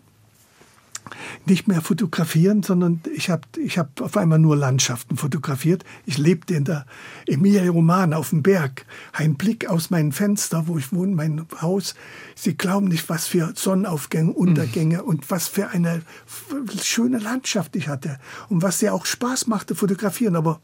[1.45, 5.85] nicht mehr fotografieren, sondern ich habe ich hab auf einmal nur Landschaften fotografiert.
[6.05, 6.87] Ich lebte in der
[7.27, 8.85] Emilia Romana auf dem Berg.
[9.13, 11.95] Ein Blick aus meinem Fenster, wo ich wohne, mein Haus.
[12.35, 15.09] Sie glauben nicht, was für Sonnenaufgänge, Untergänge mhm.
[15.09, 16.03] und was für eine
[16.83, 18.19] schöne Landschaft ich hatte.
[18.49, 20.37] Und was ja auch Spaß machte, fotografieren.
[20.37, 20.61] Aber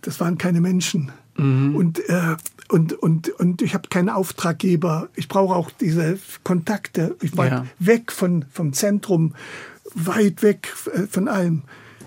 [0.00, 1.12] das waren keine Menschen.
[1.36, 1.76] Mhm.
[1.76, 2.36] Und, äh,
[2.68, 5.08] und, und, und ich habe keinen Auftraggeber.
[5.14, 7.16] Ich brauche auch diese Kontakte.
[7.20, 7.66] Ich war ja.
[7.78, 9.34] weg von, vom Zentrum,
[9.94, 11.62] weit weg äh, von allem.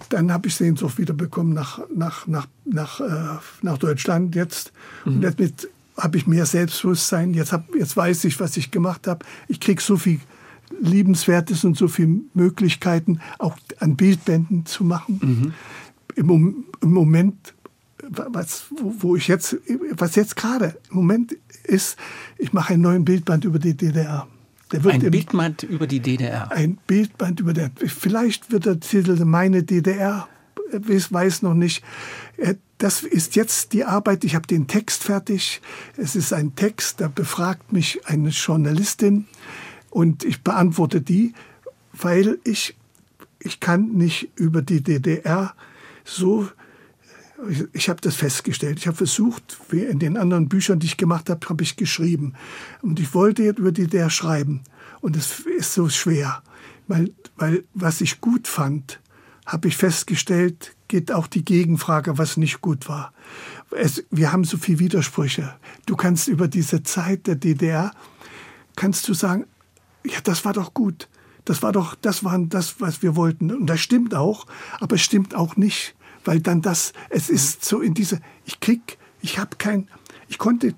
[0.09, 4.71] Dann habe ich Sehnsucht wieder bekommen nach, nach, nach, nach, äh, nach Deutschland jetzt.
[5.05, 5.15] Mhm.
[5.15, 7.33] Und jetzt habe ich mehr Selbstbewusstsein.
[7.33, 9.25] Jetzt, hab, jetzt weiß ich, was ich gemacht habe.
[9.47, 10.19] Ich kriege so viel
[10.81, 15.19] Liebenswertes und so viele Möglichkeiten, auch an Bildbänden zu machen.
[15.21, 15.53] Mhm.
[16.15, 17.53] Im, Im Moment
[18.03, 19.57] was, wo ich jetzt,
[19.91, 21.97] was jetzt gerade im Moment ist,
[22.37, 24.27] ich mache einen neuen Bildband über die DDR.
[24.71, 26.51] ein Bildband über die DDR.
[26.51, 27.71] Ein Bildband über der.
[27.75, 30.27] Vielleicht wird der Titel Meine DDR.
[30.87, 31.83] Ich weiß noch nicht.
[32.37, 34.23] Äh, das ist jetzt die Arbeit.
[34.23, 35.61] Ich habe den Text fertig.
[35.95, 39.25] Es ist ein Text, da befragt mich eine Journalistin
[39.89, 41.33] und ich beantworte die,
[41.93, 42.75] weil ich
[43.39, 45.53] ich kann nicht über die DDR
[46.03, 46.49] so
[47.47, 48.79] ich, ich habe das festgestellt.
[48.79, 52.33] Ich habe versucht, wie in den anderen Büchern, die ich gemacht habe, habe ich geschrieben.
[52.81, 54.61] Und ich wollte jetzt über die der schreiben.
[55.01, 56.41] Und es ist so schwer,
[56.87, 58.99] weil, weil was ich gut fand,
[59.45, 63.13] habe ich festgestellt, geht auch die Gegenfrage, was nicht gut war.
[63.71, 65.55] Es, wir haben so viele Widersprüche.
[65.85, 67.91] Du kannst über diese Zeit der DDR,
[68.75, 69.45] kannst du sagen,
[70.05, 71.09] ja, das war doch gut.
[71.45, 73.51] Das war doch, das war das, was wir wollten.
[73.51, 74.47] Und das stimmt auch,
[74.79, 75.95] aber es stimmt auch nicht
[76.25, 79.87] weil dann das, es ist so in diese, ich krieg, ich habe kein,
[80.27, 80.73] ich konnte,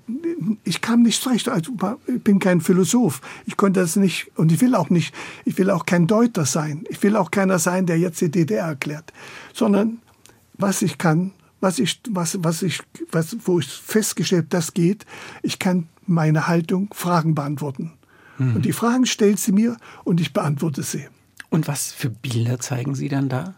[0.64, 1.72] ich kam nicht zurecht, also
[2.06, 5.14] ich bin kein Philosoph, ich konnte das nicht und ich will auch nicht,
[5.44, 8.66] ich will auch kein Deuter sein, ich will auch keiner sein, der jetzt die DDR
[8.66, 9.12] erklärt,
[9.52, 9.98] sondern
[10.54, 12.80] was ich kann, was ich, was, was ich,
[13.10, 15.06] was, wo ich festgestellt, das geht,
[15.42, 17.92] ich kann meine Haltung Fragen beantworten.
[18.36, 18.56] Hm.
[18.56, 21.06] Und die Fragen stellt sie mir und ich beantworte sie.
[21.50, 23.54] Und was für Bilder zeigen Sie dann da?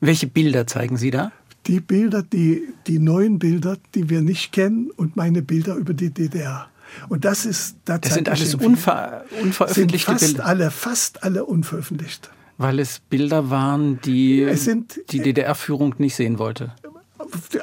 [0.00, 1.32] Welche Bilder zeigen Sie da?
[1.66, 6.10] Die Bilder, die, die neuen Bilder, die wir nicht kennen und meine Bilder über die
[6.10, 6.68] DDR.
[7.08, 10.46] Und das ist da das sind alles unver unveröffentlichte sind fast Bilder.
[10.46, 12.30] alle, fast alle unveröffentlicht.
[12.58, 16.72] Weil es Bilder waren, die sind, die DDR-Führung nicht sehen wollte.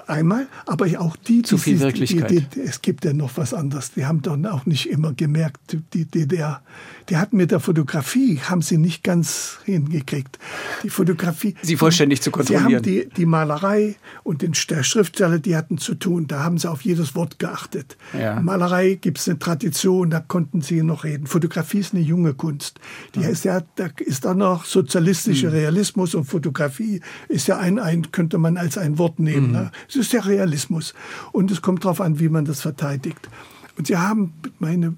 [0.07, 2.29] Einmal, aber auch die, die zu viel Wirklichkeit.
[2.29, 3.93] Die, die, es gibt ja noch was anderes.
[3.93, 6.61] Die haben doch auch nicht immer gemerkt, die DDR.
[7.09, 10.39] Die hatten mit der Fotografie, haben sie nicht ganz hingekriegt.
[10.83, 11.55] Die Fotografie.
[11.61, 12.69] Sie vollständig zu kontrollieren.
[12.69, 16.27] Sie haben die, die Malerei und den, der Schriftsteller, die hatten zu tun.
[16.27, 17.97] Da haben sie auf jedes Wort geachtet.
[18.17, 18.39] Ja.
[18.39, 21.27] Malerei gibt es eine Tradition, da konnten sie noch reden.
[21.27, 22.79] Fotografie ist eine junge Kunst.
[23.15, 23.29] Die ja.
[23.29, 25.55] ist ja, da ist dann noch sozialistischer mhm.
[25.55, 29.47] Realismus und Fotografie ist ja ein, ein, könnte man als ein Wort nehmen.
[29.47, 29.53] Mhm.
[29.53, 29.71] Ne?
[29.89, 30.93] Es ist der Realismus.
[31.31, 33.29] Und es kommt darauf an, wie man das verteidigt.
[33.77, 34.95] Und sie haben meine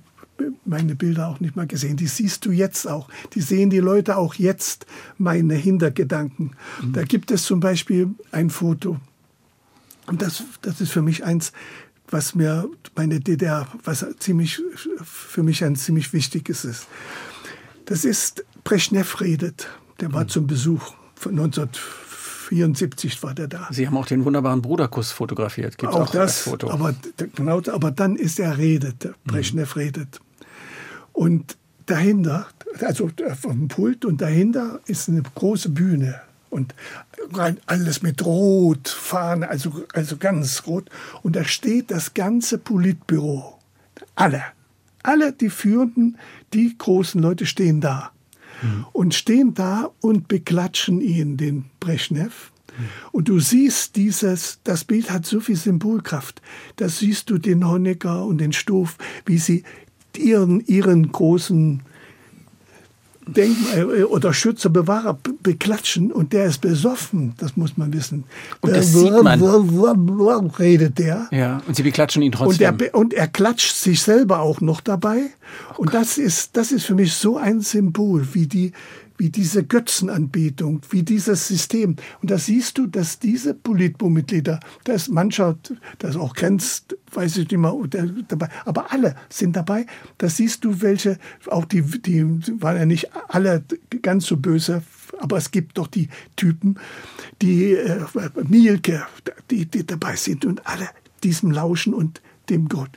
[0.66, 1.98] meine Bilder auch nicht mal gesehen.
[1.98, 3.10] Die siehst du jetzt auch.
[3.34, 4.86] Die sehen die Leute auch jetzt,
[5.18, 6.56] meine Hintergedanken.
[6.82, 6.94] Mhm.
[6.94, 8.98] Da gibt es zum Beispiel ein Foto.
[10.08, 11.52] Und das, das ist für mich eins,
[12.10, 14.62] was mir meine DDR, was ziemlich,
[15.04, 16.88] für mich ein ziemlich wichtiges ist.
[17.86, 19.68] Das ist Brezhnev redet.
[20.00, 20.30] Der war mhm.
[20.30, 23.68] zum Besuch von 1974 war der da.
[23.72, 25.78] Sie haben auch den wunderbaren Bruderkuss fotografiert.
[25.78, 26.70] Gibt's auch, auch das, Foto.
[26.70, 26.94] Aber,
[27.36, 29.82] genau, aber dann ist er redet, Brezhnev mhm.
[29.82, 30.20] redet.
[31.16, 32.48] Und dahinter,
[32.82, 33.10] also
[33.42, 36.22] vom Pult und dahinter ist eine große Bühne.
[36.50, 36.74] und
[37.66, 40.90] alles mit Rot, Fahne, also, also ganz rot.
[41.24, 43.60] Und da steht das ganze Politbüro.
[44.16, 44.44] Alle.
[45.04, 46.18] Alle die Führenden,
[46.54, 48.12] die großen Leute stehen da.
[48.62, 48.86] Mhm.
[48.94, 52.52] Und stehen da und beklatschen ihn, den Brezhnev.
[52.78, 52.84] Mhm.
[53.12, 56.42] Und du siehst dieses, das Bild hat so viel Symbolkraft.
[56.78, 59.64] Da siehst du den Honecker und den Stoff, wie sie
[60.18, 61.82] ihren, ihren großen
[63.28, 68.24] Denkmal äh, oder Schützer, Bewahrer beklatschen und der ist besoffen, das muss man wissen.
[68.62, 69.42] Und das sieht man.
[70.60, 71.28] redet der.
[71.32, 72.74] Ja, und sie beklatschen ihn trotzdem.
[72.74, 75.22] Und er, und er klatscht sich selber auch noch dabei.
[75.76, 78.74] Oh und das ist, das ist für mich so ein Symbol, wie die,
[79.18, 81.96] wie diese Götzenanbetung, wie dieses System.
[82.22, 85.58] Und da siehst du, dass diese Politburo-Mitglieder, da ist mancher,
[86.00, 87.76] das auch grenzt, weiß ich nicht mal,
[88.28, 89.86] dabei, aber alle sind dabei.
[90.18, 91.18] Da siehst du, welche,
[91.48, 92.26] auch die, die
[92.62, 93.64] waren ja nicht alle
[94.02, 94.84] ganz so böse,
[95.20, 96.78] aber es gibt doch die Typen,
[97.42, 98.02] die äh,
[98.48, 99.06] Mielke,
[99.50, 100.90] die, die dabei sind und alle
[101.24, 102.92] diesem lauschen und dem Gott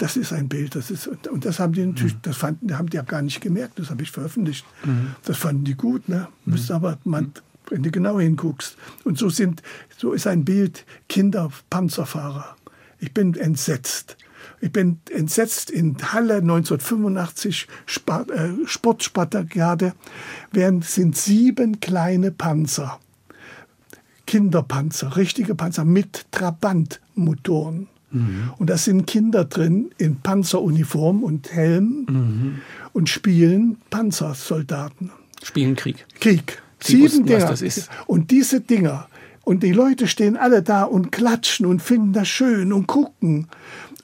[0.00, 2.22] das ist ein Bild, das ist, und das haben die natürlich, mhm.
[2.22, 4.64] das fanden, haben die ja gar nicht gemerkt, das habe ich veröffentlicht.
[4.84, 5.14] Mhm.
[5.24, 6.28] Das fanden die gut, ne?
[6.44, 6.52] Mhm.
[6.52, 7.32] Müsste aber, man,
[7.68, 8.78] wenn du genau hinguckst.
[9.04, 9.62] Und so sind,
[9.98, 12.56] so ist ein Bild Kinder Panzerfahrer.
[12.98, 14.16] Ich bin entsetzt.
[14.62, 19.92] Ich bin entsetzt in Halle 1985 Sport, äh, Sportspartakiade,
[20.50, 22.98] während sind sieben kleine Panzer.
[24.26, 27.88] Kinderpanzer, richtige Panzer mit Trabantmotoren.
[28.10, 28.50] Mhm.
[28.58, 32.54] Und da sind Kinder drin in Panzeruniform und Helm mhm.
[32.92, 35.10] und spielen Panzersoldaten.
[35.42, 36.06] Spielen Krieg.
[36.20, 36.62] Krieg.
[36.80, 37.46] Sie Sieben wussten, Dinger.
[37.46, 37.88] das ist.
[38.06, 39.08] Und diese Dinger.
[39.42, 43.48] Und die Leute stehen alle da und klatschen und finden das schön und gucken.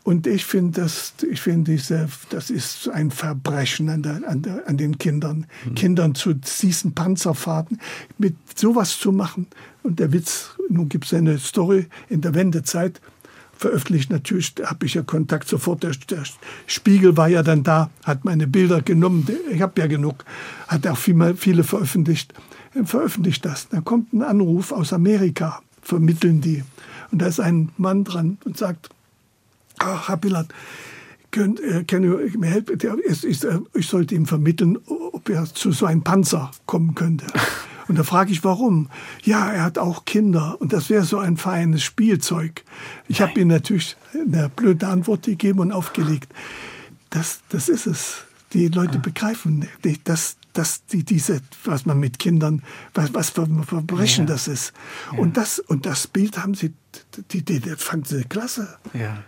[0.03, 4.77] Und ich finde, das, ich diese, das ist ein Verbrechen an, der, an, der, an
[4.77, 5.47] den Kindern.
[5.65, 5.75] Mhm.
[5.75, 7.81] Kindern zu diesen Panzerfahrten,
[8.17, 9.49] mit sowas zu machen.
[9.83, 13.01] Und der Witz, nun gibt es eine Story in der Wendezeit,
[13.57, 14.11] veröffentlicht.
[14.11, 15.83] Natürlich habe ich ja Kontakt sofort.
[15.83, 16.25] Der, der,
[16.67, 19.27] Spiegel war ja dann da, hat meine Bilder genommen.
[19.51, 20.25] Ich habe ja genug,
[20.69, 22.35] hat auch viel, viele veröffentlicht.
[22.85, 23.69] Veröffentlicht das.
[23.69, 26.63] Dann kommt ein Anruf aus Amerika, vermitteln die.
[27.11, 28.91] Und da ist ein Mann dran und sagt,
[29.79, 30.53] ach, Herr Billard,
[31.31, 33.01] könnt, helfen?
[33.05, 37.27] Ich, äh, ich sollte ihm vermitteln, ob er zu so einem Panzer kommen könnte.
[37.89, 38.89] Und da frage ich, warum?
[39.23, 42.65] Ja, er hat auch Kinder und das wäre so ein feines Spielzeug.
[43.09, 46.33] Ich habe ihm natürlich eine blöde Antwort gegeben und aufgelegt.
[47.11, 48.25] Das, das ist es.
[48.53, 52.63] Die Leute begreifen nicht, dass, dass die, diese, was man mit Kindern,
[52.95, 54.35] was, was für ein Verbrechen ja.
[54.35, 54.73] das ist.
[55.13, 55.19] Ja.
[55.19, 56.73] Und, das, und das Bild haben sie,
[57.31, 58.79] die, die, die fanden sie klasse.
[58.95, 59.23] Ja.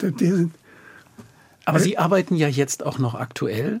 [0.00, 0.50] Die, die,
[1.66, 3.80] aber Sie arbeiten ja jetzt auch noch aktuell.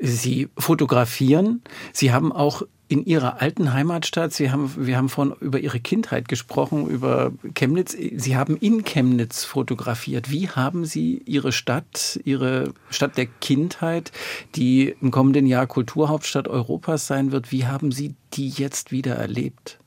[0.00, 1.62] Sie fotografieren.
[1.92, 6.26] Sie haben auch in Ihrer alten Heimatstadt, Sie haben, wir haben vorhin über Ihre Kindheit
[6.26, 7.92] gesprochen, über Chemnitz.
[7.92, 10.32] Sie haben in Chemnitz fotografiert.
[10.32, 14.10] Wie haben Sie Ihre Stadt, Ihre Stadt der Kindheit,
[14.56, 19.78] die im kommenden Jahr Kulturhauptstadt Europas sein wird, wie haben Sie die jetzt wieder erlebt?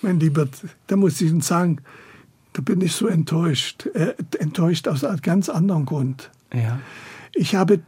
[0.00, 0.46] Mein Lieber,
[0.86, 1.80] da muss ich Ihnen sagen,
[2.52, 3.86] da bin ich so enttäuscht.
[3.94, 6.30] Äh, enttäuscht aus einem ganz anderen Grund.
[6.52, 6.78] Ja.
[7.34, 7.80] Ich habe,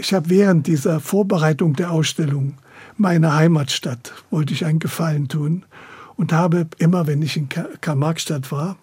[0.00, 2.54] ich habe während dieser Vorbereitung der Ausstellung
[2.96, 5.64] meiner Heimatstadt wollte ich einen Gefallen tun
[6.16, 8.76] und habe immer, wenn ich in Karl-Marx-Stadt war,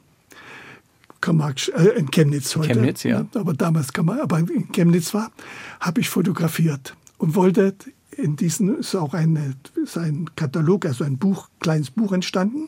[1.24, 3.26] Karl Marx, äh, in Chemnitz heute, Chemnitz, ja.
[3.36, 5.32] aber damals man, aber in Chemnitz war,
[5.80, 7.74] habe ich fotografiert und wollte
[8.18, 12.68] in diesem ist auch eine, ist ein Katalog, also ein Buch, kleines Buch entstanden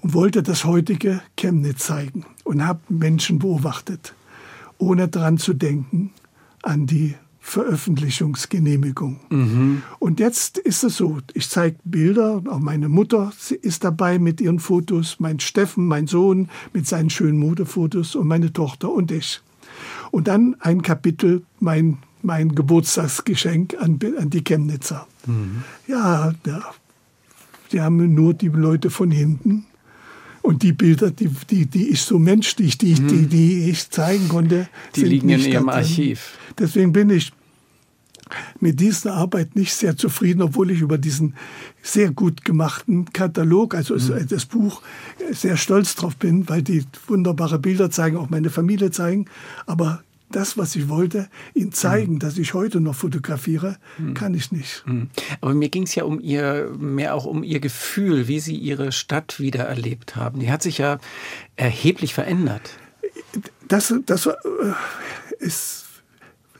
[0.00, 4.14] und wollte das heutige Chemnitz zeigen und habe Menschen beobachtet,
[4.76, 6.12] ohne daran zu denken
[6.62, 7.14] an die
[7.50, 9.20] Veröffentlichungsgenehmigung.
[9.28, 9.82] Mhm.
[9.98, 13.32] Und jetzt ist es so, ich zeige Bilder, auch meine Mutter
[13.62, 18.52] ist dabei mit ihren Fotos, mein Steffen, mein Sohn mit seinen schönen Modefotos und meine
[18.52, 19.40] Tochter und ich.
[20.12, 25.08] Und dann ein Kapitel, mein, mein Geburtstagsgeschenk an, an die Chemnitzer.
[25.26, 25.64] Mhm.
[25.88, 26.62] Ja, ja,
[27.72, 29.66] die haben nur die Leute von hinten.
[30.42, 33.08] Und die Bilder, die, die, die ich so menschlich, die, mhm.
[33.08, 36.38] die, die ich zeigen konnte, die liegen in Ihrem Archiv.
[36.58, 37.32] Deswegen bin ich
[38.60, 41.34] mit dieser Arbeit nicht sehr zufrieden, obwohl ich über diesen
[41.82, 44.26] sehr gut gemachten Katalog, also mhm.
[44.28, 44.82] das Buch,
[45.30, 49.26] sehr stolz drauf bin, weil die wunderbare Bilder zeigen, auch meine Familie zeigen.
[49.66, 52.18] Aber das, was ich wollte, Ihnen zeigen, mhm.
[52.20, 54.14] dass ich heute noch fotografiere, mhm.
[54.14, 54.84] kann ich nicht.
[54.86, 55.10] Mhm.
[55.40, 58.92] Aber mir ging es ja um Ihr, mehr auch um Ihr Gefühl, wie Sie Ihre
[58.92, 60.40] Stadt wieder erlebt haben.
[60.40, 60.98] Die hat sich ja
[61.56, 62.70] erheblich verändert.
[63.68, 64.32] Das, das äh,
[65.38, 65.79] ist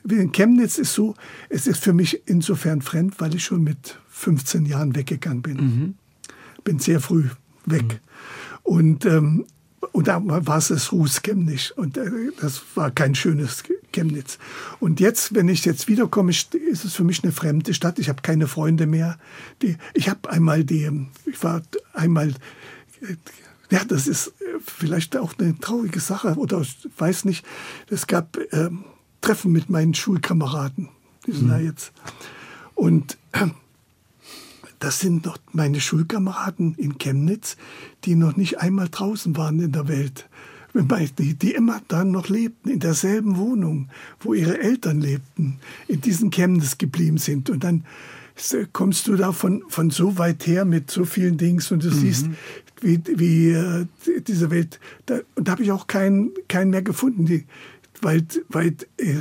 [0.08, 1.14] in Chemnitz ist so,
[1.48, 5.56] es ist für mich insofern fremd, weil ich schon mit 15 Jahren weggegangen bin.
[5.56, 5.94] Mhm.
[6.64, 7.28] bin sehr früh
[7.66, 7.84] weg.
[7.84, 7.98] Mhm.
[8.62, 9.46] Und, ähm,
[9.92, 11.72] und da war es das Ruß Chemnitz.
[11.74, 12.10] Und äh,
[12.40, 14.38] das war kein schönes Chemnitz.
[14.78, 16.54] Und jetzt, wenn ich jetzt wiederkomme, ist
[16.84, 17.98] es für mich eine fremde Stadt.
[17.98, 19.18] Ich habe keine Freunde mehr.
[19.62, 21.62] Die, ich habe einmal die, ich war
[21.92, 22.28] einmal,
[23.00, 23.16] äh,
[23.70, 27.44] ja, das ist äh, vielleicht auch eine traurige Sache oder ich weiß nicht.
[27.88, 28.70] Es gab äh,
[29.20, 30.88] Treffen mit meinen Schulkameraden.
[31.26, 31.50] Die sind mhm.
[31.50, 31.92] da jetzt.
[32.74, 33.48] Und äh,
[34.78, 37.56] das sind noch meine Schulkameraden in Chemnitz,
[38.04, 40.28] die noch nicht einmal draußen waren in der Welt.
[41.18, 43.88] Die, die immer dann noch lebten, in derselben Wohnung,
[44.20, 47.50] wo ihre Eltern lebten, in diesem Chemnitz geblieben sind.
[47.50, 47.84] Und dann
[48.72, 51.94] kommst du da von, von so weit her mit so vielen Dings und du mhm.
[51.94, 52.26] siehst,
[52.80, 53.86] wie, wie äh,
[54.26, 54.80] diese Welt.
[55.06, 57.46] Da, und da habe ich auch keinen keinen mehr gefunden, die,
[58.00, 59.20] weil, weil äh,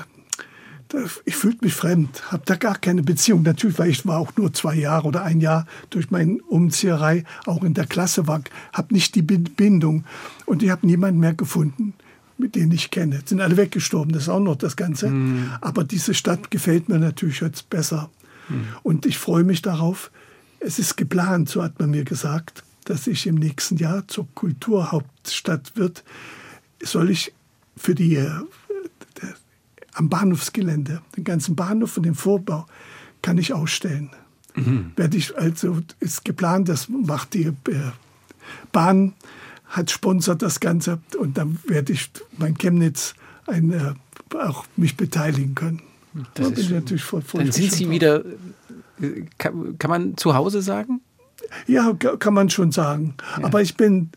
[1.26, 3.44] ich fühlte mich fremd, habe da gar keine Beziehung.
[3.44, 7.64] Natürlich, weil ich war auch nur zwei Jahre oder ein Jahr durch meine Umzieherei auch
[7.64, 8.42] in der Klasse war,
[8.74, 10.06] habe nicht die Bindung
[10.46, 11.94] und ich habe niemanden mehr gefunden,
[12.38, 13.22] mit denen ich kenne.
[13.24, 15.10] Sind alle weggestorben, das ist auch noch das Ganze.
[15.10, 15.52] Mhm.
[15.62, 18.10] Aber diese Stadt gefällt mir natürlich jetzt besser.
[18.48, 18.68] Mhm.
[18.82, 20.12] Und ich freue mich darauf.
[20.60, 25.78] Es ist geplant, so hat man mir gesagt, dass ich im nächsten Jahr zur Kulturhauptstadt
[25.78, 26.04] wird.
[26.82, 27.34] Soll ich
[27.78, 28.32] für die äh,
[29.94, 32.66] am Bahnhofsgelände, den ganzen Bahnhof und den Vorbau,
[33.22, 34.10] kann ich ausstellen.
[34.56, 34.92] Mhm.
[34.96, 37.54] Werde ich also ist geplant, das macht die äh,
[38.72, 39.14] Bahn,
[39.66, 43.14] hat sponsert das Ganze und dann werde ich mein Chemnitz
[43.46, 43.94] ein, äh,
[44.36, 45.82] auch mich beteiligen können.
[46.34, 48.24] Das da bin ich natürlich voll, voll Dann sind Sie wieder,
[49.00, 51.02] äh, kann, kann man zu Hause sagen?
[51.68, 53.16] Ja, kann man schon sagen.
[53.38, 53.46] Ja.
[53.46, 54.10] Aber ich bin,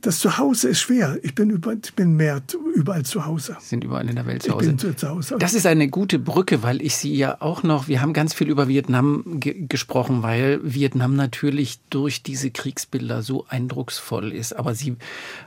[0.00, 1.18] das Zuhause ist schwer.
[1.22, 2.42] Ich bin, über, ich bin mehr
[2.74, 3.56] überall zu Hause.
[3.60, 4.70] Sie sind überall in der Welt zu Hause.
[4.70, 5.36] Ich bin zu Hause.
[5.38, 8.48] Das ist eine gute Brücke, weil ich Sie ja auch noch, wir haben ganz viel
[8.48, 14.54] über Vietnam ge gesprochen, weil Vietnam natürlich durch diese Kriegsbilder so eindrucksvoll ist.
[14.54, 14.96] Aber Sie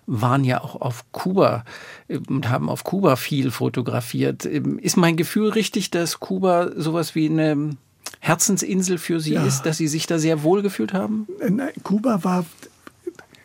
[0.05, 1.65] waren ja auch auf Kuba
[2.07, 4.45] äh, und haben auf Kuba viel fotografiert.
[4.45, 7.77] Ähm, ist mein Gefühl richtig, dass Kuba sowas wie eine
[8.19, 9.45] Herzensinsel für Sie ja.
[9.45, 11.27] ist, dass Sie sich da sehr wohl gefühlt haben?
[11.39, 12.45] Nein, Kuba war,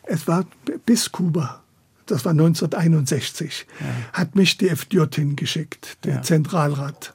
[0.03, 0.45] es war
[0.85, 1.63] bis Kuba,
[2.05, 3.85] das war 1961, ja.
[4.13, 6.21] hat mich die FDJ hingeschickt, der ja.
[6.21, 7.13] Zentralrat,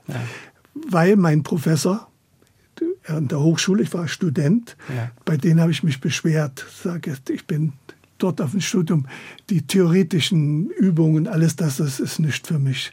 [0.89, 2.09] weil mein Professor
[3.07, 4.77] an der Hochschule, ich war Student,
[5.25, 7.73] bei denen habe ich mich beschwert, sage, ich bin
[8.19, 9.07] dort auf dem Studium,
[9.51, 12.93] die theoretischen Übungen, alles das, das ist nicht für mich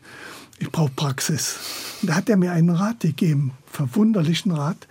[0.60, 1.58] ich brauche Praxis.
[2.02, 4.88] Und da hat er mir einen Rat gegeben, verwunderlichen Rat.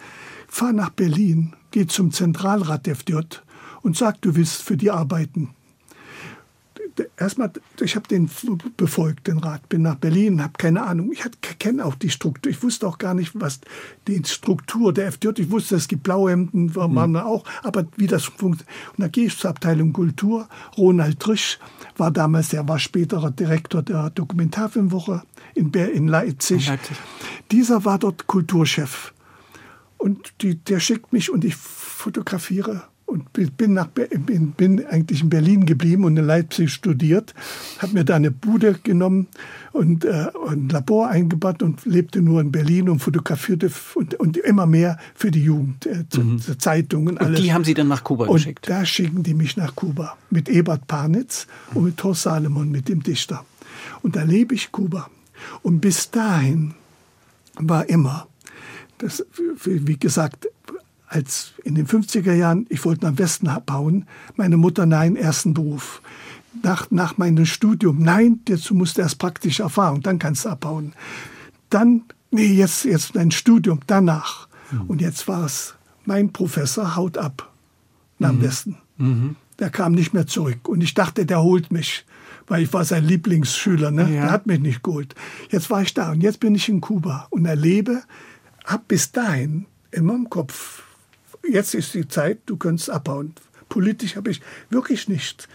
[0.48, 3.40] Fahr nach Berlin, geh zum Zentralrat der FDJ
[3.82, 5.50] und sag, du willst für die arbeiten.
[7.16, 7.50] Erstmal,
[7.80, 8.30] ich habe den
[8.76, 11.10] befolgt, den Rat, bin nach Berlin, habe keine Ahnung.
[11.10, 11.24] Ich
[11.58, 12.52] kenne auch die Struktur.
[12.52, 13.60] Ich wusste auch gar nicht, was
[14.06, 15.42] die Struktur der FDJ.
[15.42, 17.16] Ich wusste, es gibt Blauhemden, waren mhm.
[17.16, 18.68] auch, aber wie das funktioniert.
[18.96, 20.48] Und da gehe ich zur Abteilung Kultur.
[20.78, 21.58] Ronald Trisch
[21.96, 25.22] war damals, der war späterer Direktor der Dokumentarfilmwoche
[25.54, 26.68] in, in Leipzig.
[26.68, 26.96] Leipzig.
[27.50, 29.12] Dieser war dort Kulturchef.
[29.96, 35.28] Und die, der schickt mich und ich fotografiere und bin, nach, bin, bin eigentlich in
[35.28, 37.34] Berlin geblieben und in Leipzig studiert,
[37.78, 39.28] habe mir da eine Bude genommen
[39.72, 44.66] und äh, ein Labor eingebaut und lebte nur in Berlin und fotografierte und, und immer
[44.66, 46.38] mehr für die Jugend, äh, zu, mhm.
[46.40, 47.40] zur Zeitung und alles.
[47.40, 48.68] Und die haben Sie dann nach Kuba und geschickt?
[48.68, 53.02] da schicken die mich nach Kuba mit Ebert Panitz und mit Thor Salomon, mit dem
[53.02, 53.44] Dichter.
[54.02, 55.08] Und da lebe ich Kuba.
[55.62, 56.74] Und bis dahin
[57.56, 58.28] war immer,
[58.98, 59.24] das,
[59.64, 60.48] wie gesagt,
[61.06, 64.06] als in den 50er Jahren, ich wollte nach Westen abhauen,
[64.36, 66.02] meine Mutter, nein, ersten Beruf.
[66.62, 70.92] Nach, nach meinem Studium, nein, dazu musst du erst praktische Erfahrung, dann kannst du abhauen.
[71.68, 74.48] Dann, nee, jetzt, jetzt dein Studium, danach.
[74.70, 74.82] Mhm.
[74.82, 77.52] Und jetzt war es, mein Professor haut ab
[78.18, 78.42] nach mhm.
[78.42, 78.76] Westen.
[78.96, 79.36] Mhm.
[79.58, 80.68] Der kam nicht mehr zurück.
[80.68, 82.04] Und ich dachte, der holt mich
[82.46, 83.90] weil ich war sein Lieblingsschüler.
[83.90, 84.02] Ne?
[84.02, 84.08] Ja.
[84.08, 85.14] Der hat mich nicht geholt.
[85.50, 88.02] Jetzt war ich da und jetzt bin ich in Kuba und erlebe,
[88.64, 90.82] habe bis dahin immer im Kopf,
[91.48, 93.34] jetzt ist die Zeit, du könntest abhauen.
[93.68, 94.40] Politisch habe ich
[94.70, 95.48] wirklich nichts.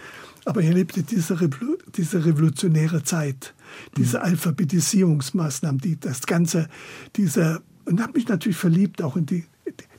[0.44, 1.50] Aber ich erlebte diese,
[1.96, 3.54] diese revolutionäre Zeit,
[3.96, 4.24] diese mhm.
[4.24, 6.68] Alphabetisierungsmaßnahmen, die, das Ganze,
[7.16, 9.44] diese, und habe mich natürlich verliebt auch in, die,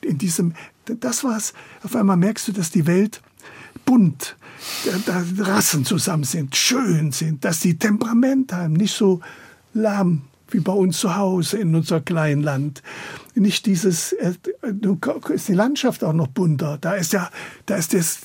[0.01, 0.53] in diesem,
[0.85, 1.53] das war's.
[1.83, 3.21] Auf einmal merkst du, dass die Welt
[3.85, 4.35] bunt,
[4.85, 9.21] da, da Rassen zusammen sind, schön sind, dass die Temperament haben, nicht so
[9.73, 12.83] lahm wie bei uns zu Hause in unser kleinen Land.
[13.35, 14.33] Nicht dieses, äh,
[15.33, 16.77] ist die Landschaft auch noch bunter.
[16.79, 17.29] Da ist ja,
[17.65, 18.19] da ist das,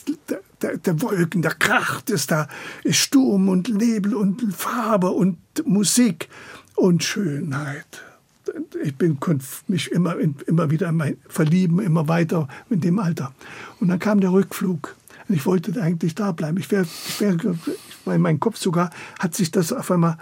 [0.62, 2.48] der, der Wolken, der Kracht ist da,
[2.82, 6.28] ist Sturm und Nebel und Farbe und Musik
[6.74, 8.02] und Schönheit.
[8.82, 10.92] Ich bin, konnte mich immer, immer wieder
[11.28, 13.34] verlieben, immer weiter in dem Alter.
[13.80, 14.95] Und dann kam der Rückflug.
[15.28, 16.58] Und ich wollte eigentlich da bleiben.
[16.58, 17.36] Ich wäre, ich wär,
[18.18, 20.18] mein Kopf sogar hat sich das auf einmal,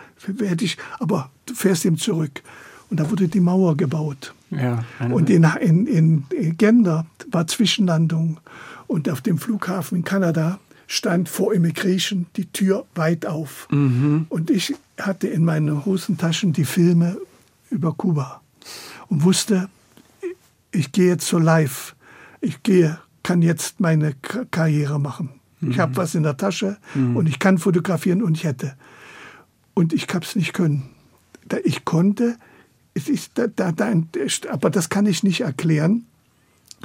[0.61, 2.43] ich, aber du fährst eben zurück.
[2.91, 4.35] Und da wurde die Mauer gebaut.
[4.51, 8.39] Ja, und in, in, in Gender war Zwischenlandung.
[8.87, 13.67] Und auf dem Flughafen in Kanada stand vor Immigration die Tür weit auf.
[13.71, 14.27] Mhm.
[14.29, 17.17] Und ich hatte in meinen Hosentaschen die Filme
[17.71, 18.43] über Kuba
[19.09, 19.69] und wusste,
[20.71, 21.95] ich gehe jetzt so live.
[22.41, 25.41] Ich gehe, kann jetzt meine Karriere machen.
[25.61, 25.73] Mhm.
[25.73, 27.17] Ich habe was in der Tasche mhm.
[27.17, 28.77] und ich kann fotografieren und ich hätte.
[29.75, 30.91] Und ich habe es nicht können.
[31.65, 32.37] Ich konnte,
[32.95, 33.93] es ist da, da, da,
[34.51, 36.07] aber das kann ich nicht erklären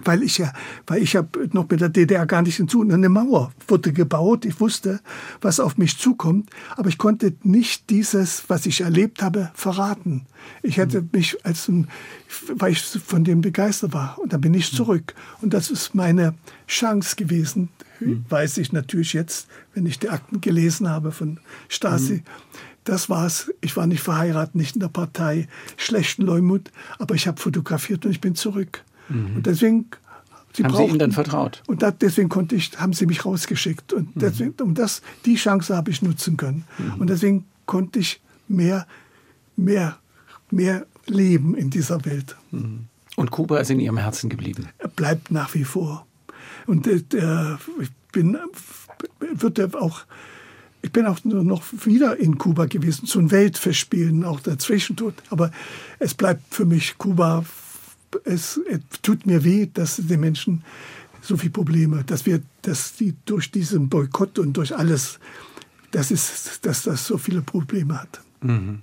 [0.05, 0.53] weil ich ja,
[0.87, 2.81] weil ich habe noch mit der DDR gar nicht hinzu.
[2.81, 4.45] Eine Mauer wurde gebaut.
[4.45, 5.01] Ich wusste,
[5.41, 10.25] was auf mich zukommt, aber ich konnte nicht dieses, was ich erlebt habe, verraten.
[10.63, 11.09] Ich hätte mhm.
[11.13, 11.87] mich als ein,
[12.53, 14.17] weil ich von dem begeistert war.
[14.19, 14.77] Und dann bin ich mhm.
[14.77, 15.13] zurück.
[15.41, 16.33] Und das ist meine
[16.67, 17.69] Chance gewesen,
[17.99, 18.25] mhm.
[18.29, 22.23] weiß ich natürlich jetzt, wenn ich die Akten gelesen habe von Stasi.
[22.83, 23.51] Das war's.
[23.61, 25.47] Ich war nicht verheiratet, nicht in der Partei,
[25.77, 28.83] schlechten Leumut, aber ich habe fotografiert und ich bin zurück.
[29.09, 29.37] Mhm.
[29.37, 29.85] Und deswegen
[30.53, 31.63] Sie haben brauchten, Sie dann vertraut?
[31.67, 33.93] Und da, deswegen konnte ich, haben Sie mich rausgeschickt.
[33.93, 34.19] Und mhm.
[34.19, 36.65] deswegen, um das, die Chance habe ich nutzen können.
[36.77, 37.01] Mhm.
[37.01, 38.87] Und deswegen konnte ich mehr,
[39.55, 39.97] mehr,
[40.49, 42.35] mehr leben in dieser Welt.
[42.51, 42.85] Mhm.
[43.15, 44.69] Und Kuba ist in Ihrem Herzen geblieben?
[44.77, 46.05] Er bleibt nach wie vor.
[46.65, 46.95] Und äh,
[47.81, 48.37] ich bin,
[49.19, 50.01] würde auch,
[50.81, 55.15] ich bin auch noch wieder in Kuba gewesen, zu den Weltverspielen, auch dazwischen tut.
[55.29, 55.51] Aber
[55.99, 57.43] es bleibt für mich Kuba
[58.25, 60.63] es, es tut mir weh, dass die Menschen
[61.21, 65.19] so viele Probleme, dass wir, dass die durch diesen Boykott und durch alles,
[65.91, 68.21] das ist, dass das so viele Probleme hat.
[68.41, 68.79] Mhm.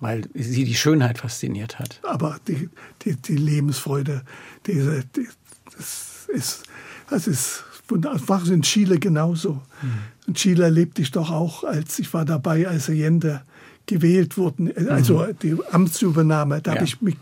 [0.00, 2.00] Weil sie die Schönheit fasziniert hat.
[2.04, 2.68] Aber die,
[3.02, 4.22] die, die Lebensfreude,
[4.66, 5.28] diese, die,
[5.76, 6.62] das ist,
[7.10, 9.62] das ist war in Chile genauso.
[9.82, 9.90] Mhm.
[10.26, 13.42] In Chile erlebte ich doch auch, als ich war dabei, als Allende
[13.88, 15.38] gewählt wurden, also mhm.
[15.42, 16.76] die Amtsübernahme, da ja.
[16.76, 17.16] habe ich mich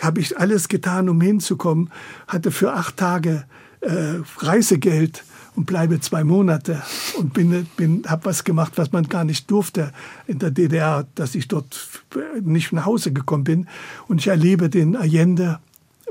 [0.00, 1.90] habe ich alles getan, um hinzukommen,
[2.26, 3.44] hatte für acht Tage
[3.80, 5.24] äh, Reisegeld
[5.56, 6.82] und bleibe zwei Monate
[7.16, 9.92] und bin, bin, habe was gemacht, was man gar nicht durfte
[10.26, 11.88] in der DDR, dass ich dort
[12.42, 13.68] nicht nach Hause gekommen bin.
[14.08, 15.60] Und ich erlebe den Allende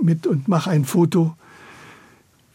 [0.01, 1.35] mit und mache ein Foto,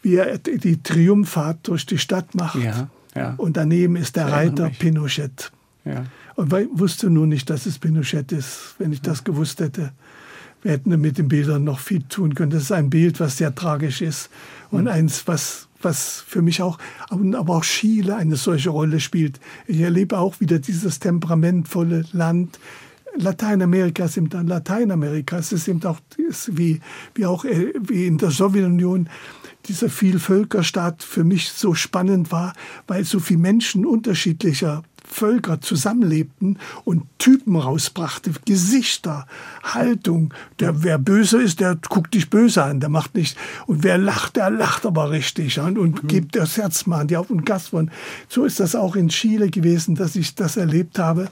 [0.01, 2.55] wie er die Triumphfahrt durch die Stadt macht.
[2.55, 3.33] Ja, ja.
[3.37, 5.51] Und daneben ist der Reiter Pinochet.
[5.85, 6.05] Ja.
[6.39, 8.75] Und ich wusste nur nicht, dass es Pinochet ist.
[8.77, 9.91] Wenn ich das gewusst hätte,
[10.61, 12.49] wir hätten mit den Bildern noch viel tun können.
[12.49, 14.29] Das ist ein Bild, was sehr tragisch ist
[14.71, 14.87] und mhm.
[14.87, 16.77] eins, was, was für mich auch,
[17.09, 19.41] aber auch Chile eine solche Rolle spielt.
[19.67, 22.57] Ich erlebe auch wieder dieses temperamentvolle Land.
[23.17, 25.39] Lateinamerika ist eben dann Lateinamerika.
[25.39, 26.79] Es ist eben auch ist wie,
[27.15, 29.09] wie auch äh, wie in der Sowjetunion
[29.65, 32.53] dieser Vielvölkerstaat für mich so spannend war,
[32.87, 39.25] weil so viele Menschen unterschiedlicher Völker zusammenlebten und Typen rausbrachte, Gesichter,
[39.63, 40.33] Haltung.
[40.59, 43.37] Der, wer böse ist, der guckt dich böse an, der macht nicht.
[43.65, 46.07] Und wer lacht, der lacht aber richtig an und mhm.
[46.07, 47.89] gibt das Herz mal an, die auf den Gast von.
[48.29, 51.29] So ist das auch in Chile gewesen, dass ich das erlebt habe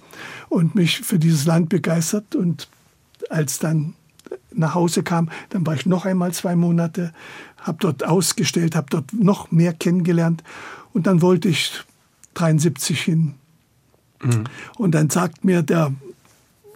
[0.50, 2.36] und mich für dieses Land begeistert.
[2.36, 2.68] Und
[3.30, 3.94] als dann
[4.54, 7.14] nach Hause kam, dann war ich noch einmal zwei Monate,
[7.62, 10.44] habe dort ausgestellt, habe dort noch mehr kennengelernt
[10.94, 11.84] und dann wollte ich
[12.34, 13.36] 73 hin
[14.24, 14.44] Mhm.
[14.78, 15.94] Und dann sagt mir der,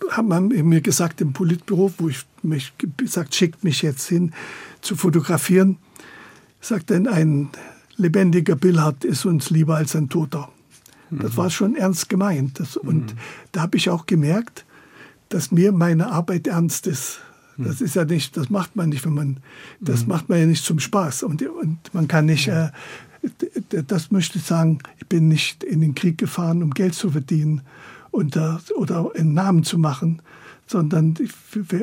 [0.09, 4.33] hat man mir gesagt im Politbüro, wo ich mich gesagt, schickt mich jetzt hin
[4.81, 5.77] zu fotografieren,
[6.59, 7.49] sagt dann ein
[7.97, 10.49] lebendiger Billhard ist uns lieber als ein Toter.
[11.11, 11.37] Das mhm.
[11.37, 12.59] war schon ernst gemeint.
[12.59, 13.17] Das, und mhm.
[13.51, 14.65] da habe ich auch gemerkt,
[15.29, 17.19] dass mir meine Arbeit ernst ist.
[17.57, 17.65] Mhm.
[17.65, 19.37] Das ist ja nicht, das macht man nicht, wenn man,
[19.81, 20.09] das mhm.
[20.09, 21.23] macht man ja nicht zum Spaß.
[21.23, 22.69] Und, und man kann nicht äh,
[23.87, 27.61] das möchte ich sagen, ich bin nicht in den Krieg gefahren, um Geld zu verdienen
[28.11, 28.37] und,
[28.75, 30.21] oder einen Namen zu machen,
[30.67, 31.31] sondern ich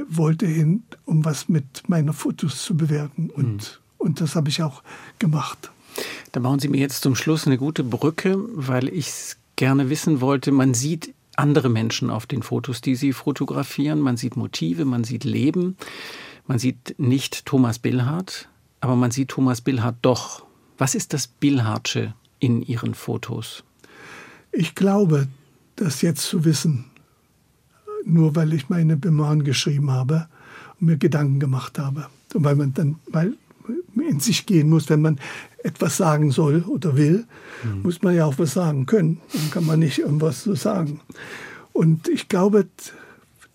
[0.09, 3.31] wollte hin, um was mit meinen Fotos zu bewerten.
[3.31, 3.59] Und, mhm.
[3.99, 4.83] und das habe ich auch
[5.19, 5.71] gemacht.
[6.33, 10.53] Da bauen Sie mir jetzt zum Schluss eine gute Brücke, weil ich gerne wissen wollte,
[10.53, 14.01] man sieht andere Menschen auf den Fotos, die Sie fotografieren.
[14.01, 15.77] Man sieht Motive, man sieht Leben.
[16.47, 18.49] Man sieht nicht Thomas Billhardt,
[18.81, 20.45] aber man sieht Thomas Billhardt doch
[20.79, 23.65] was ist das Billhardsche in Ihren Fotos?
[24.53, 25.29] Ich glaube,
[25.77, 26.87] das jetzt zu wissen,
[28.05, 30.29] nur weil ich meine Memoiren geschrieben habe
[30.81, 32.07] und mir Gedanken gemacht habe.
[32.35, 33.35] Und weil man dann weil
[34.09, 35.19] in sich gehen muss, wenn man
[35.63, 37.27] etwas sagen soll oder will,
[37.65, 37.83] mhm.
[37.83, 39.21] muss man ja auch was sagen können.
[39.33, 41.01] Dann kann man nicht irgendwas so sagen.
[41.73, 42.67] Und ich glaube,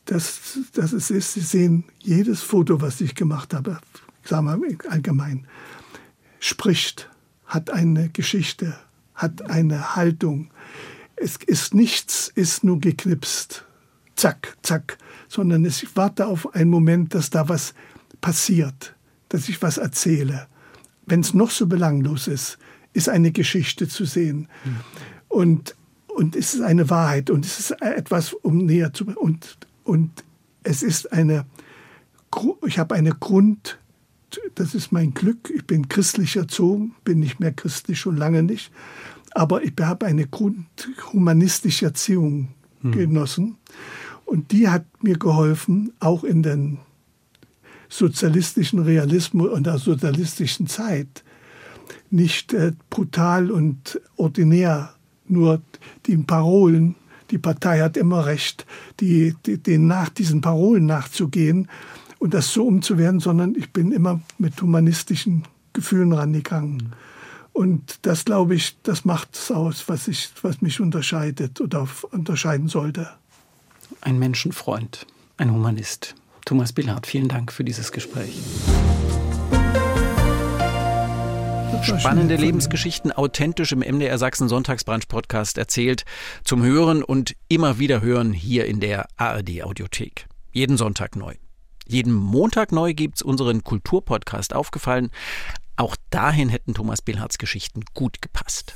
[0.05, 3.79] dass, dass es ist, Sie sehen jedes Foto, was ich gemacht habe,
[4.23, 5.47] sagen wir allgemein,
[6.39, 7.09] spricht
[7.53, 8.75] hat eine Geschichte
[9.13, 10.49] hat eine Haltung.
[11.15, 13.65] Es ist nichts, ist nur geknipst.
[14.15, 14.97] Zack, zack.
[15.27, 17.73] Sondern ich warte auf einen Moment, dass da was
[18.21, 18.95] passiert,
[19.29, 20.47] dass ich was erzähle.
[21.05, 22.57] Wenn es noch so belanglos ist,
[22.93, 24.47] ist eine Geschichte zu sehen.
[24.63, 24.79] Mhm.
[25.27, 25.75] Und,
[26.07, 29.05] und es ist eine Wahrheit und es ist etwas, um näher zu.
[29.15, 30.23] Und, und
[30.63, 31.45] es ist eine,
[32.65, 33.79] ich habe eine Grund,
[34.55, 35.51] das ist mein Glück.
[35.55, 38.71] Ich bin christlich erzogen, bin nicht mehr christlich, schon lange nicht.
[39.31, 42.49] Aber ich habe eine grundhumanistische Erziehung
[42.81, 42.91] hm.
[42.91, 43.57] genossen.
[44.25, 46.79] Und die hat mir geholfen, auch in den
[47.89, 51.23] sozialistischen Realismus und der sozialistischen Zeit
[52.09, 54.93] nicht äh, brutal und ordinär
[55.27, 55.61] nur
[56.05, 56.95] die Parolen,
[57.31, 58.65] die Partei hat immer recht,
[58.99, 61.67] die, die, den nach diesen Parolen nachzugehen
[62.23, 65.43] und das so umzuwerten, sondern ich bin immer mit humanistischen
[65.73, 66.93] Gefühlen rangegangen.
[67.51, 72.69] Und das, glaube ich, das macht es aus, was, ich, was mich unterscheidet oder unterscheiden
[72.69, 73.09] sollte.
[73.99, 75.05] Ein Menschenfreund,
[75.35, 76.15] ein Humanist.
[76.45, 78.39] Thomas Billhardt, vielen Dank für dieses Gespräch.
[81.83, 86.05] Spannende Lebensgeschichten authentisch im MDR Sachsen Sonntagsbrunch Podcast erzählt,
[86.45, 90.27] zum Hören und immer wieder hören hier in der ARD Audiothek.
[90.53, 91.35] Jeden Sonntag neu.
[91.87, 95.11] Jeden Montag neu gibt's unseren Kulturpodcast aufgefallen.
[95.75, 98.75] Auch dahin hätten Thomas Billhards Geschichten gut gepasst.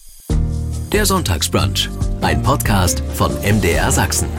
[0.92, 1.90] Der Sonntagsbrunch,
[2.22, 4.30] ein Podcast von MDR Sachsen.